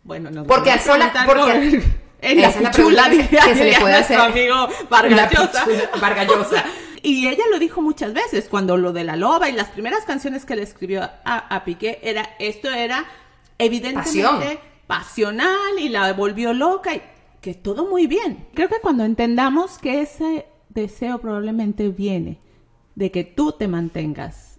Bueno, 0.04 0.30
nos 0.30 0.46
Porque 0.48 0.70
a 0.70 0.74
al 0.76 0.80
sola- 0.82 1.12
preguntar 1.12 1.26
porque- 1.26 1.84
en 2.22 2.40
la 2.42 2.50
es 2.50 2.62
la 2.62 2.70
pregunta 2.72 3.10
que- 3.10 3.28
que 3.28 3.56
se 3.56 3.64
le 3.66 3.80
puede 3.80 3.96
hacer. 3.96 4.18
amigo 4.20 4.56
La 4.68 4.88
Vargas 4.90 5.32
Llosa. 5.32 5.66
pichula, 5.66 5.90
Vargallosa. 6.00 6.64
Y 7.04 7.28
ella 7.28 7.44
lo 7.52 7.60
dijo 7.60 7.82
muchas 7.82 8.14
veces, 8.14 8.48
cuando 8.50 8.78
lo 8.78 8.94
de 8.94 9.04
la 9.04 9.16
loba 9.16 9.50
y 9.50 9.54
las 9.54 9.70
primeras 9.70 10.06
canciones 10.06 10.46
que 10.46 10.56
le 10.56 10.64
escribió 10.64 11.02
a, 11.04 11.10
a 11.24 11.64
Piqué, 11.64 12.00
era, 12.04 12.36
esto 12.40 12.70
era 12.70 13.06
evidentemente 13.58 14.60
Pasión. 14.88 15.48
pasional 15.48 15.80
y 15.80 15.90
la 15.90 16.14
volvió 16.14 16.54
loca 16.54 16.96
y 16.96 17.02
que 17.42 17.54
todo 17.54 17.88
muy 17.88 18.08
bien. 18.08 18.48
Creo 18.54 18.70
que 18.70 18.80
cuando 18.82 19.04
entendamos 19.04 19.80
que 19.80 20.02
ese 20.02 20.46
deseo 20.70 21.20
probablemente 21.20 21.90
viene 21.90 22.40
de 22.96 23.12
que 23.12 23.24
tú 23.24 23.52
te 23.54 23.68
mantengas 23.68 24.51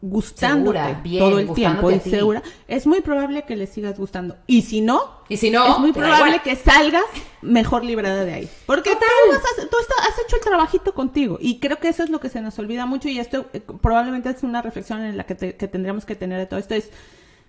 gustándote 0.00 0.78
Segura, 0.78 1.00
bien, 1.02 1.18
todo 1.18 1.38
el 1.40 1.52
tiempo 1.52 1.90
y 1.90 1.98
segura, 2.00 2.42
es 2.68 2.86
muy 2.86 3.00
probable 3.00 3.42
que 3.42 3.56
le 3.56 3.66
sigas 3.66 3.98
gustando. 3.98 4.36
Y 4.46 4.62
si 4.62 4.80
no, 4.80 5.00
Y 5.28 5.36
si 5.36 5.50
no, 5.50 5.66
es 5.66 5.78
muy 5.80 5.92
probable 5.92 6.40
que 6.44 6.54
salgas 6.54 7.02
mejor 7.42 7.84
librada 7.84 8.24
de 8.24 8.32
ahí. 8.32 8.48
Porque 8.66 8.90
tú, 8.90 8.96
has 9.00 10.18
hecho 10.24 10.36
el 10.36 10.42
trabajito 10.42 10.94
contigo. 10.94 11.38
Y 11.40 11.58
creo 11.58 11.78
que 11.78 11.88
eso 11.88 12.04
es 12.04 12.10
lo 12.10 12.20
que 12.20 12.28
se 12.28 12.40
nos 12.40 12.58
olvida 12.58 12.86
mucho. 12.86 13.08
Y 13.08 13.18
esto 13.18 13.46
eh, 13.52 13.60
probablemente 13.60 14.30
es 14.30 14.42
una 14.44 14.62
reflexión 14.62 15.02
en 15.02 15.16
la 15.16 15.24
que, 15.24 15.34
te- 15.34 15.56
que 15.56 15.66
tendríamos 15.66 16.04
que 16.04 16.14
tener 16.14 16.38
de 16.38 16.46
todo 16.46 16.60
esto. 16.60 16.74
Es, 16.74 16.90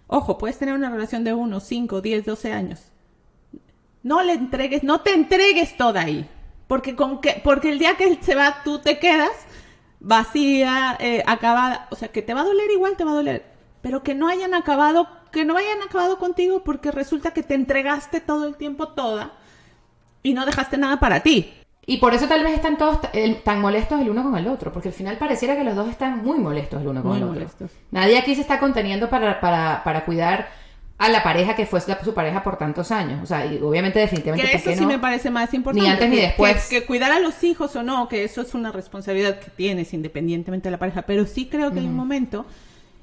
ojo, 0.07 0.37
puedes 0.39 0.57
tener 0.57 0.73
una 0.73 0.89
relación 0.89 1.23
de 1.23 1.33
1, 1.33 1.59
5, 1.59 2.01
10, 2.01 2.25
12 2.25 2.51
años. 2.51 2.79
No 4.01 4.23
le 4.23 4.33
entregues, 4.33 4.83
no 4.83 5.01
te 5.01 5.13
entregues 5.13 5.77
toda 5.77 6.01
ahí. 6.01 6.27
Porque, 6.67 6.95
con 6.95 7.21
que, 7.21 7.41
porque 7.43 7.71
el 7.71 7.79
día 7.79 7.95
que 7.97 8.05
él 8.07 8.19
se 8.21 8.33
va, 8.35 8.61
tú 8.63 8.79
te 8.79 8.97
quedas 8.99 9.31
vacía, 9.99 10.97
eh, 10.99 11.23
acabada. 11.27 11.87
O 11.91 11.95
sea, 11.95 12.09
que 12.09 12.21
te 12.21 12.33
va 12.33 12.41
a 12.41 12.45
doler 12.45 12.69
igual, 12.71 12.97
te 12.97 13.03
va 13.03 13.11
a 13.11 13.15
doler. 13.15 13.45
Pero 13.81 14.03
que 14.03 14.15
no 14.15 14.27
hayan 14.27 14.53
acabado, 14.53 15.07
que 15.31 15.45
no 15.45 15.57
hayan 15.57 15.81
acabado 15.81 16.17
contigo 16.17 16.63
porque 16.63 16.91
resulta 16.91 17.31
que 17.31 17.43
te 17.43 17.53
entregaste 17.53 18.19
todo 18.19 18.45
el 18.45 18.55
tiempo 18.55 18.89
toda 18.89 19.33
y 20.23 20.33
no 20.33 20.45
dejaste 20.45 20.77
nada 20.77 20.99
para 20.99 21.21
ti. 21.21 21.53
Y 21.85 21.97
por 21.97 22.13
eso 22.13 22.27
tal 22.27 22.43
vez 22.43 22.53
están 22.53 22.77
todos 22.77 22.99
tan 23.43 23.61
molestos 23.61 23.99
el 23.99 24.11
uno 24.11 24.21
con 24.21 24.37
el 24.37 24.47
otro, 24.47 24.71
porque 24.71 24.89
al 24.89 24.93
final 24.93 25.17
pareciera 25.17 25.55
que 25.55 25.63
los 25.63 25.75
dos 25.75 25.89
están 25.89 26.23
muy 26.23 26.37
molestos 26.37 26.81
el 26.81 26.87
uno 26.87 27.01
con 27.01 27.11
Muy 27.13 27.37
el 27.37 27.43
otro. 27.45 27.67
Nadie 27.89 28.19
aquí 28.19 28.35
se 28.35 28.41
está 28.41 28.59
conteniendo 28.59 29.09
para, 29.09 29.39
para, 29.39 29.83
para 29.83 30.05
cuidar 30.05 30.49
a 30.99 31.09
la 31.09 31.23
pareja 31.23 31.55
que 31.55 31.65
fue 31.65 31.79
su 31.81 32.13
pareja 32.13 32.43
por 32.43 32.57
tantos 32.57 32.91
años. 32.91 33.21
O 33.23 33.25
sea, 33.25 33.45
y 33.45 33.57
obviamente 33.61 33.97
definitivamente 33.99 34.51
Que 34.51 34.57
¿por 34.59 34.67
eso 34.73 34.79
sí 34.79 34.85
no? 34.85 34.91
me 34.91 34.99
parece 34.99 35.31
más 35.31 35.51
importante. 35.53 35.87
Ni 35.87 35.91
antes 35.93 36.09
ni 36.09 36.15
que- 36.17 36.21
después. 36.23 36.67
Que, 36.67 36.81
que 36.81 36.85
cuidar 36.85 37.11
a 37.11 37.19
los 37.19 37.43
hijos 37.43 37.75
o 37.75 37.83
no, 37.83 38.07
que 38.09 38.23
eso 38.25 38.41
es 38.41 38.53
una 38.53 38.71
responsabilidad 38.71 39.39
que 39.39 39.49
tienes 39.49 39.93
independientemente 39.93 40.67
de 40.67 40.71
la 40.71 40.77
pareja. 40.77 41.03
Pero 41.03 41.25
sí 41.25 41.47
creo 41.47 41.71
que 41.71 41.79
hay 41.79 41.85
un 41.87 41.95
momento, 41.95 42.45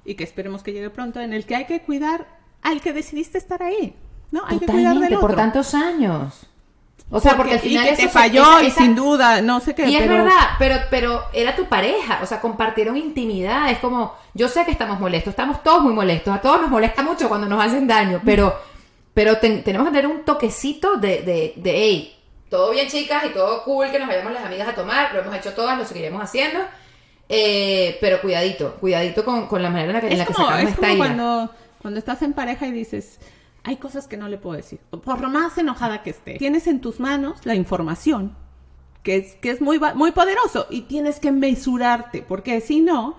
y 0.05 0.15
que 0.15 0.23
esperemos 0.25 0.63
que 0.63 0.73
llegue 0.73 0.91
pronto, 0.91 1.21
en 1.21 1.33
el 1.33 1.47
que 1.47 1.57
hay 1.57 1.65
que 1.65 1.81
cuidar 1.81 2.27
al 2.63 2.81
que 2.81 2.93
decidiste 2.93 3.39
estar 3.39 3.63
ahí. 3.63 3.95
¿No? 4.31 4.43
Hay 4.47 4.59
que 4.59 4.67
cuidar 4.67 4.99
del 4.99 5.15
por 5.15 5.25
otro. 5.31 5.37
tantos 5.37 5.73
años. 5.75 6.47
O 7.09 7.21
sea, 7.21 7.37
porque, 7.37 7.53
al 7.53 7.59
y 7.59 7.69
final 7.69 7.85
que 7.85 7.91
eso 7.93 8.03
te 8.03 8.09
se- 8.09 8.13
falló 8.13 8.43
esa- 8.59 8.65
y 8.65 8.71
sin 8.73 8.95
duda, 8.97 9.41
no 9.41 9.61
sé 9.61 9.75
qué. 9.77 9.87
Y 9.89 9.95
es 9.95 10.03
pero- 10.03 10.25
verdad, 10.25 10.49
pero, 10.59 10.77
pero 10.91 11.25
era 11.33 11.55
tu 11.55 11.67
pareja, 11.67 12.19
o 12.23 12.27
sea, 12.27 12.41
compartieron 12.41 12.97
intimidad, 12.97 13.71
es 13.71 13.79
como, 13.79 14.15
yo 14.35 14.49
sé 14.49 14.65
que 14.65 14.73
estamos 14.73 14.99
molestos, 14.99 15.31
estamos 15.31 15.63
todos 15.63 15.83
muy 15.83 15.93
molestos, 15.93 16.35
a 16.35 16.41
todos 16.41 16.61
nos 16.61 16.69
molesta 16.71 17.03
mucho 17.03 17.29
cuando 17.29 17.47
nos 17.49 17.65
hacen 17.65 17.87
daño, 17.87 18.21
pero, 18.25 18.59
pero 19.15 19.39
ten- 19.39 19.63
tenemos 19.63 19.87
que 19.89 19.95
tener 19.95 20.11
un 20.11 20.25
toquecito 20.25 20.97
de, 20.97 21.23
de, 21.23 21.53
de, 21.57 21.71
hey, 21.77 22.17
todo 22.51 22.73
bien 22.73 22.89
chicas 22.89 23.23
y 23.25 23.29
todo 23.29 23.63
cool 23.63 23.89
que 23.93 24.01
nos 24.01 24.09
vayamos 24.09 24.33
las 24.33 24.45
amigas 24.45 24.69
a 24.69 24.75
tomar, 24.75 25.15
lo 25.15 25.21
hemos 25.21 25.35
hecho 25.37 25.53
todas, 25.53 25.79
lo 25.79 25.85
seguiremos 25.85 26.21
haciendo, 26.21 26.59
eh, 27.29 27.99
pero 28.01 28.21
cuidadito, 28.21 28.75
cuidadito 28.81 29.25
con, 29.25 29.47
con 29.47 29.63
la 29.63 29.71
manera 29.71 29.89
en 29.91 29.95
la 29.95 30.01
que, 30.01 30.09
en 30.09 30.19
la 30.19 30.27
que 30.27 30.33
como, 30.33 30.49
sacamos 30.49 30.71
es 30.73 30.77
como 30.77 30.97
cuando, 30.97 31.51
cuando 31.81 31.99
estás 31.99 32.23
en 32.23 32.33
pareja 32.33 32.67
y 32.67 32.73
dices, 32.73 33.19
hay 33.67 33.77
cosas 33.79 34.07
que 34.07 34.17
no 34.17 34.29
le 34.29 34.39
puedo 34.39 34.57
decir. 34.57 34.79
Por 34.91 35.21
lo 35.21 35.29
más 35.29 35.59
enojada 35.59 36.05
que 36.05 36.11
esté. 36.11 36.35
Tienes 36.35 36.69
en 36.69 36.81
tus 36.81 37.01
manos 37.01 37.41
la 37.45 37.57
información, 37.57 38.37
que 39.03 39.17
es, 39.17 39.35
que 39.35 39.51
es 39.51 39.61
muy, 39.61 39.81
muy 39.95 40.13
poderoso, 40.13 40.69
y 40.71 40.83
tienes 40.83 41.19
que 41.19 41.33
mesurarte, 41.33 42.23
porque 42.23 42.61
si 42.61 42.81
no, 42.81 43.17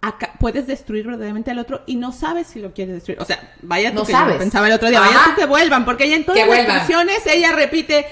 acá 0.00 0.32
puedes 0.40 0.66
destruir 0.66 1.06
verdaderamente 1.06 1.50
al 1.50 1.58
otro 1.58 1.82
y 1.86 1.96
no 1.96 2.12
sabes 2.12 2.46
si 2.46 2.60
lo 2.60 2.72
quieres 2.72 2.94
destruir. 2.94 3.20
O 3.20 3.26
sea, 3.26 3.54
vaya 3.60 3.90
tú 3.90 3.96
No 3.96 4.06
que 4.06 4.12
yo 4.12 4.18
sabes. 4.18 4.36
pensaba 4.38 4.68
el 4.68 4.72
otro 4.72 4.88
día, 4.88 5.00
Ajá. 5.00 5.08
vaya 5.10 5.24
tú 5.34 5.40
que 5.42 5.46
vuelvan, 5.46 5.84
porque 5.84 6.04
ella 6.04 6.16
en 6.16 6.24
todas 6.24 6.40
Que 6.40 6.46
las 6.46 6.66
canciones 6.66 7.26
ella 7.26 7.52
repite 7.52 8.06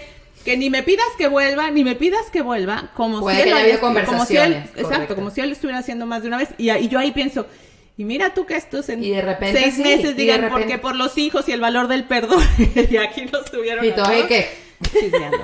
que 0.45 0.59
ni 0.59 0.69
me 0.69 0.83
pidas 0.83 1.07
que 1.17 1.27
vuelva, 1.29 1.71
ni 1.71 1.85
me 1.85 1.97
pidas 1.97 2.31
que 2.31 2.43
vuelva, 2.43 2.91
como 2.95 3.21
Puede 3.21 3.45
si 3.45 3.49
él 3.49 3.81
como 3.81 4.27
si 4.27 4.37
él, 4.37 4.55
exacto, 4.77 5.15
como 5.15 5.31
si 5.31 5.41
él 5.41 5.49
lo 5.49 5.53
estuviera 5.55 5.79
haciendo 5.79 6.05
más 6.05 6.21
de 6.21 6.29
una 6.29 6.37
vez, 6.37 6.51
y, 6.59 6.71
y 6.71 6.89
yo 6.89 6.99
ahí 6.99 7.13
pienso, 7.13 7.47
y 7.97 8.05
mira 8.05 8.35
tú 8.35 8.45
que 8.47 8.57
estos 8.57 8.89
en 8.89 9.03
Y 9.03 9.11
de 9.11 9.23
repente 9.23 9.61
seis 9.61 9.75
sí, 9.77 9.83
meses 9.83 10.17
digan 10.17 10.43
repente- 10.43 10.61
porque 10.61 10.79
por 10.79 10.97
los 10.97 11.17
hijos 11.19 11.49
y 11.49 11.53
el 11.53 11.61
valor 11.61 11.89
del 11.89 12.05
perdón, 12.05 12.43
y 12.91 12.97
aquí 12.97 13.27
nos 13.33 13.45
tuvieron 13.51 13.85
Y 13.85 13.91
a 13.91 13.95
todos, 13.95 14.09
¿y 14.09 14.15
todos 14.15 14.27
qué? 14.29 14.49
chismeando. 14.93 15.39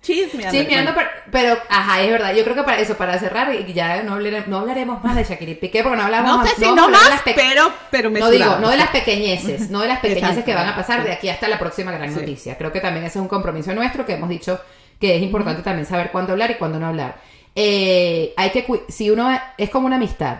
Chismeando. 0.00 0.58
Chismeando, 0.58 0.92
pero, 0.94 1.08
pero, 1.30 1.58
ajá, 1.68 2.00
es 2.02 2.10
verdad. 2.10 2.34
Yo 2.34 2.42
creo 2.44 2.54
que 2.56 2.62
para 2.62 2.80
eso, 2.80 2.96
para 2.96 3.18
cerrar, 3.18 3.52
y 3.54 3.70
ya 3.74 4.02
no, 4.04 4.14
hablaremos, 4.14 4.48
no 4.48 4.58
hablaremos 4.60 5.04
más 5.04 5.16
de 5.16 5.24
Shakira 5.24 5.50
y 5.50 5.54
Piqué, 5.56 5.82
porque 5.82 5.98
no 5.98 6.04
hablamos 6.04 6.38
No 6.38 6.46
sé 6.46 6.54
si 6.54 6.62
no 6.72 6.88
más, 6.88 7.20
pe- 7.22 7.34
pero, 7.34 7.70
pero 7.90 8.10
me 8.10 8.20
No 8.20 8.30
digo, 8.30 8.56
no 8.58 8.70
de 8.70 8.76
las 8.78 8.88
pequeñeces, 8.90 9.68
no 9.70 9.80
de 9.80 9.88
las 9.88 9.98
pequeñeces 9.98 10.44
que 10.44 10.54
van 10.54 10.68
a 10.68 10.76
pasar 10.76 11.04
de 11.04 11.12
aquí 11.12 11.28
hasta 11.28 11.48
la 11.48 11.58
próxima 11.58 11.90
gran 11.92 12.14
Sí. 12.14 12.20
noticia. 12.20 12.56
Creo 12.56 12.72
que 12.72 12.80
también 12.80 13.04
ese 13.04 13.18
es 13.18 13.22
un 13.22 13.28
compromiso 13.28 13.74
nuestro 13.74 14.06
que 14.06 14.14
hemos 14.14 14.30
dicho 14.30 14.58
que 14.98 15.16
es 15.16 15.22
importante 15.22 15.62
también 15.62 15.84
saber 15.84 16.10
cuándo 16.10 16.32
hablar 16.32 16.52
y 16.52 16.54
cuándo 16.54 16.78
no 16.78 16.86
hablar. 16.86 17.20
Eh, 17.54 18.32
hay 18.36 18.50
que, 18.50 18.64
si 18.88 19.10
uno 19.10 19.28
es 19.58 19.68
como 19.68 19.86
una 19.86 19.96
amistad, 19.96 20.38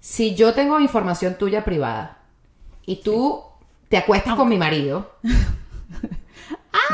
si 0.00 0.34
yo 0.34 0.54
tengo 0.54 0.78
información 0.80 1.36
tuya 1.38 1.64
privada 1.64 2.18
y 2.84 2.96
tú 3.02 3.42
te 3.88 3.96
acuestas 3.96 4.34
con 4.34 4.48
mi 4.48 4.58
marido, 4.58 5.12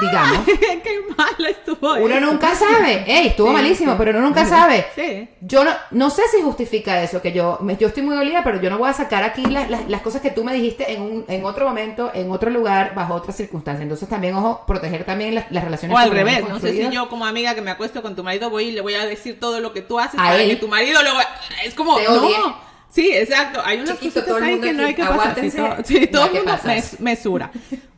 digamos, 0.00 0.38
Qué 0.82 1.00
malo 1.16 1.48
estuvo 1.48 1.94
uno 1.94 2.16
eso. 2.16 2.20
nunca 2.26 2.54
sabe. 2.54 3.04
Ey, 3.06 3.28
estuvo 3.28 3.48
Sí, 3.48 3.52
malísimo, 3.52 3.92
sí. 3.92 3.98
pero 3.98 4.10
uno 4.18 4.20
nunca 4.28 4.46
sabe. 4.46 4.86
Sí. 4.94 5.28
Yo 5.42 5.64
no, 5.64 5.70
no 5.90 6.08
sé 6.10 6.22
si 6.34 6.40
justifica 6.42 7.02
eso, 7.02 7.20
que 7.20 7.32
yo, 7.32 7.58
me- 7.60 7.76
yo 7.76 7.88
estoy 7.88 8.02
muy 8.02 8.14
dolida, 8.16 8.42
pero 8.44 8.60
yo 8.60 8.70
no 8.70 8.78
voy 8.78 8.88
a 8.88 8.92
sacar 8.92 9.22
aquí 9.24 9.44
las, 9.46 9.68
las- 9.70 9.88
las 9.88 10.00
cosas 10.02 10.20
que 10.22 10.30
tú 10.30 10.44
me 10.44 10.54
dijiste 10.54 10.92
en, 10.92 11.02
un, 11.02 11.24
en 11.28 11.44
otro 11.44 11.66
momento, 11.68 12.10
en 12.14 12.30
otro 12.30 12.48
lugar, 12.50 12.94
bajo 12.94 13.14
otras 13.14 13.36
circunstancias. 13.36 13.82
Entonces 13.82 14.08
también, 14.08 14.34
ojo, 14.34 14.64
proteger 14.66 15.04
también 15.04 15.34
las, 15.34 15.50
las 15.50 15.64
relaciones. 15.64 15.94
O 15.94 15.98
al 15.98 16.10
revés, 16.10 16.48
no 16.48 16.58
sé 16.60 16.72
si 16.72 16.90
yo 16.90 17.08
como 17.08 17.26
amiga 17.26 17.54
que 17.54 17.60
me 17.60 17.70
acuesto 17.70 18.02
con 18.02 18.16
tu 18.16 18.22
marido 18.24 18.50
voy 18.50 18.64
y 18.68 18.72
le 18.72 18.80
voy 18.80 18.94
a 18.94 19.04
decir 19.04 19.38
todo 19.40 19.60
lo 19.60 19.72
que 19.72 19.82
tú 19.82 19.98
haces 19.98 20.18
A 20.18 20.24
para 20.24 20.40
él. 20.40 20.50
que 20.50 20.56
tu 20.56 20.68
marido 20.68 21.02
luego 21.02 21.18
es 21.64 21.74
como 21.74 21.96
Te 21.96 22.04
no. 22.04 22.71
Sí, 22.92 23.10
exacto. 23.12 23.60
Hay 23.64 23.80
unas 23.80 23.98
Chiquito, 23.98 24.20
cositas 24.20 24.42
ahí 24.42 24.60
que 24.60 24.72
no 24.74 24.84
hay 24.84 24.94
que 24.94 25.02
pasar. 25.04 25.40
Sí, 25.40 25.50
todo, 25.50 25.76
sí, 25.84 26.06
todo 26.08 26.26
el 26.26 26.32
mundo 26.34 26.58
mes- 26.66 27.00
mesura. 27.00 27.50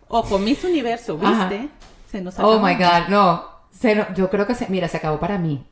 Ojo, 0.09 0.39
Miss 0.39 0.63
Universo, 0.65 1.19
Ajá. 1.23 1.49
¿viste? 1.49 1.69
Se 2.11 2.21
nos 2.21 2.39
Oh 2.39 2.53
acabó. 2.53 2.67
my 2.67 2.75
God, 2.77 3.09
no. 3.09 3.45
Se 3.73 3.95
no- 3.97 4.07
yo 4.15 4.31
creo 4.31 4.47
que 4.47 4.55
se, 4.55 4.69
mira, 4.69 4.87
se 4.89 4.99
acabó 4.99 5.19
para 5.19 5.37
mí. 5.37 5.65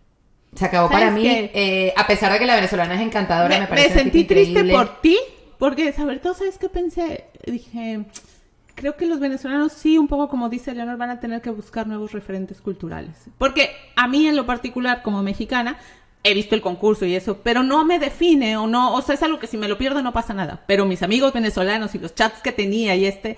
Se 0.56 0.64
acabó 0.66 0.88
¿Sabes 0.88 1.04
para 1.04 1.14
mí, 1.16 1.26
eh, 1.28 1.94
a 1.96 2.06
pesar 2.06 2.32
de 2.32 2.38
que 2.40 2.46
la 2.46 2.56
venezolana 2.56 2.94
es 2.96 3.00
encantadora, 3.00 3.54
me, 3.54 3.60
me, 3.60 3.66
parece 3.68 3.88
me 3.90 3.94
sentí 4.02 4.24
triste 4.24 4.50
increíble. 4.50 4.72
por 4.74 5.00
ti, 5.00 5.16
porque 5.58 5.92
sobre 5.92 6.18
todo, 6.18 6.34
¿sabes 6.34 6.58
qué 6.58 6.68
pensé? 6.68 7.24
Dije, 7.46 8.04
creo 8.74 8.96
que 8.96 9.06
los 9.06 9.20
venezolanos 9.20 9.72
sí, 9.72 9.96
un 9.96 10.08
poco 10.08 10.28
como 10.28 10.48
dice 10.48 10.74
Leonor, 10.74 10.98
van 10.98 11.10
a 11.10 11.20
tener 11.20 11.40
que 11.40 11.50
buscar 11.50 11.86
nuevos 11.86 12.12
referentes 12.12 12.60
culturales. 12.60 13.16
Porque 13.38 13.70
a 13.96 14.08
mí 14.08 14.26
en 14.26 14.34
lo 14.36 14.44
particular, 14.44 15.00
como 15.02 15.22
mexicana, 15.22 15.78
he 16.24 16.34
visto 16.34 16.54
el 16.54 16.60
concurso 16.62 17.04
y 17.04 17.14
eso, 17.16 17.38
pero 17.42 17.62
no 17.62 17.84
me 17.84 17.98
define 17.98 18.56
o 18.56 18.66
no, 18.66 18.94
o 18.94 19.02
sea, 19.02 19.14
es 19.16 19.22
algo 19.22 19.38
que 19.38 19.46
si 19.48 19.56
me 19.56 19.68
lo 19.68 19.76
pierdo 19.78 20.02
no 20.02 20.12
pasa 20.12 20.34
nada. 20.34 20.62
Pero 20.66 20.86
mis 20.86 21.02
amigos 21.02 21.32
venezolanos 21.32 21.94
y 21.94 21.98
los 21.98 22.14
chats 22.14 22.40
que 22.42 22.52
tenía 22.52 22.94
y 22.94 23.06
este, 23.06 23.36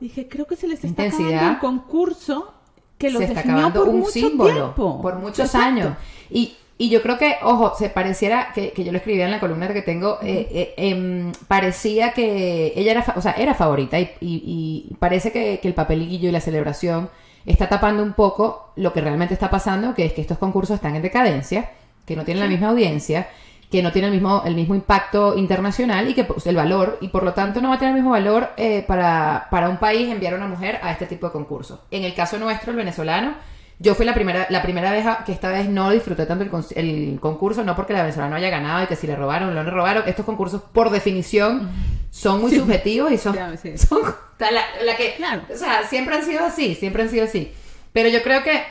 dije, 0.00 0.28
creo 0.28 0.46
que 0.46 0.56
se 0.56 0.66
les 0.68 0.76
está 0.84 0.88
Intensidad. 1.04 1.34
acabando 1.34 1.68
un 1.68 1.78
concurso 1.80 2.54
que 2.96 3.10
los 3.10 3.18
se 3.18 3.24
está 3.24 3.34
definió 3.40 3.56
acabando 3.58 3.80
por 3.84 3.88
un 3.94 4.00
mucho 4.00 4.10
símbolo 4.12 4.52
tiempo. 4.52 5.02
por 5.02 5.16
muchos 5.16 5.40
Exacto. 5.40 5.66
años. 5.66 5.92
Y, 6.30 6.56
y 6.78 6.88
yo 6.90 7.02
creo 7.02 7.18
que, 7.18 7.36
ojo, 7.42 7.74
se 7.78 7.90
pareciera, 7.90 8.52
que, 8.54 8.70
que 8.72 8.84
yo 8.84 8.92
lo 8.92 8.98
escribía 8.98 9.24
en 9.26 9.30
la 9.32 9.40
columna 9.40 9.68
que 9.72 9.82
tengo, 9.82 10.18
eh, 10.22 10.48
eh, 10.50 10.74
em, 10.76 11.32
parecía 11.48 12.12
que 12.12 12.72
ella 12.76 12.92
era, 12.92 13.14
o 13.16 13.20
sea, 13.20 13.32
era 13.32 13.54
favorita 13.54 13.98
y, 14.00 14.04
y- 14.20 14.86
y 14.90 14.94
parece 14.94 15.30
que, 15.32 15.58
que 15.60 15.68
el 15.68 15.74
papelillo 15.74 16.28
y 16.28 16.32
la 16.32 16.40
celebración 16.40 17.10
está 17.46 17.68
tapando 17.68 18.02
un 18.02 18.12
poco 18.14 18.72
lo 18.76 18.92
que 18.92 19.00
realmente 19.00 19.34
está 19.34 19.50
pasando, 19.50 19.94
que 19.94 20.04
es 20.06 20.12
que 20.12 20.20
estos 20.20 20.38
concursos 20.38 20.76
están 20.76 20.94
en 20.96 21.02
decadencia, 21.02 21.70
que 22.08 22.16
no 22.16 22.24
tienen 22.24 22.42
la 22.42 22.48
misma 22.48 22.70
audiencia, 22.70 23.28
que 23.70 23.82
no 23.82 23.92
tienen 23.92 24.08
el 24.12 24.14
mismo, 24.18 24.42
el 24.46 24.54
mismo 24.54 24.74
impacto 24.74 25.36
internacional 25.36 26.08
y 26.08 26.14
que 26.14 26.24
pues, 26.24 26.46
el 26.46 26.56
valor, 26.56 26.98
y 27.02 27.08
por 27.08 27.22
lo 27.22 27.34
tanto 27.34 27.60
no 27.60 27.68
va 27.68 27.74
a 27.74 27.78
tener 27.78 27.90
el 27.92 27.96
mismo 28.00 28.10
valor 28.12 28.48
eh, 28.56 28.82
para, 28.88 29.46
para 29.50 29.68
un 29.68 29.76
país 29.76 30.10
enviar 30.10 30.32
a 30.32 30.36
una 30.36 30.46
mujer 30.48 30.80
a 30.82 30.90
este 30.90 31.04
tipo 31.06 31.26
de 31.26 31.32
concursos. 31.32 31.78
En 31.90 32.02
el 32.04 32.14
caso 32.14 32.38
nuestro, 32.38 32.70
el 32.70 32.78
venezolano, 32.78 33.34
yo 33.78 33.94
fui 33.94 34.06
la 34.06 34.14
primera, 34.14 34.46
la 34.48 34.62
primera 34.62 34.90
vez 34.90 35.06
a- 35.06 35.22
que 35.24 35.32
esta 35.32 35.50
vez 35.50 35.68
no 35.68 35.90
disfruté 35.90 36.24
tanto 36.26 36.44
el, 36.44 36.50
el 36.88 37.20
concurso, 37.20 37.62
no 37.62 37.76
porque 37.76 37.92
la 37.92 38.00
venezolana 38.00 38.30
no 38.30 38.36
haya 38.36 38.48
ganado 38.50 38.82
y 38.82 38.86
que 38.86 38.96
si 38.96 39.06
le 39.06 39.14
robaron 39.14 39.50
o 39.50 39.52
no 39.52 39.62
le 39.62 39.70
robaron. 39.70 40.02
Estos 40.06 40.24
concursos, 40.24 40.62
por 40.72 40.88
definición, 40.90 41.68
son 42.10 42.40
muy 42.40 42.50
subjetivos 42.56 43.12
y 43.12 43.18
son, 43.18 43.36
sí. 43.62 43.76
son 43.76 44.00
la, 44.38 44.62
la 44.84 44.96
que, 44.96 45.14
Claro. 45.16 45.42
o 45.52 45.56
sea, 45.56 45.82
siempre 45.86 46.16
han 46.16 46.24
sido 46.24 46.44
así, 46.44 46.74
siempre 46.74 47.02
han 47.02 47.10
sido 47.10 47.24
así. 47.24 47.52
Pero 47.92 48.08
yo 48.08 48.22
creo 48.22 48.42
que 48.42 48.62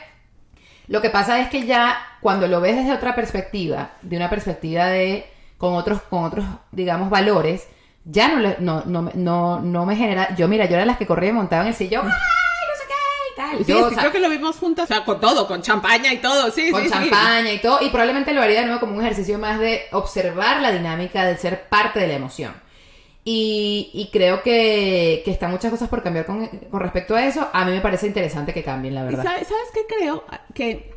lo 0.88 1.00
que 1.02 1.10
pasa 1.10 1.40
es 1.40 1.48
que 1.48 1.66
ya 1.66 1.96
cuando 2.20 2.46
lo 2.48 2.60
ves 2.60 2.76
desde 2.76 2.92
otra 2.92 3.14
perspectiva, 3.14 3.90
de 4.02 4.16
una 4.16 4.28
perspectiva 4.30 4.86
de 4.86 5.30
con 5.58 5.74
otros, 5.74 6.02
con 6.02 6.24
otros, 6.24 6.44
digamos, 6.72 7.10
valores, 7.10 7.66
ya 8.04 8.28
no, 8.28 8.38
le- 8.40 8.56
no, 8.60 8.82
no, 8.86 9.02
me- 9.02 9.12
no, 9.14 9.60
no 9.60 9.84
me 9.86 9.96
genera. 9.96 10.34
Yo, 10.36 10.48
mira, 10.48 10.64
yo 10.66 10.76
era 10.76 10.84
las 10.86 10.96
que 10.98 11.06
corría 11.06 11.30
y 11.30 11.32
montaba 11.32 11.62
en 11.62 11.68
el 11.68 11.74
sillón, 11.74 12.06
¡ay, 12.06 12.12
no 12.12 12.74
sé 12.78 12.84
qué! 12.88 12.94
y 13.32 13.36
tal. 13.36 13.64
Sí, 13.64 13.72
Yo, 13.72 13.76
sí, 13.78 13.82
o 13.82 13.88
sea, 13.90 13.98
creo 14.00 14.12
que 14.12 14.20
lo 14.20 14.30
vimos 14.30 14.56
juntas, 14.56 14.84
o 14.84 14.86
sea, 14.94 15.04
con 15.04 15.20
todo, 15.20 15.46
con 15.46 15.60
champaña 15.62 16.12
y 16.12 16.18
todo, 16.18 16.50
sí, 16.50 16.70
con 16.70 16.82
sí, 16.82 16.88
sí. 16.88 16.92
champaña 16.94 17.52
y 17.52 17.58
todo, 17.58 17.80
y 17.82 17.88
probablemente 17.90 18.32
lo 18.32 18.40
haría 18.40 18.60
de 18.60 18.66
nuevo 18.66 18.80
como 18.80 18.94
un 18.94 19.00
ejercicio 19.04 19.38
más 19.38 19.58
de 19.58 19.82
observar 19.92 20.60
la 20.62 20.70
dinámica, 20.70 21.24
de 21.24 21.36
ser 21.36 21.68
parte 21.68 21.98
de 22.00 22.06
la 22.08 22.14
emoción. 22.14 22.54
Y, 23.24 23.90
y 23.92 24.08
creo 24.10 24.42
que, 24.42 25.20
que 25.24 25.30
están 25.30 25.50
muchas 25.50 25.70
cosas 25.70 25.88
por 25.88 26.02
cambiar 26.02 26.24
con, 26.24 26.46
con 26.46 26.80
respecto 26.80 27.14
a 27.14 27.24
eso. 27.26 27.46
A 27.52 27.64
mí 27.64 27.72
me 27.72 27.80
parece 27.80 28.06
interesante 28.06 28.54
que 28.54 28.62
cambien, 28.64 28.94
la 28.94 29.02
¿Y 29.02 29.04
verdad. 29.04 29.24
sabe- 29.24 29.44
¿Sabes 29.44 29.68
qué 29.74 29.80
creo? 29.98 30.24
Que 30.54 30.94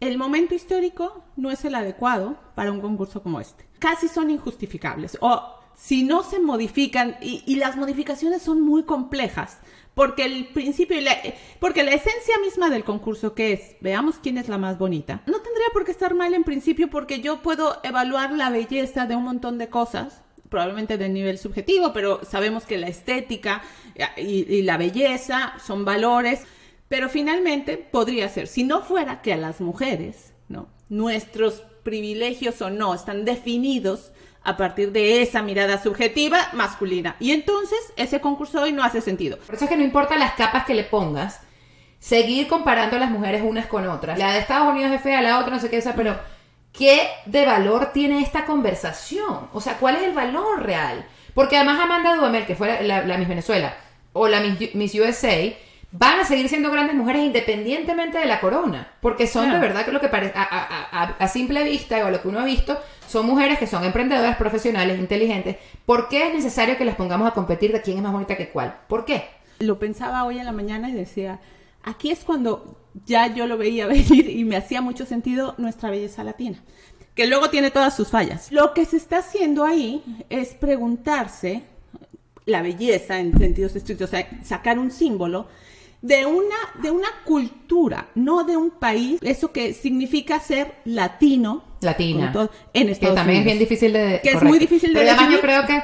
el 0.00 0.16
momento 0.18 0.54
histórico 0.54 1.22
no 1.36 1.50
es 1.50 1.64
el 1.64 1.74
adecuado 1.74 2.36
para 2.54 2.72
un 2.72 2.80
concurso 2.80 3.22
como 3.22 3.40
este. 3.40 3.66
Casi 3.78 4.08
son 4.08 4.30
injustificables. 4.30 5.18
O 5.20 5.42
si 5.76 6.02
no 6.04 6.22
se 6.22 6.40
modifican, 6.40 7.16
y, 7.20 7.42
y 7.46 7.56
las 7.56 7.76
modificaciones 7.76 8.40
son 8.42 8.62
muy 8.62 8.84
complejas, 8.84 9.58
porque 9.94 10.24
el 10.24 10.46
principio, 10.48 10.96
y 10.98 11.02
la, 11.02 11.16
porque 11.60 11.82
la 11.82 11.92
esencia 11.92 12.38
misma 12.42 12.70
del 12.70 12.84
concurso 12.84 13.34
que 13.34 13.52
es, 13.52 13.76
veamos 13.80 14.16
quién 14.22 14.38
es 14.38 14.48
la 14.48 14.56
más 14.58 14.78
bonita, 14.78 15.22
no 15.26 15.40
tendría 15.40 15.66
por 15.72 15.84
qué 15.84 15.90
estar 15.90 16.14
mal 16.14 16.32
en 16.32 16.44
principio 16.44 16.88
porque 16.90 17.20
yo 17.20 17.42
puedo 17.42 17.80
evaluar 17.82 18.32
la 18.32 18.50
belleza 18.50 19.06
de 19.06 19.14
un 19.16 19.24
montón 19.24 19.58
de 19.58 19.68
cosas 19.68 20.22
probablemente 20.54 20.98
de 20.98 21.08
nivel 21.08 21.36
subjetivo, 21.36 21.92
pero 21.92 22.20
sabemos 22.24 22.64
que 22.64 22.78
la 22.78 22.86
estética 22.86 23.60
eh, 23.96 24.22
y, 24.22 24.62
la 24.62 24.76
belleza 24.76 25.54
son 25.58 25.84
valores, 25.84 26.42
pero 26.86 27.08
finalmente 27.08 27.76
podría 27.76 28.28
ser, 28.28 28.46
si 28.46 28.62
no 28.62 28.80
fuera 28.80 29.20
que 29.20 29.32
a 29.32 29.36
las 29.36 29.60
mujeres, 29.60 30.32
¿no? 30.48 30.68
Nuestros 30.88 31.64
privilegios 31.82 32.62
o 32.62 32.70
no 32.70 32.94
están 32.94 33.24
definidos 33.24 34.12
a 34.44 34.56
partir 34.56 34.92
de 34.92 35.22
esa 35.22 35.42
mirada 35.42 35.82
subjetiva 35.82 36.38
masculina. 36.52 37.16
Y 37.18 37.32
entonces 37.32 37.80
ese 37.96 38.20
concurso 38.20 38.62
hoy 38.62 38.70
no 38.70 38.84
hace 38.84 39.00
sentido. 39.00 39.38
Por 39.38 39.56
eso 39.56 39.64
es 39.64 39.70
que 39.70 39.76
no 39.76 39.82
importa 39.82 40.16
las 40.16 40.34
capas 40.34 40.66
que 40.66 40.74
le 40.74 40.84
pongas, 40.84 41.40
seguir 41.98 42.46
comparando 42.46 42.94
a 42.94 43.00
las 43.00 43.10
mujeres 43.10 43.42
unas 43.44 43.66
con 43.66 43.88
otras. 43.88 44.20
La 44.20 44.34
de 44.34 44.38
Estados 44.38 44.72
Unidos 44.72 44.92
es 44.92 45.00
fea, 45.00 45.20
la 45.20 45.40
otra 45.40 45.52
no 45.52 45.60
sé 45.60 45.68
qué, 45.68 45.78
esa, 45.78 45.96
pero 45.96 46.16
¿qué 46.76 47.08
de 47.26 47.46
valor 47.46 47.90
tiene 47.92 48.20
esta 48.20 48.44
conversación? 48.44 49.48
O 49.52 49.60
sea, 49.60 49.78
¿cuál 49.78 49.96
es 49.96 50.02
el 50.02 50.12
valor 50.12 50.62
real? 50.62 51.06
Porque 51.34 51.56
además 51.56 51.80
Amanda 51.80 52.14
Duhamel, 52.14 52.46
que 52.46 52.54
fue 52.56 52.82
la, 52.82 53.04
la 53.04 53.16
Miss 53.18 53.28
Venezuela, 53.28 53.74
o 54.12 54.28
la 54.28 54.40
Miss, 54.40 54.74
Miss 54.74 54.94
USA, 54.94 55.52
van 55.92 56.20
a 56.20 56.24
seguir 56.24 56.48
siendo 56.48 56.70
grandes 56.70 56.94
mujeres 56.96 57.22
independientemente 57.24 58.18
de 58.18 58.26
la 58.26 58.40
corona. 58.40 58.88
Porque 59.00 59.26
son 59.26 59.44
Claro. 59.44 59.60
de 59.60 59.66
verdad 59.68 59.84
que 59.84 59.92
lo 59.92 60.00
que 60.00 60.08
parece, 60.08 60.32
a, 60.36 60.42
a- 60.42 61.02
a- 61.02 61.16
a 61.18 61.28
simple 61.28 61.62
vista 61.64 61.98
o 62.04 62.06
a 62.06 62.10
lo 62.10 62.20
que 62.20 62.28
uno 62.28 62.40
ha 62.40 62.44
visto, 62.44 62.78
son 63.08 63.26
mujeres 63.26 63.58
que 63.58 63.66
son 63.66 63.84
emprendedoras, 63.84 64.36
profesionales, 64.36 64.98
inteligentes. 64.98 65.56
¿Por 65.86 66.08
qué 66.08 66.28
es 66.28 66.34
necesario 66.34 66.76
que 66.76 66.84
las 66.84 66.96
pongamos 66.96 67.28
a 67.28 67.32
competir 67.34 67.72
de 67.72 67.80
quién 67.82 67.96
es 67.98 68.02
más 68.02 68.12
bonita 68.12 68.36
que 68.36 68.48
cuál? 68.48 68.74
¿Por 68.88 69.04
qué? 69.04 69.24
Lo 69.60 69.78
pensaba 69.78 70.24
hoy 70.24 70.38
en 70.38 70.46
la 70.46 70.52
mañana 70.52 70.88
y 70.88 70.92
decía, 70.94 71.38
aquí 71.84 72.10
es 72.10 72.24
cuando 72.24 72.76
ya 73.06 73.34
yo 73.34 73.46
lo 73.46 73.56
veía 73.58 73.86
venir 73.88 74.30
y 74.30 74.44
me 74.44 74.56
hacía 74.56 74.80
mucho 74.80 75.06
sentido 75.06 75.54
nuestra 75.58 75.90
belleza 75.90 76.24
latina, 76.24 76.62
que 77.14 77.26
luego 77.26 77.50
tiene 77.50 77.70
todas 77.70 77.94
sus 77.94 78.08
fallas. 78.08 78.50
Lo 78.50 78.74
que 78.74 78.84
se 78.84 78.96
está 78.96 79.18
haciendo 79.18 79.64
ahí 79.64 80.02
es 80.30 80.54
preguntarse 80.54 81.62
la 82.46 82.62
belleza 82.62 83.18
en 83.18 83.36
sentidos 83.38 83.74
estrictos, 83.74 84.08
o 84.08 84.10
sea, 84.10 84.28
sacar 84.42 84.78
un 84.78 84.90
símbolo 84.90 85.48
de 86.02 86.26
una, 86.26 86.56
de 86.82 86.90
una 86.90 87.08
cultura, 87.24 88.08
no 88.14 88.44
de 88.44 88.58
un 88.58 88.70
país, 88.72 89.18
eso 89.22 89.52
que 89.52 89.72
significa 89.72 90.38
ser 90.38 90.74
latino. 90.84 91.64
Latina. 91.80 92.30
todo, 92.30 92.50
en 92.74 92.86
Que 92.86 92.92
Estados 92.92 93.14
también 93.14 93.38
es 93.38 93.44
bien 93.46 93.56
Unidos. 93.56 93.70
difícil 93.70 93.92
de 93.94 94.20
Que 94.22 94.30
es 94.30 94.42
muy 94.42 94.58
difícil 94.58 94.92
de 94.92 95.00
Pero 95.00 95.12
además 95.12 95.32
yo 95.32 95.40
creo 95.40 95.66
que 95.66 95.82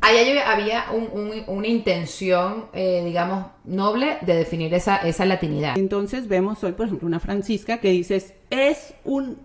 hay- 0.00 0.38
había 0.38 0.86
un- 0.92 1.08
un- 1.12 1.44
una 1.46 1.66
intención, 1.66 2.66
eh, 2.72 3.02
digamos, 3.04 3.46
noble 3.64 4.18
de 4.22 4.34
definir 4.34 4.72
esa, 4.74 4.96
esa 4.96 5.24
latinidad. 5.24 5.76
Entonces 5.78 6.26
vemos 6.28 6.62
hoy, 6.64 6.72
por 6.72 6.86
ejemplo, 6.86 7.06
una 7.06 7.20
Francisca 7.20 7.78
que 7.78 7.90
dices, 7.90 8.34
es 8.50 8.94
un, 9.04 9.38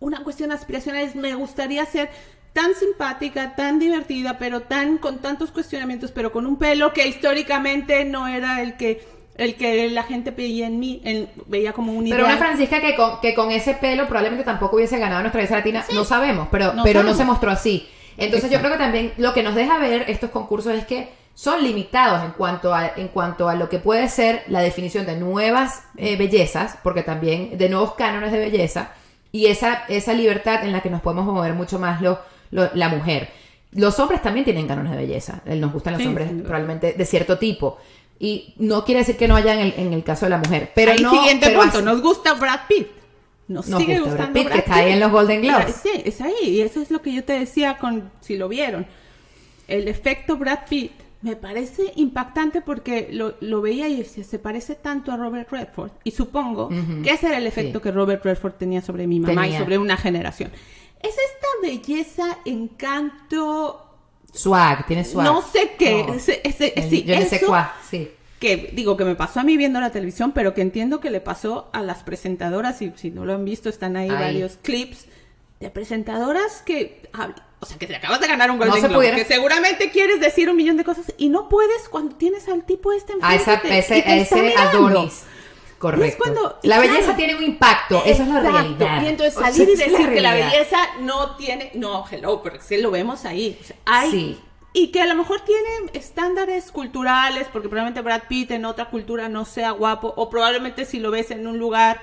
una 0.00 0.22
cuestión 0.24 0.52
aspiracional, 0.52 1.02
es, 1.04 1.14
me 1.14 1.34
gustaría 1.34 1.84
ser 1.86 2.08
tan 2.52 2.74
simpática, 2.74 3.54
tan 3.54 3.78
divertida, 3.78 4.38
pero 4.38 4.62
tan 4.62 4.98
con 4.98 5.18
tantos 5.18 5.50
cuestionamientos, 5.52 6.10
pero 6.12 6.32
con 6.32 6.46
un 6.46 6.56
pelo 6.56 6.92
que 6.92 7.06
históricamente 7.06 8.04
no 8.04 8.26
era 8.28 8.62
el 8.62 8.76
que 8.76 9.18
el 9.36 9.54
que 9.54 9.88
la 9.90 10.02
gente 10.02 10.32
veía 10.32 10.66
en 10.66 10.80
mí, 10.80 11.00
en- 11.04 11.28
veía 11.46 11.72
como 11.72 11.92
un 11.92 12.02
Pero 12.02 12.16
ideal. 12.24 12.24
una 12.32 12.38
Francisca 12.38 12.80
que 12.80 12.96
con, 12.96 13.20
que 13.20 13.34
con 13.36 13.52
ese 13.52 13.74
pelo 13.74 14.08
probablemente 14.08 14.42
tampoco 14.44 14.74
hubiese 14.74 14.98
ganado 14.98 15.20
nuestra 15.20 15.38
belleza 15.38 15.54
latina, 15.58 15.84
no 15.94 16.04
sabemos, 16.04 16.48
pero, 16.50 16.72
no 16.72 16.82
pero 16.82 17.04
no 17.04 17.14
se 17.14 17.24
mostró 17.24 17.52
así. 17.52 17.86
Entonces 18.18 18.50
yo 18.50 18.58
creo 18.58 18.72
que 18.72 18.78
también 18.78 19.12
lo 19.16 19.32
que 19.32 19.42
nos 19.42 19.54
deja 19.54 19.78
ver 19.78 20.04
estos 20.08 20.30
concursos 20.30 20.72
es 20.74 20.84
que 20.86 21.08
son 21.34 21.62
limitados 21.62 22.24
en 22.24 22.32
cuanto 22.32 22.74
a, 22.74 22.90
en 22.96 23.08
cuanto 23.08 23.48
a 23.48 23.54
lo 23.54 23.68
que 23.68 23.78
puede 23.78 24.08
ser 24.08 24.42
la 24.48 24.60
definición 24.60 25.06
de 25.06 25.16
nuevas 25.16 25.84
eh, 25.96 26.16
bellezas, 26.16 26.76
porque 26.82 27.02
también 27.02 27.56
de 27.56 27.68
nuevos 27.68 27.94
cánones 27.94 28.32
de 28.32 28.38
belleza, 28.38 28.90
y 29.30 29.46
esa, 29.46 29.84
esa 29.88 30.14
libertad 30.14 30.64
en 30.64 30.72
la 30.72 30.80
que 30.80 30.90
nos 30.90 31.00
podemos 31.00 31.26
mover 31.26 31.54
mucho 31.54 31.78
más 31.78 32.00
lo, 32.02 32.18
lo- 32.50 32.70
la 32.74 32.88
mujer. 32.88 33.28
Los 33.72 34.00
hombres 34.00 34.20
también 34.22 34.44
tienen 34.44 34.66
cánones 34.66 34.90
de 34.92 34.98
belleza. 34.98 35.42
Eh, 35.46 35.54
Nos 35.56 35.72
gustan 35.72 35.92
los 35.92 36.02
Sí, 36.02 36.08
hombres 36.08 36.32
duda. 36.32 36.44
probablemente 36.44 36.94
de 36.94 37.04
cierto 37.04 37.36
tipo. 37.38 37.78
Y 38.18 38.54
no 38.56 38.84
quiere 38.84 39.00
decir 39.00 39.16
que 39.18 39.28
no 39.28 39.36
haya 39.36 39.52
en 39.54 39.60
el, 39.60 39.74
en 39.76 39.92
el 39.92 40.02
caso 40.02 40.24
de 40.26 40.30
la 40.30 40.38
mujer. 40.38 40.72
Pero 40.74 40.92
Ahí 40.92 40.98
no, 41.02 41.10
siguiente 41.10 41.46
pero 41.48 41.60
punto, 41.60 41.76
así- 41.76 41.84
nos 41.84 42.00
gusta 42.02 42.32
Brad 42.34 42.60
Pitt. 42.66 42.88
Nos, 43.48 43.66
Nos 43.68 43.80
sigue 43.80 43.98
gusta 43.98 44.14
Brad 44.14 44.26
gustando 44.28 44.40
Pitt, 44.40 44.52
que 44.52 44.58
está 44.58 44.74
ahí 44.76 44.92
en 44.92 45.00
los 45.00 45.10
Golden 45.10 45.40
Globes. 45.42 45.74
Sí, 45.82 45.90
es 46.04 46.20
ahí. 46.20 46.34
Y 46.44 46.60
eso 46.60 46.80
es 46.82 46.90
lo 46.90 47.00
que 47.02 47.12
yo 47.12 47.24
te 47.24 47.32
decía 47.38 47.78
con, 47.78 48.10
si 48.20 48.36
lo 48.36 48.48
vieron. 48.48 48.86
El 49.66 49.88
efecto 49.88 50.36
Brad 50.36 50.60
Pitt 50.68 50.92
me 51.22 51.34
parece 51.34 51.92
impactante 51.96 52.60
porque 52.60 53.08
lo, 53.10 53.34
lo 53.40 53.60
veía 53.60 53.88
y 53.88 53.96
decía, 53.96 54.22
se 54.22 54.38
parece 54.38 54.74
tanto 54.76 55.10
a 55.12 55.16
Robert 55.16 55.50
Redford. 55.50 55.90
Y 56.04 56.10
supongo 56.12 56.66
Ujú. 56.66 57.02
que 57.02 57.10
ese 57.10 57.26
era 57.26 57.38
el 57.38 57.46
efecto 57.46 57.78
Sí. 57.78 57.82
que 57.82 57.90
Robert 57.90 58.24
Redford 58.24 58.52
tenía 58.52 58.82
sobre 58.82 59.06
mi 59.06 59.18
mamá 59.18 59.42
Tenía. 59.42 59.56
y 59.56 59.60
sobre 59.62 59.78
una 59.78 59.96
generación. 59.96 60.52
Es 61.00 61.10
esta 61.10 61.46
belleza, 61.62 62.38
encanto, 62.44 63.84
Swag, 64.32 64.86
tiene 64.86 65.04
swag. 65.04 65.24
no 65.24 65.42
sé 65.42 65.72
qué. 65.78 66.04
No. 66.06 66.14
ese- 66.14 66.40
ese- 66.44 66.72
El- 66.76 66.90
sí, 66.90 67.02
yo 67.04 67.14
no 67.18 67.26
sé 67.26 67.36
eso- 67.36 67.46
cuál, 67.46 67.70
sí. 67.88 68.10
Que 68.40 68.70
digo 68.72 68.96
que 68.96 69.04
me 69.04 69.14
pasó 69.16 69.40
a 69.40 69.42
mí 69.44 69.56
viendo 69.56 69.80
la 69.80 69.90
televisión, 69.90 70.32
pero 70.32 70.54
que 70.54 70.62
entiendo 70.62 71.00
que 71.00 71.10
le 71.10 71.20
pasó 71.20 71.68
a 71.72 71.82
las 71.82 72.02
presentadoras, 72.04 72.80
y 72.82 72.92
si 72.96 73.10
no 73.10 73.24
lo 73.24 73.34
han 73.34 73.44
visto, 73.44 73.68
están 73.68 73.96
ahí, 73.96 74.08
varios 74.08 74.58
clips 74.62 75.06
de 75.60 75.70
presentadoras 75.70 76.62
que, 76.64 77.08
o 77.60 77.66
sea, 77.66 77.78
que 77.78 77.86
te 77.88 77.96
acabas 77.96 78.20
de 78.20 78.28
ganar 78.28 78.50
un 78.50 78.58
Golden 78.58 78.74
se 78.80 78.80
Globe, 78.82 78.94
pudiera- 78.94 79.16
que 79.16 79.24
seguramente 79.24 79.90
quieres 79.90 80.20
decir 80.20 80.48
un 80.48 80.54
millón 80.56 80.76
de 80.76 80.84
cosas 80.84 81.12
y 81.18 81.28
no 81.30 81.48
puedes 81.48 81.88
cuando 81.88 82.14
tienes 82.14 82.48
al 82.48 82.62
tipo 82.64 82.92
este 82.92 83.14
A 83.20 83.34
enfrente 83.34 83.42
esa, 83.42 83.54
y 83.54 83.60
te- 83.68 83.78
ese, 83.78 83.98
y 83.98 84.02
te 84.02 84.08
a 84.10 84.16
está 84.18 84.36
ese 84.38 84.44
mirando. 84.48 84.86
Adonis. 84.86 85.22
Correcto. 85.78 86.16
cuando- 86.18 86.58
la 86.64 86.76
claro. 86.78 86.82
belleza 86.92 87.16
tiene 87.16 87.36
un 87.36 87.42
impacto, 87.44 88.02
esa 88.04 88.22
es 88.24 88.28
la 88.28 88.40
realidad. 88.40 89.02
Y 89.02 89.06
entonces 89.06 89.36
O 89.36 89.40
sea, 89.40 89.52
salir 89.52 89.68
y 89.68 89.72
esa 89.74 89.84
es 89.84 89.92
decir 89.92 90.08
que 90.12 90.20
la 90.20 90.34
belleza 90.34 90.76
no 91.00 91.36
tiene, 91.36 91.70
no, 91.74 92.04
hello, 92.10 92.40
pero 92.42 92.58
sí 92.60 92.78
lo 92.78 92.90
vemos 92.90 93.24
ahí. 93.24 93.56
O 93.60 93.64
sea, 93.64 93.76
hay, 93.84 94.10
Sí. 94.10 94.40
Y 94.72 94.88
que 94.88 95.00
a 95.00 95.06
lo 95.06 95.14
mejor 95.14 95.40
tiene 95.40 95.90
estándares 95.94 96.70
culturales, 96.70 97.46
porque 97.52 97.68
probablemente 97.68 98.02
Brad 98.02 98.22
Pitt 98.28 98.50
en 98.52 98.64
otra 98.64 98.86
cultura 98.90 99.28
no 99.28 99.44
sea 99.44 99.70
guapo, 99.72 100.12
o 100.16 100.28
probablemente 100.30 100.84
si 100.84 101.00
lo 101.00 101.10
ves 101.10 101.30
en 101.30 101.46
un 101.46 101.58
lugar, 101.58 102.00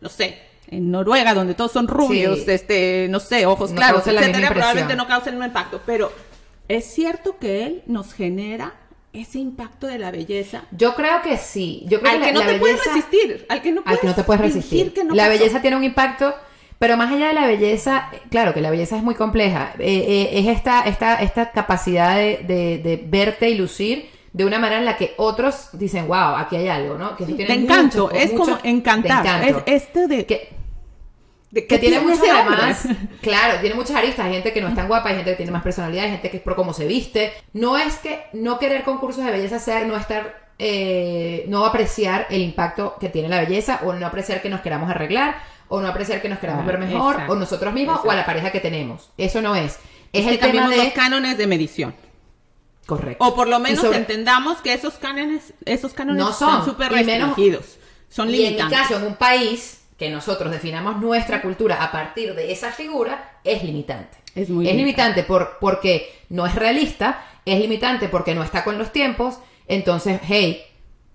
no 0.00 0.08
sé, 0.08 0.38
en 0.68 0.90
Noruega, 0.90 1.34
donde 1.34 1.54
todos 1.54 1.72
son 1.72 1.86
rubios, 1.86 2.40
Sí. 2.40 2.44
este, 2.50 3.06
no 3.10 3.20
sé, 3.20 3.46
ojos 3.46 3.70
No 3.70 3.76
claros, 3.76 4.06
etcétera, 4.06 4.48
probablemente 4.48 4.96
no 4.96 5.06
el 5.28 5.34
mismo 5.34 5.46
impacto. 5.46 5.80
Pero 5.86 6.10
es 6.68 6.86
cierto 6.86 7.36
que 7.38 7.64
él 7.64 7.82
nos 7.86 8.12
genera 8.14 8.74
ese 9.12 9.38
impacto 9.38 9.86
de 9.86 9.98
la 9.98 10.10
belleza 10.10 10.64
Yo 10.72 10.94
creo 10.94 11.22
que 11.22 11.38
sí. 11.38 11.84
Yo 11.86 12.00
creo 12.00 12.12
al 12.12 12.18
que 12.18 12.26
que 12.26 12.32
la, 12.32 12.38
no 12.40 12.44
la 12.46 12.52
te 12.52 12.58
puedes 12.58 12.76
belleza- 12.80 12.94
resistir, 12.94 13.46
al 13.48 13.62
que 13.62 13.72
no 13.72 13.78
al 13.80 13.84
puedes, 13.84 14.00
que 14.00 14.06
no 14.08 14.14
te 14.14 14.24
puedes 14.24 14.42
resistir. 14.42 14.92
que 14.92 15.04
no 15.04 15.14
la 15.14 15.22
pasó. 15.28 15.38
belleza 15.38 15.60
tiene 15.62 15.76
un 15.76 15.84
impacto, 15.84 16.34
pero 16.78 16.96
más 16.96 17.12
allá 17.12 17.28
de 17.28 17.32
la 17.34 17.46
belleza, 17.46 18.10
claro 18.30 18.52
que 18.54 18.60
la 18.60 18.70
belleza 18.70 18.96
es 18.96 19.02
muy 19.02 19.14
compleja. 19.14 19.72
eh, 19.78 20.04
eh, 20.08 20.38
es 20.40 20.46
esta, 20.48 20.82
esta, 20.82 21.16
esta 21.22 21.50
capacidad 21.52 22.16
de, 22.16 22.38
de- 22.46 22.78
de 22.78 23.02
verte 23.06 23.48
y 23.50 23.54
lucir 23.56 24.10
de 24.32 24.44
una 24.44 24.58
manera 24.58 24.78
en 24.80 24.84
la 24.84 24.96
que 24.98 25.14
otros 25.16 25.70
dicen, 25.72 26.06
wow, 26.08 26.36
aquí 26.36 26.56
hay 26.56 26.68
algo, 26.68 26.98
¿no? 26.98 27.16
Que 27.16 27.24
tiene 27.24 27.46
de 27.46 27.62
encanto, 27.62 28.04
mucho- 28.08 28.14
es 28.14 28.32
mucho 28.34 28.44
como 28.58 28.58
encantar. 28.64 29.24
encanto. 29.24 29.62
Es 29.64 29.82
este 29.84 30.06
de 30.08 30.26
que, 30.26 30.50
de 31.50 31.66
que 31.66 31.78
tiene 31.78 32.00
muchas 32.00 32.18
ese 32.22 32.32
hombre? 32.32 32.56
además, 32.60 32.86
claro, 33.22 33.58
tiene 33.60 33.74
muchas 33.74 33.96
aristas, 33.96 34.26
hay 34.26 34.34
gente 34.34 34.52
que 34.52 34.60
no 34.60 34.68
es 34.68 34.74
tan 34.74 34.88
guapa, 34.88 35.08
hay 35.08 35.14
gente 35.16 35.30
que 35.30 35.36
tiene 35.36 35.52
más 35.52 35.62
personalidad, 35.62 36.04
hay 36.04 36.10
gente 36.10 36.28
que 36.30 36.36
es 36.36 36.42
por 36.42 36.54
cómo 36.54 36.74
se 36.74 36.86
viste. 36.86 37.32
No 37.54 37.78
es 37.78 37.96
que 37.96 38.24
no 38.34 38.58
querer 38.58 38.82
concursos 38.82 39.24
de 39.24 39.30
belleza 39.30 39.58
sea 39.58 39.82
no 39.84 39.96
estar, 39.96 40.50
eh, 40.58 41.46
no 41.48 41.64
apreciar 41.64 42.26
el 42.28 42.42
impacto 42.42 42.96
que 43.00 43.08
tiene 43.08 43.30
la 43.30 43.40
belleza, 43.40 43.80
o 43.84 43.94
no 43.94 44.06
apreciar 44.06 44.42
que 44.42 44.50
nos 44.50 44.60
queramos 44.60 44.90
arreglar, 44.90 45.36
o 45.68 45.80
no 45.80 45.88
apreciar 45.88 46.20
que 46.22 46.28
nos 46.28 46.38
queramos 46.38 46.62
Ah, 46.64 46.66
ver 46.66 46.78
mejor, 46.78 47.14
exacto, 47.14 47.32
o 47.32 47.36
nosotros 47.36 47.72
mismos, 47.74 48.00
o 48.04 48.10
a 48.10 48.14
la 48.14 48.24
pareja 48.26 48.50
que 48.52 48.60
tenemos. 48.60 49.10
Eso 49.18 49.42
no 49.42 49.54
es. 49.56 49.78
Es 50.12 50.20
Es 50.20 50.24
que 50.26 50.30
el 50.30 50.38
tema 50.38 50.40
cambiemos 50.52 50.70
de... 50.70 50.76
los 50.84 50.92
cánones 50.94 51.38
de 51.38 51.46
medición. 51.46 51.94
Correcto. 52.86 53.24
O 53.24 53.34
por 53.34 53.48
lo 53.48 53.58
menos 53.58 53.80
sobre- 53.80 53.98
entendamos 53.98 54.58
que 54.58 54.72
esos 54.72 54.94
cánones, 54.94 55.52
esos 55.64 55.92
cánones 55.92 56.22
No 56.24 56.32
son, 56.32 56.64
súper 56.64 56.92
menos- 56.92 57.06
restringidos. 57.30 57.78
Son 58.08 58.28
y 58.30 58.34
en 58.34 58.38
mi 58.38 58.44
limitantes. 58.44 58.78
caso, 58.78 58.96
en 58.96 59.04
un 59.04 59.16
país 59.16 59.82
que 59.98 60.08
nosotros 60.10 60.52
definamos 60.52 61.00
nuestra 61.00 61.42
cultura 61.42 61.82
a 61.82 61.90
partir 61.90 62.34
de 62.34 62.52
esa 62.52 62.70
figura, 62.70 63.38
es 63.42 63.64
limitante. 63.64 64.16
Es 64.36 64.48
muy 64.50 64.68
es 64.68 64.74
limitante. 64.76 64.76
limitante 64.76 65.22
por, 65.24 65.56
porque 65.58 66.14
no 66.28 66.46
es 66.46 66.54
realista, 66.54 67.24
es 67.44 67.58
limitante 67.58 68.08
porque 68.08 68.34
no 68.34 68.44
está 68.44 68.62
con 68.62 68.78
los 68.78 68.92
tiempos. 68.92 69.38
Entonces, 69.66 70.20
hey, 70.22 70.62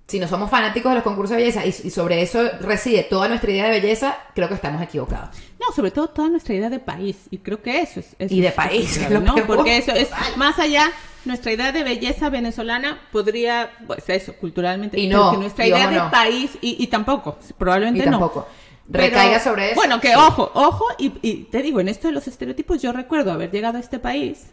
si 0.07 0.19
no 0.19 0.27
somos 0.27 0.49
fanáticos 0.49 0.91
de 0.91 0.95
los 0.95 1.03
concursos 1.03 1.37
de 1.37 1.43
belleza 1.43 1.65
y, 1.65 1.69
y 1.69 1.89
sobre 1.89 2.21
eso 2.21 2.41
reside 2.59 3.03
toda 3.03 3.29
nuestra 3.29 3.49
idea 3.51 3.65
de 3.65 3.71
belleza, 3.79 4.17
creo 4.35 4.47
que 4.49 4.55
estamos 4.55 4.81
equivocados. 4.81 5.29
No, 5.59 5.73
sobre 5.73 5.91
todo 5.91 6.09
toda 6.09 6.27
nuestra 6.29 6.53
idea 6.53 6.69
de 6.69 6.79
país. 6.79 7.17
Y 7.29 7.37
creo 7.37 7.61
que 7.61 7.79
eso 7.81 7.99
es. 8.01 8.15
eso 8.19 8.33
Y 8.33 8.41
de 8.41 8.47
es- 8.49 8.53
país, 8.53 9.09
lo 9.09 9.19
¿no? 9.21 9.35
Porque 9.47 9.77
eso 9.77 9.91
es 9.93 10.09
más 10.35 10.59
allá. 10.59 10.91
Nuestra 11.23 11.51
idea 11.53 11.71
de 11.71 11.83
belleza 11.83 12.29
venezolana 12.29 12.99
podría, 13.11 13.69
pues 13.85 14.09
eso, 14.09 14.33
culturalmente. 14.33 14.99
Y 14.99 15.07
no, 15.07 15.33
nuestra 15.33 15.67
idea 15.67 15.87
de 15.87 15.97
no. 15.97 16.11
país, 16.11 16.51
y, 16.61 16.83
y 16.83 16.87
tampoco, 16.87 17.37
probablemente 17.57 18.01
Y 18.01 18.05
no. 18.05 18.11
tampoco. 18.17 18.47
Pero, 18.91 19.03
Recaiga 19.05 19.39
sobre 19.39 19.67
eso. 19.67 19.75
Bueno, 19.75 20.01
que 20.01 20.09
Sí. 20.09 20.13
ojo, 20.17 20.51
ojo, 20.55 20.85
y, 20.97 21.13
y 21.21 21.43
te 21.43 21.61
digo, 21.61 21.79
en 21.79 21.87
esto 21.87 22.07
de 22.07 22.13
los 22.15 22.27
estereotipos, 22.27 22.81
yo 22.81 22.91
recuerdo 22.91 23.31
haber 23.31 23.51
llegado 23.51 23.77
a 23.77 23.79
este 23.79 23.99
país 23.99 24.47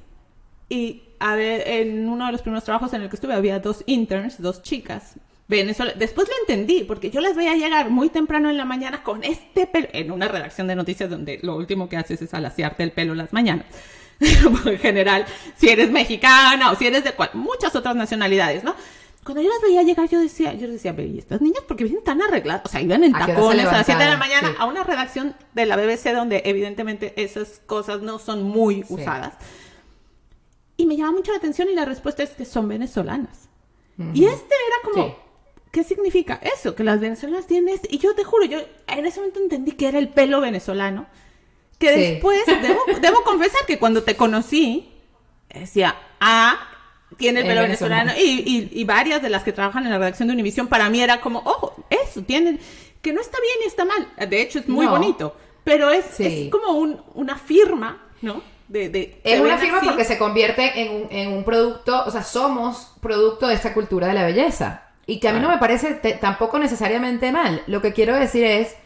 y 0.69 1.03
haber, 1.19 1.67
en 1.67 2.09
uno 2.09 2.27
de 2.27 2.33
los 2.33 2.43
primeros 2.43 2.63
trabajos 2.65 2.93
en 2.93 3.01
el 3.03 3.09
que 3.09 3.17
estuve 3.17 3.33
había 3.35 3.59
dos 3.61 3.83
interns, 3.87 4.41
dos 4.41 4.63
chicas. 4.63 5.15
Venezuela. 5.49 5.93
Después 5.97 6.29
lo 6.29 6.35
entendí, 6.41 6.85
porque 6.85 7.11
yo 7.11 7.21
las 7.21 7.35
veía 7.35 7.55
llegar 7.57 7.91
muy 7.91 8.11
temprano 8.11 8.51
en 8.51 8.57
la 8.59 8.67
mañana 8.67 9.03
con 9.03 9.25
este 9.25 9.67
pelo, 9.67 9.89
en 9.93 10.13
una 10.13 10.29
redacción 10.29 10.67
de 10.67 10.77
noticias 10.77 11.09
donde 11.09 11.41
lo 11.43 11.57
último 11.57 11.89
que 11.89 11.97
haces 11.97 12.21
es 12.23 12.35
alaciarte 12.35 12.83
el 12.83 12.93
pelo 12.93 13.15
las 13.15 13.33
mañanas. 13.33 13.67
en 14.21 14.79
general, 14.79 15.25
si 15.57 15.69
eres 15.71 15.91
mexicana 15.91 16.71
o 16.71 16.75
si 16.77 16.87
eres 16.87 17.03
de 17.05 17.13
cual, 17.13 17.31
muchas 17.33 17.75
otras 17.75 17.97
nacionalidades, 17.97 18.63
¿no? 18.63 18.75
Cuando 19.25 19.43
yo 19.43 19.49
las 19.51 19.61
veía 19.63 19.83
llegar, 19.83 20.09
yo 20.09 20.21
decía, 20.21 20.55
yo 20.55 20.69
decía, 20.69 20.95
¿y 20.99 21.19
estas 21.19 21.41
niñas 21.41 21.63
porque 21.69 21.85
vienen 21.85 22.03
tan 22.03 22.21
arregladas? 22.23 22.63
O 22.65 22.69
sea, 22.69 22.81
iban 22.81 23.05
en 23.05 23.15
¿A 23.15 23.27
qué 23.27 23.33
hora 23.33 23.35
se 23.35 23.37
tacones 23.41 23.67
a 23.67 23.73
las 23.73 23.87
7 23.87 24.03
de 24.05 24.09
la 24.11 24.17
mañana 24.17 24.49
Sí. 24.49 24.55
a 24.59 24.65
una 24.67 24.85
redacción 24.85 25.35
de 25.55 25.67
la 25.67 25.77
BBC 25.77 26.13
donde 26.15 26.43
evidentemente 26.47 27.13
esas 27.23 27.61
cosas 27.67 28.01
no 28.01 28.19
son 28.19 28.43
muy 28.43 28.77
Sí. 28.85 28.95
usadas. 28.95 29.35
Y 30.77 30.87
me 30.87 30.97
llama 30.97 31.13
mucho 31.13 31.33
la 31.33 31.39
atención 31.39 31.69
y 31.69 31.75
la 31.75 31.85
respuesta 31.85 32.23
es 32.23 32.31
que 32.31 32.45
son 32.45 32.69
venezolanas. 32.69 33.49
Y 34.15 34.25
este 34.25 34.55
era 34.55 34.91
como, 34.93 35.07
Sí. 35.09 35.15
¿Qué 35.71 35.85
significa 35.85 36.41
eso? 36.55 36.75
Que 36.75 36.85
las 36.85 37.01
venezolanas 37.01 37.47
tienen 37.47 37.75
esto. 37.75 37.89
Y 37.91 37.99
yo 37.99 38.15
te 38.15 38.25
juro, 38.25 38.45
yo 38.45 38.59
en 38.87 39.07
ese 39.07 39.21
momento 39.21 39.41
entendí 39.41 39.73
que 39.73 39.89
era 39.89 39.99
el 39.99 40.09
pelo 40.09 40.41
venezolano. 40.41 41.07
Que 41.79 41.95
Sí. 41.95 42.01
después, 42.01 42.41
debo, 42.47 42.81
debo 43.01 43.23
confesar 43.23 43.61
que 43.67 43.79
cuando 43.79 44.03
te 44.03 44.17
conocí, 44.17 44.91
decía, 45.53 45.95
ah, 46.21 46.59
tiene 47.17 47.41
el 47.41 47.47
pelo 47.47 47.63
venezolano. 47.63 48.13
venezolano. 48.13 48.33
Y, 48.49 48.69
y, 48.75 48.81
y 48.81 48.85
varias 48.85 49.23
de 49.23 49.31
las 49.31 49.43
que 49.45 49.53
trabajan 49.53 49.85
en 49.85 49.93
la 49.93 49.99
redacción 49.99 50.29
de 50.29 50.35
Univisión, 50.35 50.67
para 50.69 50.89
mí 50.91 51.01
era 51.01 51.21
como, 51.21 51.39
ojo, 51.41 51.75
eso, 51.91 52.23
tiene, 52.23 52.59
que 53.01 53.13
no 53.13 53.21
está 53.21 53.39
bien 53.41 53.55
y 53.65 53.69
está 53.69 53.85
mal. 53.85 54.09
De 54.29 54.41
hecho, 54.43 54.59
es 54.59 54.69
muy 54.69 54.87
No. 54.87 54.93
bonito. 54.93 55.37
Pero 55.65 55.91
es, 55.91 56.05
Sí. 56.17 56.45
es 56.47 56.51
como 56.51 56.73
un- 56.73 57.01
una 57.15 57.37
firma, 57.37 58.03
¿no? 58.23 58.43
De, 58.69 58.89
de, 58.91 59.21
Es 59.25 59.41
una 59.41 59.57
firma 59.59 59.79
así. 59.79 59.87
porque 59.87 60.05
se 60.05 60.19
convierte 60.19 60.81
en 60.83 60.91
un, 60.95 61.09
en 61.11 61.33
un 61.33 61.45
producto, 61.45 62.05
o 62.07 62.11
sea, 62.11 62.23
somos 62.23 62.93
producto 63.01 63.47
de 63.47 63.55
esta 63.55 63.73
cultura 63.73 64.09
de 64.09 64.15
la 64.15 64.25
belleza. 64.27 64.88
Y 65.09 65.19
que 65.19 65.29
a 65.29 65.33
mí 65.33 65.41
no 65.41 65.49
me 65.49 65.59
parece 65.59 65.95
te- 65.95 66.13
tampoco 66.13 66.59
necesariamente 66.61 67.33
mal. 67.33 67.63
Lo 67.67 67.83
que 67.83 67.93
quiero 67.93 68.15
decir 68.15 68.45
es 68.45 68.77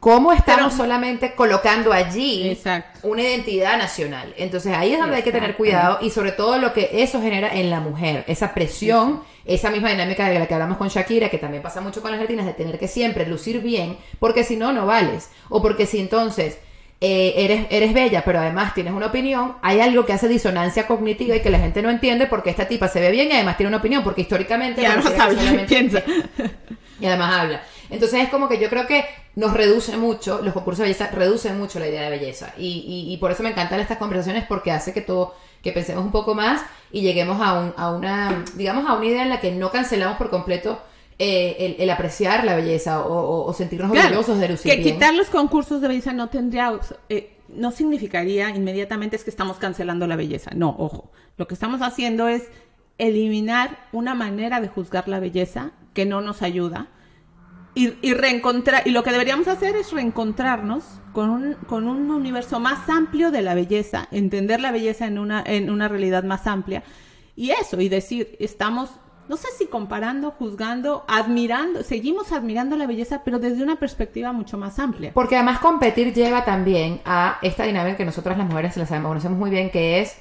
cómo 0.00 0.32
estamos 0.32 0.72
Pero- 0.72 0.76
solamente 0.76 1.34
colocando 1.34 1.92
allí 1.92 2.48
Exacto. 2.50 3.00
una 3.08 3.22
identidad 3.22 3.78
nacional. 3.78 4.34
Entonces 4.36 4.74
ahí 4.76 4.92
es 4.92 4.98
donde 4.98 5.16
hay 5.16 5.22
que 5.22 5.32
tener 5.32 5.56
cuidado 5.56 5.98
y 6.02 6.10
sobre 6.10 6.32
todo 6.32 6.58
lo 6.58 6.72
que 6.72 6.90
eso 6.92 7.22
genera 7.22 7.48
en 7.54 7.70
la 7.70 7.80
mujer, 7.80 8.24
esa 8.26 8.52
presión, 8.54 9.22
esa 9.44 9.70
misma 9.70 9.90
dinámica 9.90 10.28
de 10.28 10.38
la 10.38 10.46
que 10.46 10.54
hablamos 10.54 10.76
con 10.78 10.88
Shakira, 10.88 11.28
que 11.30 11.38
también 11.38 11.62
pasa 11.62 11.80
mucho 11.80 12.02
con 12.02 12.10
las 12.10 12.20
latinas, 12.20 12.44
de 12.44 12.52
tener 12.52 12.78
que 12.78 12.88
siempre 12.88 13.24
lucir 13.26 13.60
bien, 13.62 13.96
porque 14.18 14.44
si 14.44 14.56
no, 14.56 14.72
no 14.72 14.84
vales. 14.86 15.30
O 15.48 15.62
porque 15.62 15.86
si 15.86 16.00
entonces 16.00 16.58
eh, 17.00 17.34
eres, 17.36 17.66
eres 17.70 17.92
bella, 17.92 18.22
pero 18.24 18.38
además 18.38 18.72
tienes 18.74 18.92
una 18.94 19.06
opinión, 19.06 19.56
hay 19.62 19.80
algo 19.80 20.06
que 20.06 20.12
hace 20.14 20.28
disonancia 20.28 20.86
cognitiva 20.86 21.36
y 21.36 21.40
que 21.40 21.50
la 21.50 21.58
gente 21.58 21.82
no 21.82 21.90
entiende 21.90 22.26
porque 22.26 22.50
esta 22.50 22.66
tipa 22.68 22.88
se 22.88 23.00
ve 23.00 23.10
bien 23.10 23.28
y 23.28 23.32
además 23.32 23.56
tiene 23.56 23.68
una 23.68 23.78
opinión, 23.78 24.02
porque 24.02 24.22
históricamente... 24.22 24.80
Y 24.82 24.86
además 24.86 25.12
habla 25.18 25.38
solamente- 25.42 25.66
piensa. 25.66 26.02
y 27.00 27.06
además 27.06 27.34
habla. 27.34 27.62
Entonces 27.90 28.22
es 28.22 28.28
como 28.30 28.48
que 28.48 28.58
yo 28.58 28.68
creo 28.70 28.86
que 28.86 29.04
nos 29.34 29.52
reduce 29.52 29.96
mucho, 29.98 30.40
los 30.42 30.54
concursos 30.54 30.78
de 30.78 30.84
belleza 30.84 31.10
reducen 31.12 31.58
mucho 31.58 31.78
la 31.78 31.86
idea 31.88 32.02
de 32.02 32.10
belleza. 32.10 32.52
Y, 32.56 32.84
y- 33.08 33.12
y 33.12 33.16
por 33.18 33.30
eso 33.30 33.42
me 33.42 33.50
encantan 33.50 33.78
estas 33.80 33.98
conversaciones 33.98 34.44
porque 34.48 34.72
hace 34.72 34.92
que 34.94 35.02
todo, 35.02 35.34
que 35.62 35.72
pensemos 35.72 36.02
un 36.04 36.10
poco 36.10 36.34
más 36.34 36.62
y 36.90 37.02
lleguemos 37.02 37.40
a, 37.42 37.52
un- 37.60 37.74
a 37.76 37.90
una, 37.90 38.42
digamos, 38.54 38.88
a 38.88 38.94
una 38.94 39.04
idea 39.06 39.22
en 39.22 39.28
la 39.28 39.40
que 39.40 39.52
no 39.52 39.70
cancelamos 39.70 40.16
por 40.16 40.30
completo 40.30 40.80
eh, 41.18 41.56
el, 41.60 41.76
el 41.82 41.90
apreciar 41.90 42.44
la 42.44 42.56
belleza 42.56 43.00
o, 43.04 43.12
o- 43.12 43.44
o 43.46 43.52
sentirnos 43.54 43.90
Claro, 43.92 44.08
orgullosos 44.08 44.38
de 44.38 44.48
lucir 44.48 44.70
que 44.70 44.78
bien. 44.78 44.94
quitar 44.94 45.14
los 45.14 45.28
concursos 45.28 45.80
de 45.80 45.88
belleza 45.88 46.12
no 46.12 46.28
tendría, 46.28 46.78
eh, 47.08 47.36
no 47.48 47.70
significaría 47.70 48.50
inmediatamente 48.50 49.16
es 49.16 49.24
que 49.24 49.30
estamos 49.30 49.56
cancelando 49.58 50.06
la 50.06 50.16
belleza. 50.16 50.50
No, 50.54 50.74
ojo. 50.78 51.10
Lo 51.38 51.46
que 51.46 51.54
estamos 51.54 51.80
haciendo 51.82 52.28
es 52.28 52.42
eliminar 52.98 53.78
una 53.92 54.14
manera 54.14 54.60
de 54.60 54.68
juzgar 54.68 55.06
la 55.08 55.20
belleza 55.20 55.72
que 55.94 56.04
no 56.06 56.20
nos 56.20 56.42
ayuda 56.42 56.88
y, 57.74 57.92
y 58.02 58.14
reencontrar. 58.14 58.82
Y 58.86 58.90
lo 58.90 59.02
que 59.02 59.12
deberíamos 59.12 59.48
hacer 59.48 59.76
es 59.76 59.92
reencontrarnos 59.92 60.84
con 61.12 61.30
un, 61.30 61.54
con 61.66 61.88
un 61.88 62.10
universo 62.10 62.58
más 62.60 62.88
amplio 62.88 63.30
de 63.30 63.42
la 63.42 63.54
belleza, 63.54 64.08
entender 64.10 64.60
la 64.60 64.72
belleza 64.72 65.06
en 65.06 65.18
una, 65.18 65.42
en 65.46 65.70
una 65.70 65.88
realidad 65.88 66.24
más 66.24 66.46
amplia. 66.46 66.82
Y 67.36 67.50
eso, 67.50 67.80
y 67.80 67.88
decir, 67.90 68.36
estamos 68.40 68.90
no 69.28 69.36
sé 69.36 69.48
si 69.58 69.66
comparando, 69.66 70.30
juzgando, 70.30 71.04
admirando, 71.08 71.82
seguimos 71.82 72.32
admirando 72.32 72.76
la 72.76 72.86
belleza, 72.86 73.22
pero 73.24 73.38
desde 73.38 73.62
una 73.62 73.76
perspectiva 73.76 74.32
mucho 74.32 74.56
más 74.58 74.78
amplia. 74.78 75.10
Porque 75.14 75.36
además 75.36 75.58
competir 75.60 76.12
lleva 76.14 76.44
también 76.44 77.00
a 77.04 77.38
esta 77.42 77.64
dinámica 77.64 77.96
que 77.96 78.04
nosotras 78.04 78.38
las 78.38 78.46
mujeres 78.46 78.76
la 78.76 78.86
sabemos, 78.86 79.08
conocemos 79.10 79.38
muy 79.38 79.50
bien, 79.50 79.70
que 79.70 80.00
es 80.00 80.16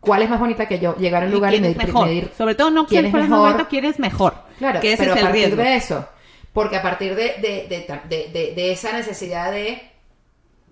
cuál 0.00 0.22
es 0.22 0.30
más 0.30 0.38
bonita 0.38 0.66
que 0.68 0.78
yo, 0.78 0.94
llegar 0.96 1.22
a 1.22 1.26
un 1.26 1.32
lugar 1.32 1.52
y, 1.54 1.58
quién 1.60 1.62
medir, 1.72 1.86
mejor. 1.86 2.06
medir- 2.08 2.30
Sobre 2.36 2.54
todo 2.54 2.70
no 2.70 2.86
quién 2.86 3.02
quién 3.04 3.14
es 3.16 3.28
mejor. 3.28 3.38
momento, 3.38 3.66
quién 3.68 3.84
es 3.86 3.98
mejor. 3.98 4.34
Claro, 4.58 4.80
que 4.80 4.92
ese 4.92 5.02
pero 5.02 5.14
es 5.14 5.20
a 5.20 5.24
partir 5.24 5.42
riesgo. 5.46 5.62
de 5.62 5.76
eso, 5.76 6.08
porque 6.52 6.76
a 6.76 6.82
partir 6.82 7.14
de, 7.16 7.22
de, 7.40 7.66
de, 7.68 8.00
de- 8.08 8.30
de- 8.32 8.52
de 8.54 8.72
esa 8.72 8.92
necesidad 8.92 9.50
de, 9.50 9.82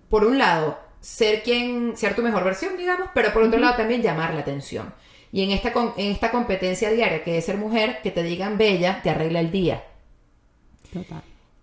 por 0.08 0.24
un 0.24 0.38
lado, 0.38 0.78
ser 1.00 1.42
quien, 1.42 1.96
ser 1.96 2.14
tu 2.14 2.22
mejor 2.22 2.44
versión, 2.44 2.76
digamos, 2.76 3.08
pero 3.14 3.32
por 3.32 3.42
otro 3.42 3.58
lado 3.58 3.74
también 3.76 4.02
llamar 4.02 4.34
la 4.34 4.40
atención. 4.40 4.94
Y 5.32 5.42
en 5.42 5.50
esta, 5.50 5.72
en 5.96 6.12
esta 6.12 6.30
competencia 6.30 6.90
diaria 6.90 7.24
que 7.24 7.38
es 7.38 7.44
ser 7.46 7.56
mujer, 7.56 8.00
que 8.02 8.10
te 8.10 8.22
digan 8.22 8.58
bella, 8.58 9.00
te 9.02 9.08
arregla 9.10 9.40
el 9.40 9.50
día. 9.50 9.82
Total. 10.92 11.22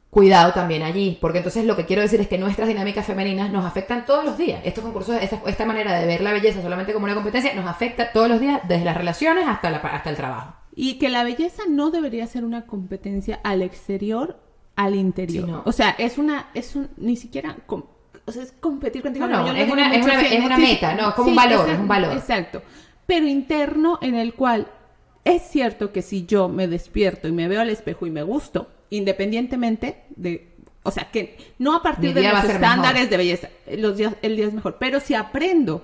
Cuidado 0.09 0.53
también 0.53 0.81
allí, 0.81 1.19
porque 1.21 1.37
entonces 1.37 1.65
lo 1.65 1.75
que 1.75 1.85
quiero 1.85 2.01
decir 2.01 2.19
es 2.19 2.27
que 2.27 2.39
nuestras 2.39 2.67
dinámicas 2.67 3.05
femeninas 3.05 3.51
nos 3.51 3.63
afectan 3.63 4.05
todos 4.07 4.25
los 4.25 4.39
días. 4.39 4.59
Estos 4.65 4.83
concursos, 4.83 5.15
esta, 5.21 5.39
esta 5.45 5.65
manera 5.67 5.99
de 5.99 6.07
ver 6.07 6.21
la 6.21 6.31
belleza 6.33 6.63
solamente 6.63 6.93
como 6.93 7.05
una 7.05 7.13
competencia, 7.13 7.53
nos 7.53 7.67
afecta 7.67 8.11
todos 8.11 8.27
los 8.27 8.39
días, 8.39 8.59
desde 8.67 8.85
las 8.85 8.97
relaciones 8.97 9.45
hasta, 9.47 9.69
la, 9.69 9.77
hasta 9.77 10.09
el 10.09 10.15
trabajo. 10.15 10.55
Y 10.75 10.95
que 10.97 11.09
la 11.09 11.23
belleza 11.23 11.61
no 11.69 11.91
debería 11.91 12.25
ser 12.25 12.43
una 12.43 12.65
competencia 12.65 13.39
al 13.43 13.61
exterior, 13.61 14.39
al 14.75 14.95
interior. 14.95 15.45
Sí, 15.45 15.51
no. 15.51 15.61
O 15.65 15.71
sea, 15.71 15.91
es 15.99 16.17
una, 16.17 16.47
es 16.55 16.75
un, 16.75 16.89
ni 16.97 17.15
siquiera, 17.15 17.55
com- 17.67 17.83
o 18.25 18.31
sea, 18.31 18.41
es 18.41 18.51
competir 18.53 19.03
contigo. 19.03 19.27
No, 19.27 19.43
no, 19.45 19.53
lo 19.53 19.59
es 19.59 19.71
una- 19.71 19.93
es 19.93 20.03
una- 20.03 20.21
es 20.21 20.57
meta, 20.57 20.95
no, 20.95 21.09
es 21.09 21.13
como 21.15 21.29
un 21.29 21.35
valor, 21.35 21.69
es 21.69 21.77
un 21.79 21.87
valor. 21.87 22.13
Exacto. 22.13 22.63
Pero 23.09 23.27
interno 23.27 23.99
en 24.01 24.15
el 24.15 24.33
cual 24.35 24.67
es 25.25 25.41
cierto 25.41 25.91
que 25.91 26.01
si 26.01 26.25
yo 26.25 26.47
me 26.47 26.67
despierto 26.67 27.27
y 27.27 27.31
me 27.33 27.47
veo 27.49 27.59
al 27.59 27.69
espejo 27.69 28.05
y 28.07 28.11
me 28.11 28.23
gusto, 28.23 28.69
independientemente 28.91 30.03
de, 30.15 30.47
o 30.83 30.91
sea, 30.91 31.09
que 31.11 31.37
no 31.59 31.75
a 31.75 31.81
partir 31.83 32.13
de 32.13 32.23
los 32.23 32.43
estándares 32.45 32.93
mejor. 32.93 33.09
de 33.09 33.17
belleza, 33.17 33.49
los 33.77 33.97
días, 33.97 34.13
el 34.21 34.35
día 34.37 34.47
es 34.47 34.53
mejor, 34.53 34.77
pero 34.79 34.99
si 34.99 35.13
aprendo 35.15 35.83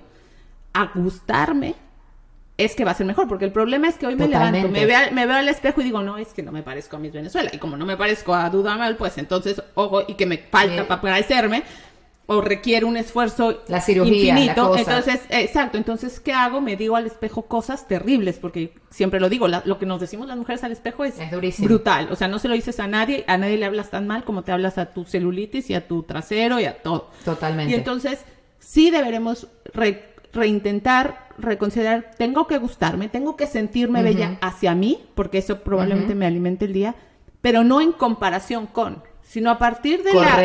a 0.73 0.91
gustarme, 0.95 1.76
es 2.57 2.76
que 2.76 2.86
va 2.86 2.91
a 2.91 2.95
ser 2.95 3.05
mejor, 3.05 3.28
porque 3.28 3.43
el 3.45 3.51
problema 3.51 3.89
es 3.89 3.95
que 3.95 4.07
hoy 4.07 4.15
me 4.15 4.26
Totalmente. 4.28 4.59
levanto, 4.67 4.80
me 4.80 4.86
veo, 4.86 4.97
al- 4.97 5.11
me 5.13 5.26
veo 5.26 5.36
al 5.36 5.49
espejo 5.49 5.82
y 5.82 5.84
digo, 5.84 6.01
no, 6.01 6.17
es 6.17 6.30
que 6.30 6.41
no 6.43 6.51
me 6.53 6.63
parezco 6.63 6.95
a 6.95 6.99
Miss 6.99 7.11
Venezuela, 7.11 7.49
y 7.51 7.57
como 7.57 7.76
no 7.76 7.86
me 7.86 7.97
parezco 7.97 8.34
a 8.34 8.49
Dudamel, 8.49 8.95
pues 8.95 9.17
entonces, 9.17 9.61
ojo, 9.73 10.03
y 10.07 10.13
que 10.13 10.26
me 10.26 10.38
falta 10.38 10.73
Bien. 10.73 10.86
para 10.88 11.01
parecerme, 11.01 11.63
o 12.28 12.41
requiere 12.41 12.86
un 12.86 12.97
esfuerzo 12.97 13.61
La 13.67 13.82
cirugía, 13.82 14.34
la 14.34 14.39
infinito, 14.39 14.69
cosa. 14.69 14.80
entonces, 14.82 15.21
exacto, 15.30 15.78
entonces, 15.78 16.19
¿qué 16.19 16.34
hago? 16.34 16.59
Me 16.59 16.76
digo 16.76 16.95
al 16.95 17.05
espejo 17.05 17.43
cosas 17.43 17.88
terribles, 17.88 18.39
porque 18.39 18.73
siempre 18.89 19.19
lo 19.19 19.30
digo, 19.30 19.47
la- 19.47 19.61
lo 19.65 19.78
que 19.78 19.86
nos 19.86 19.99
decimos 20.01 20.28
las 20.28 20.36
mujeres 20.38 20.63
al 20.63 20.71
espejo 20.71 21.05
es, 21.05 21.19
brutal, 21.67 22.07
o 22.11 22.15
sea, 22.15 22.28
no 22.28 22.39
se 22.39 22.47
lo 22.47 22.55
dices 22.55 22.80
a 22.80 22.88
nadie, 22.88 23.26
a 23.28 23.38
nadie 23.38 23.57
le 23.57 23.65
hablas 23.65 23.91
tan 23.91 24.07
mal 24.07 24.23
como 24.23 24.43
te 24.43 24.51
hablas 24.51 24.78
a 24.80 24.88
tu 24.93 25.05
celulitis 25.05 25.69
y 25.69 25.76
a 25.76 25.88
tu 25.88 26.01
trasero 26.03 26.59
y 26.59 26.65
a 26.65 26.82
todo. 26.82 27.11
Totalmente. 27.23 27.71
Y 27.71 27.76
entonces, 27.76 28.26
sí 28.57 28.89
deberemos 28.89 29.47
re- 29.73 30.15
reintentar, 30.34 31.28
reconsiderar, 31.38 32.11
tengo 32.17 32.47
que 32.47 32.57
gustarme, 32.57 33.07
tengo 33.09 33.36
que 33.36 33.45
sentirme 33.45 34.01
bella 34.01 34.38
hacia 34.41 34.73
mí, 34.73 35.03
porque 35.15 35.38
eso 35.38 35.59
probablemente 35.59 36.15
me 36.15 36.26
alimente 36.26 36.65
el 36.65 36.73
día, 36.73 36.95
pero 37.41 37.63
no 37.63 37.82
en 37.82 37.91
comparación 37.91 38.65
con, 38.67 39.03
sino 39.21 39.51
a 39.51 39.57
partir 39.59 40.01
de 40.03 40.11
la... 40.13 40.36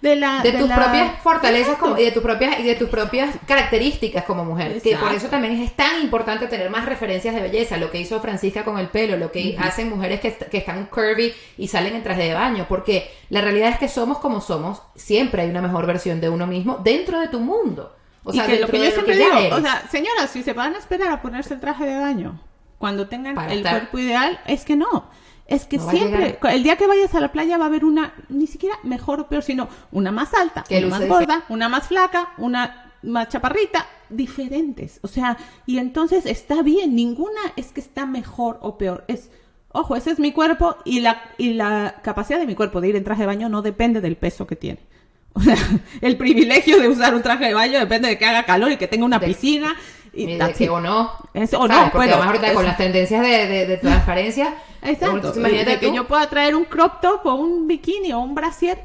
De, 0.00 0.14
la, 0.14 0.42
de 0.42 0.52
tus 0.52 0.68
la- 0.68 0.76
propias 0.76 1.22
fortalezas 1.22 1.76
como- 1.76 1.98
y 1.98 2.04
de 2.04 2.12
tus 2.12 2.22
propias 2.22 2.60
y 2.60 2.62
de 2.62 2.74
tus 2.76 2.88
propias 2.88 3.34
características 3.48 4.24
como 4.24 4.44
mujer 4.44 4.80
que 4.80 4.96
por 4.96 5.12
eso 5.12 5.26
también 5.26 5.60
es 5.60 5.72
tan 5.74 6.00
importante 6.02 6.46
tener 6.46 6.70
más 6.70 6.86
referencias 6.86 7.34
de 7.34 7.40
belleza 7.40 7.76
lo 7.78 7.90
que 7.90 7.98
hizo 8.00 8.20
Francisca 8.20 8.64
con 8.64 8.78
el 8.78 8.88
pelo 8.88 9.16
lo 9.16 9.32
que 9.32 9.56
hacen 9.58 9.88
mujeres 9.90 10.20
que, 10.20 10.32
que 10.36 10.58
están 10.58 10.86
curvy 10.86 11.32
y 11.56 11.66
salen 11.66 11.96
en 11.96 12.04
traje 12.04 12.22
de 12.22 12.34
baño 12.34 12.66
porque 12.68 13.10
la 13.28 13.40
realidad 13.40 13.70
es 13.70 13.78
que 13.78 13.88
somos 13.88 14.18
como 14.18 14.40
somos 14.40 14.82
siempre 14.94 15.42
hay 15.42 15.50
una 15.50 15.62
mejor 15.62 15.84
versión 15.86 16.20
de 16.20 16.28
uno 16.28 16.46
mismo 16.46 16.78
dentro 16.84 17.18
de 17.18 17.26
tu 17.28 17.40
mundo 17.40 17.92
o 18.22 18.32
sea 18.32 18.44
y 18.44 18.46
que 18.46 18.60
lo 18.60 18.68
que 18.68 18.78
yo 18.78 18.90
siempre 18.92 19.16
digo, 19.16 19.36
eres. 19.36 19.52
o 19.52 19.60
sea, 19.60 19.82
señoras, 19.90 20.30
si 20.30 20.42
se 20.44 20.52
van 20.52 20.74
a 20.74 20.78
esperar 20.78 21.10
a 21.10 21.22
ponerse 21.22 21.54
el 21.54 21.60
traje 21.60 21.84
de 21.86 21.98
baño 21.98 22.40
cuando 22.78 23.08
tengan 23.08 23.34
Para 23.34 23.52
el 23.52 23.58
estar- 23.60 23.72
cuerpo 23.80 23.98
ideal, 23.98 24.38
es 24.46 24.64
que 24.64 24.76
no. 24.76 25.10
Es 25.48 25.64
que 25.64 25.78
No 25.78 25.90
siempre, 25.90 26.38
el 26.50 26.62
día 26.62 26.76
que 26.76 26.86
vayas 26.86 27.14
a 27.14 27.20
la 27.20 27.32
playa 27.32 27.56
va 27.58 27.64
a 27.64 27.68
haber 27.68 27.84
una, 27.84 28.12
ni 28.28 28.46
siquiera 28.46 28.76
mejor 28.84 29.18
o 29.20 29.28
peor, 29.28 29.42
sino 29.42 29.68
una 29.90 30.12
más 30.12 30.34
alta, 30.34 30.62
una 30.86 30.88
más 30.90 31.00
gorda, 31.08 31.44
una 31.48 31.68
más 31.70 31.88
flaca, 31.88 32.28
una 32.36 32.92
más 33.02 33.28
chaparrita, 33.28 33.86
diferentes. 34.10 35.00
O 35.02 35.08
sea, 35.08 35.38
y 35.66 35.78
entonces 35.78 36.26
está 36.26 36.62
bien, 36.62 36.94
ninguna 36.94 37.40
es 37.56 37.72
que 37.72 37.80
está 37.80 38.04
mejor 38.06 38.58
o 38.60 38.76
peor. 38.76 39.04
Es, 39.08 39.30
ojo, 39.72 39.96
ese 39.96 40.10
es 40.10 40.18
mi 40.18 40.32
cuerpo 40.32 40.76
y 40.84 41.00
la, 41.00 41.22
y 41.38 41.54
la 41.54 41.96
capacidad 42.02 42.38
de 42.38 42.46
mi 42.46 42.54
cuerpo 42.54 42.80
de 42.82 42.88
ir 42.88 42.96
en 42.96 43.04
traje 43.04 43.22
de 43.22 43.26
baño 43.26 43.48
no 43.48 43.62
depende 43.62 44.00
del 44.02 44.16
peso 44.16 44.46
que 44.46 44.56
tiene. 44.56 44.80
O 45.34 45.40
sea, 45.40 45.56
el 46.00 46.16
privilegio 46.16 46.80
de 46.80 46.88
usar 46.88 47.14
un 47.14 47.22
traje 47.22 47.44
de 47.44 47.54
baño 47.54 47.78
depende 47.78 48.08
de 48.08 48.18
que 48.18 48.24
haga 48.24 48.44
calor 48.44 48.72
y 48.72 48.76
que 48.76 48.88
tenga 48.88 49.04
una 49.04 49.20
De- 49.20 49.28
piscina. 49.28 49.76
Y 50.18 50.30
Y 50.32 50.36
de 50.36 50.52
que 50.52 50.68
o 50.68 50.80
no 50.80 51.12
Es- 51.34 51.54
o 51.54 51.66
¿sabes? 51.66 51.76
no, 51.76 51.82
porque 51.84 51.96
bueno, 51.98 52.12
además 52.14 52.26
ahorita 52.28 52.52
con 52.54 52.62
es- 52.62 52.68
las 52.68 52.76
tendencias 52.76 53.22
de, 53.22 53.46
de- 53.46 53.66
de 53.66 53.76
transparencia 53.76 54.54
Exacto. 54.82 55.32
imagínate 55.36 55.70
de 55.70 55.78
que 55.78 55.92
yo 55.94 56.06
pueda 56.08 56.28
traer 56.28 56.54
un 56.56 56.64
crop 56.64 57.00
top 57.00 57.24
o 57.26 57.34
un 57.34 57.66
bikini 57.66 58.12
o 58.12 58.18
un 58.20 58.34
brasier. 58.34 58.78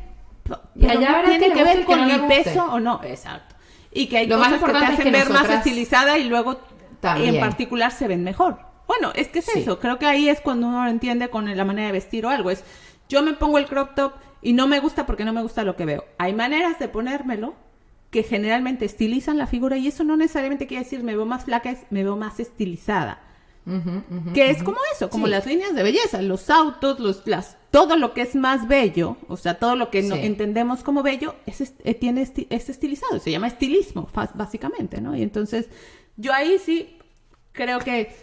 Y 0.76 0.86
allá 0.90 1.22
no 1.24 1.30
tiene 1.30 1.48
que 1.48 1.54
que 1.54 1.64
ver 1.64 1.86
con 1.86 2.06
mi 2.06 2.18
peso 2.28 2.66
o 2.66 2.80
no. 2.80 3.00
Exacto. 3.04 3.56
Y 3.92 4.08
que 4.08 4.18
hay 4.18 4.28
Lo 4.28 4.38
más 4.38 4.54
cosas 4.54 4.66
que 4.66 4.72
te 4.74 4.78
es 4.86 4.90
hacen 4.92 5.04
que 5.06 5.12
ver 5.12 5.30
más 5.30 5.50
estilizada 5.50 6.18
y 6.18 6.26
luego 6.26 6.58
También. 7.00 7.36
en 7.36 7.40
particular 7.42 7.92
se 7.92 8.08
ven 8.08 8.24
mejor. 8.24 8.60
Bueno, 8.88 9.12
es 9.16 9.30
que 9.30 9.40
es 9.40 9.46
Sí. 9.46 9.60
eso. 9.62 9.80
Creo 9.80 9.98
que 10.00 10.06
ahí 10.06 10.30
es 10.30 10.42
cuando 10.42 10.68
uno 10.68 10.84
lo 10.84 10.90
entiende 10.90 11.30
con 11.30 11.56
la 11.56 11.64
manera 11.66 11.88
de 11.88 11.94
vestir 11.94 12.26
o 12.26 12.30
algo. 12.30 12.50
Es 12.52 12.64
yo 13.10 13.22
me 13.24 13.34
pongo 13.34 13.58
el 13.58 13.66
crop 13.66 13.96
top 13.96 14.14
y 14.42 14.54
no 14.54 14.68
me 14.68 14.80
gusta 14.80 15.06
porque 15.06 15.24
no 15.26 15.32
me 15.34 15.42
gusta 15.42 15.64
lo 15.64 15.76
que 15.76 15.86
veo. 15.86 16.04
Hay 16.18 16.34
maneras 16.34 16.78
de 16.80 16.88
ponérmelo 16.90 17.54
que 18.14 18.24
generalmente 18.24 18.86
estilizan 18.86 19.38
la 19.38 19.48
figura 19.48 19.76
y 19.78 19.88
eso 19.88 20.06
no 20.06 20.16
necesariamente 20.16 20.68
quiere 20.68 20.84
decir 20.86 21.04
me 21.04 21.16
veo 21.18 21.26
más 21.26 21.44
flaca, 21.44 21.72
es 21.72 21.80
me 21.90 22.04
veo 22.06 22.16
más 22.16 22.40
estilizada. 22.40 23.20
que 24.34 24.50
es 24.50 24.62
como 24.62 24.76
eso, 24.94 25.10
como 25.10 25.26
Sí. 25.26 25.32
las 25.32 25.46
líneas 25.46 25.74
de 25.74 25.84
belleza, 25.84 26.22
los 26.22 26.50
autos, 26.50 27.00
los, 27.00 27.26
las, 27.26 27.56
todo 27.72 27.96
lo 27.96 28.14
que 28.14 28.22
es 28.22 28.36
más 28.36 28.68
bello, 28.68 29.16
o 29.30 29.38
sea, 29.38 29.54
todo 29.58 29.78
lo 29.78 29.90
que 29.90 30.02
no- 30.04 30.16
entendemos 30.16 30.84
como 30.84 31.02
bello, 31.02 31.36
es, 31.46 31.62
eh, 31.62 31.94
tiene 31.96 32.24
esti- 32.24 32.46
es 32.50 32.68
estilizado, 32.68 33.20
se 33.20 33.32
llama 33.32 33.48
estilismo, 33.48 34.10
básicamente, 34.36 35.00
¿no? 35.00 35.16
Y 35.16 35.22
entonces, 35.22 35.70
yo 36.18 36.34
ahí 36.34 36.60
sí 36.60 36.98
creo 37.54 37.80
que 37.80 38.14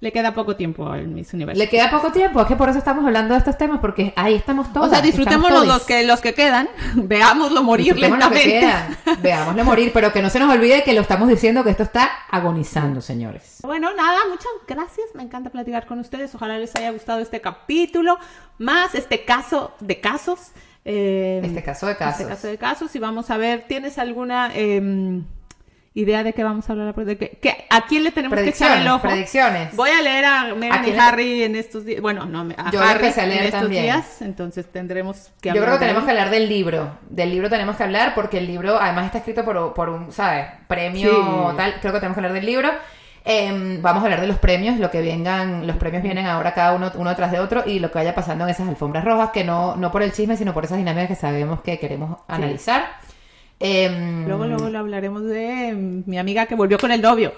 le 0.00 0.12
queda 0.12 0.32
poco 0.32 0.56
tiempo 0.56 0.88
al 0.88 1.08
Miss 1.08 1.34
Universo. 1.34 1.58
Le 1.58 1.68
queda 1.68 1.90
poco 1.90 2.10
tiempo, 2.10 2.40
es 2.40 2.46
que 2.46 2.56
por 2.56 2.68
eso 2.70 2.78
estamos 2.78 3.04
hablando 3.04 3.34
de 3.34 3.38
estos 3.38 3.58
temas, 3.58 3.80
porque 3.80 4.12
ahí 4.16 4.34
estamos 4.34 4.72
todos. 4.72 4.86
o 4.86 4.90
sea, 4.90 5.02
disfrutemos 5.02 5.50
los 5.66 5.82
que, 5.84 6.04
los 6.04 6.20
que 6.20 6.32
quedan, 6.32 6.68
veámoslo 6.94 7.62
morir 7.62 7.94
que 7.94 8.00
lentamente. 8.00 8.42
queda. 8.60 8.88
Veámoslo 9.20 9.62
morir, 9.64 9.90
pero 9.92 10.10
que 10.12 10.22
no 10.22 10.30
se 10.30 10.40
nos 10.40 10.50
olvide 10.52 10.82
que 10.84 10.94
lo 10.94 11.02
estamos 11.02 11.28
diciendo 11.28 11.62
que 11.64 11.70
esto 11.70 11.82
está 11.82 12.10
agonizando, 12.30 13.00
señores. 13.02 13.58
Bueno, 13.62 13.94
nada, 13.94 14.20
muchas 14.30 14.50
gracias. 14.66 15.06
Me 15.14 15.22
encanta 15.22 15.50
platicar 15.50 15.84
con 15.86 15.98
ustedes. 15.98 16.34
Ojalá 16.34 16.58
les 16.58 16.74
haya 16.76 16.90
gustado 16.92 17.20
este 17.20 17.40
capítulo, 17.42 18.18
más 18.58 18.94
este 18.94 19.24
caso 19.26 19.74
de 19.80 20.00
casos. 20.00 20.52
eh, 20.86 21.42
Este 21.44 21.62
caso 21.62 21.86
de 21.86 21.96
casos. 21.96 22.20
Este 22.22 22.32
caso 22.32 22.46
de 22.48 22.56
casos. 22.58 22.96
Y 22.96 22.98
vamos 22.98 23.30
a 23.30 23.36
ver, 23.36 23.66
¿tienes 23.68 23.98
alguna 23.98 24.50
eh, 24.54 25.20
idea 26.00 26.22
de 26.24 26.32
qué 26.32 26.42
vamos 26.44 26.68
a 26.68 26.72
hablar? 26.72 26.94
¿De 26.94 27.16
qué, 27.16 27.38
qué- 27.40 27.64
¿A 27.70 27.86
quién 27.86 28.04
le 28.04 28.10
tenemos 28.10 28.38
que 28.38 28.48
echar 28.48 28.78
el 28.80 28.88
ojo? 28.88 29.02
predicciones. 29.02 29.74
Voy 29.76 29.90
a 29.90 30.02
leer 30.02 30.24
a 30.24 30.54
Meghan 30.54 30.84
¿A 30.84 30.88
y 30.88 30.92
le- 30.92 30.98
Harry 31.00 31.42
en 31.44 31.56
estos 31.56 31.84
días. 31.84 32.00
Bueno, 32.00 32.26
no, 32.26 32.40
a 32.56 32.70
Yo 32.70 32.80
Harry 32.82 33.08
a 33.08 33.26
leer 33.26 33.40
en 33.40 33.46
estos 33.46 33.60
también. 33.62 33.82
días. 33.84 34.22
Entonces 34.22 34.66
tendremos 34.70 35.30
que 35.40 35.48
Yo 35.48 35.52
hablar 35.52 35.64
creo 35.66 35.78
que 35.78 35.84
tenemos 35.84 36.04
que 36.04 36.10
hablar 36.10 36.30
del 36.30 36.48
libro. 36.48 36.90
Del 37.08 37.30
libro 37.30 37.48
tenemos 37.48 37.76
que 37.76 37.82
hablar 37.84 38.14
porque 38.14 38.38
el 38.38 38.46
libro 38.46 38.78
además 38.80 39.06
está 39.06 39.18
escrito 39.18 39.44
por, 39.44 39.74
por 39.74 39.88
un, 39.88 40.10
¿sabes? 40.12 40.46
Premio 40.66 41.50
Sí. 41.50 41.56
tal. 41.56 41.74
Creo 41.80 41.92
que 41.92 42.00
tenemos 42.00 42.14
que 42.16 42.20
hablar 42.20 42.32
del 42.32 42.46
libro. 42.46 42.70
Em, 43.22 43.82
vamos 43.82 44.00
a 44.02 44.06
hablar 44.06 44.22
de 44.22 44.26
los 44.26 44.38
premios, 44.38 44.78
lo 44.78 44.90
que 44.90 45.02
vengan, 45.02 45.66
los 45.66 45.76
premios 45.76 46.02
vienen 46.02 46.24
ahora 46.26 46.54
cada 46.54 46.72
uno, 46.72 46.90
uno 46.94 47.14
tras 47.14 47.30
de 47.30 47.38
otro 47.38 47.62
y 47.66 47.78
lo 47.78 47.90
que 47.92 47.98
vaya 47.98 48.14
pasando 48.14 48.44
en 48.44 48.50
esas 48.50 48.66
alfombras 48.66 49.04
rojas, 49.04 49.28
que 49.30 49.44
no, 49.44 49.76
no 49.76 49.92
por 49.92 50.02
el 50.02 50.12
chisme, 50.12 50.38
sino 50.38 50.54
por 50.54 50.64
esas 50.64 50.78
dinámicas 50.78 51.08
que 51.08 51.14
sabemos 51.16 51.60
que 51.60 51.78
queremos 51.78 52.18
analizar. 52.28 52.86
Em, 53.60 54.26
Luego, 54.26 54.46
luego 54.46 54.70
lo 54.70 54.78
hablaremos 54.78 55.22
de 55.24 55.72
mm, 55.72 56.02
mi 56.10 56.18
amiga 56.18 56.46
que 56.46 56.54
volvió 56.54 56.78
con 56.78 56.90
el 56.92 57.02
novio. 57.02 57.32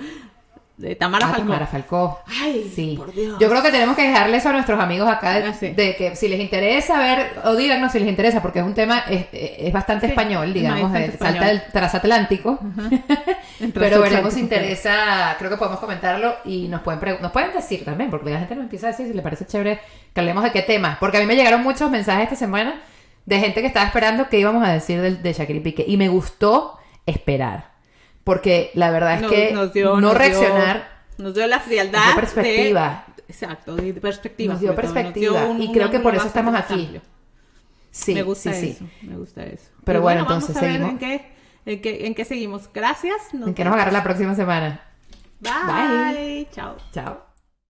De 0.76 0.96
Tamara 0.96 1.26
ah, 1.26 1.28
Falcón. 1.28 1.46
Tamara 1.48 1.66
Falcó. 1.66 2.20
Ay, 2.40 2.72
Sí. 2.74 2.94
por 2.96 3.12
Dios. 3.12 3.36
Yo 3.38 3.48
creo 3.48 3.62
que 3.62 3.70
tenemos 3.70 3.94
que 3.94 4.02
dejarle 4.08 4.38
eso 4.38 4.48
a 4.48 4.52
nuestros 4.52 4.80
amigos 4.80 5.08
acá 5.08 5.34
de, 5.38 5.44
Ah, 5.48 5.52
sí. 5.52 5.68
de 5.70 5.94
que 5.96 6.16
si 6.16 6.28
les 6.28 6.40
interesa 6.40 6.98
ver, 6.98 7.32
o 7.44 7.54
díganos 7.54 7.92
si 7.92 8.00
les 8.00 8.08
interesa, 8.08 8.40
porque 8.40 8.60
es 8.60 8.64
un 8.64 8.74
tema, 8.74 9.00
es, 9.08 9.26
es 9.32 9.72
bastante 9.72 10.06
Sí, 10.06 10.10
español, 10.12 10.52
digamos, 10.52 10.92
eh, 10.96 11.04
español. 11.06 11.34
salta 11.34 11.46
del 11.48 11.62
transatlántico. 11.72 12.58
Pero 13.74 14.00
veremos 14.00 14.32
si 14.34 14.40
interesa, 14.40 15.36
creo 15.38 15.50
que 15.50 15.56
podemos 15.56 15.78
comentarlo 15.78 16.36
y 16.44 16.66
nos 16.68 16.80
pueden, 16.80 17.20
nos 17.20 17.30
pueden 17.32 17.52
decir 17.52 17.84
también, 17.84 18.10
porque 18.10 18.30
la 18.30 18.38
gente 18.40 18.54
nos 18.56 18.64
empieza 18.64 18.86
a 18.86 18.90
decir 18.90 19.06
si 19.06 19.12
le 19.12 19.22
parece 19.22 19.46
chévere 19.46 19.78
que 20.12 20.20
hablemos 20.20 20.42
de 20.42 20.50
qué 20.52 20.62
temas. 20.62 20.98
Porque 20.98 21.18
a 21.18 21.20
mí 21.20 21.26
me 21.26 21.36
llegaron 21.36 21.62
muchos 21.62 21.90
mensajes 21.90 22.24
esta 22.24 22.36
semana 22.36 22.80
de 23.26 23.38
gente 23.40 23.60
que 23.60 23.66
estaba 23.66 23.86
esperando 23.86 24.28
qué 24.28 24.38
íbamos 24.40 24.66
a 24.66 24.72
decir 24.72 25.00
de, 25.00 25.16
de 25.16 25.32
Shakira 25.32 25.58
y 25.58 25.62
Piqué. 25.62 25.84
Y 25.86 25.96
me 25.96 26.08
gustó 26.08 26.78
esperar. 27.06 27.72
Porque 28.24 28.70
la 28.74 28.90
verdad 28.90 29.14
es 29.16 29.20
Nos- 29.22 29.30
que 29.32 29.52
nos 29.52 29.72
dio- 29.72 29.94
no 29.94 30.00
nos 30.00 30.10
dio- 30.12 30.18
reaccionar 30.18 30.88
nos 31.18 31.34
dio 31.34 31.46
la 31.46 31.60
frialdad. 31.60 31.98
Nos 31.98 32.06
dio 32.06 32.16
perspectiva. 32.16 33.04
de- 33.16 33.22
exacto, 33.28 33.76
de 33.76 33.92
perspectiva. 33.94 34.52
Nos 34.54 34.60
dio 34.60 34.70
sobre 34.72 34.82
todo, 34.86 34.94
perspectiva, 34.94 35.44
un- 35.46 35.62
y 35.62 35.72
creo 35.72 35.90
que 35.90 36.00
por 36.00 36.14
eso 36.14 36.26
estamos 36.26 36.54
aquí. 36.54 36.74
amplio. 36.84 37.02
Sí, 37.90 38.14
me 38.14 38.22
gusta 38.22 38.52
sí, 38.54 38.70
eso, 38.70 38.86
sí. 39.00 39.06
me 39.06 39.16
gusta 39.16 39.44
eso. 39.44 39.66
Pero 39.84 39.98
Y 39.98 40.02
bueno, 40.02 40.24
vamos 40.24 40.48
entonces 40.48 40.62
seguimos. 40.66 40.90
en 40.92 40.98
qué, 40.98 41.32
en 41.66 41.82
qué, 41.82 42.06
en 42.06 42.14
qué 42.14 42.24
seguimos. 42.24 42.70
Gracias. 42.72 43.16
En 43.34 43.52
que 43.54 43.64
nos 43.64 43.74
agarra 43.74 43.92
la 43.92 44.02
próxima 44.02 44.34
semana. 44.34 44.80
Bye. 45.40 46.48
Chao. 46.52 46.76
Chao. 46.92 47.31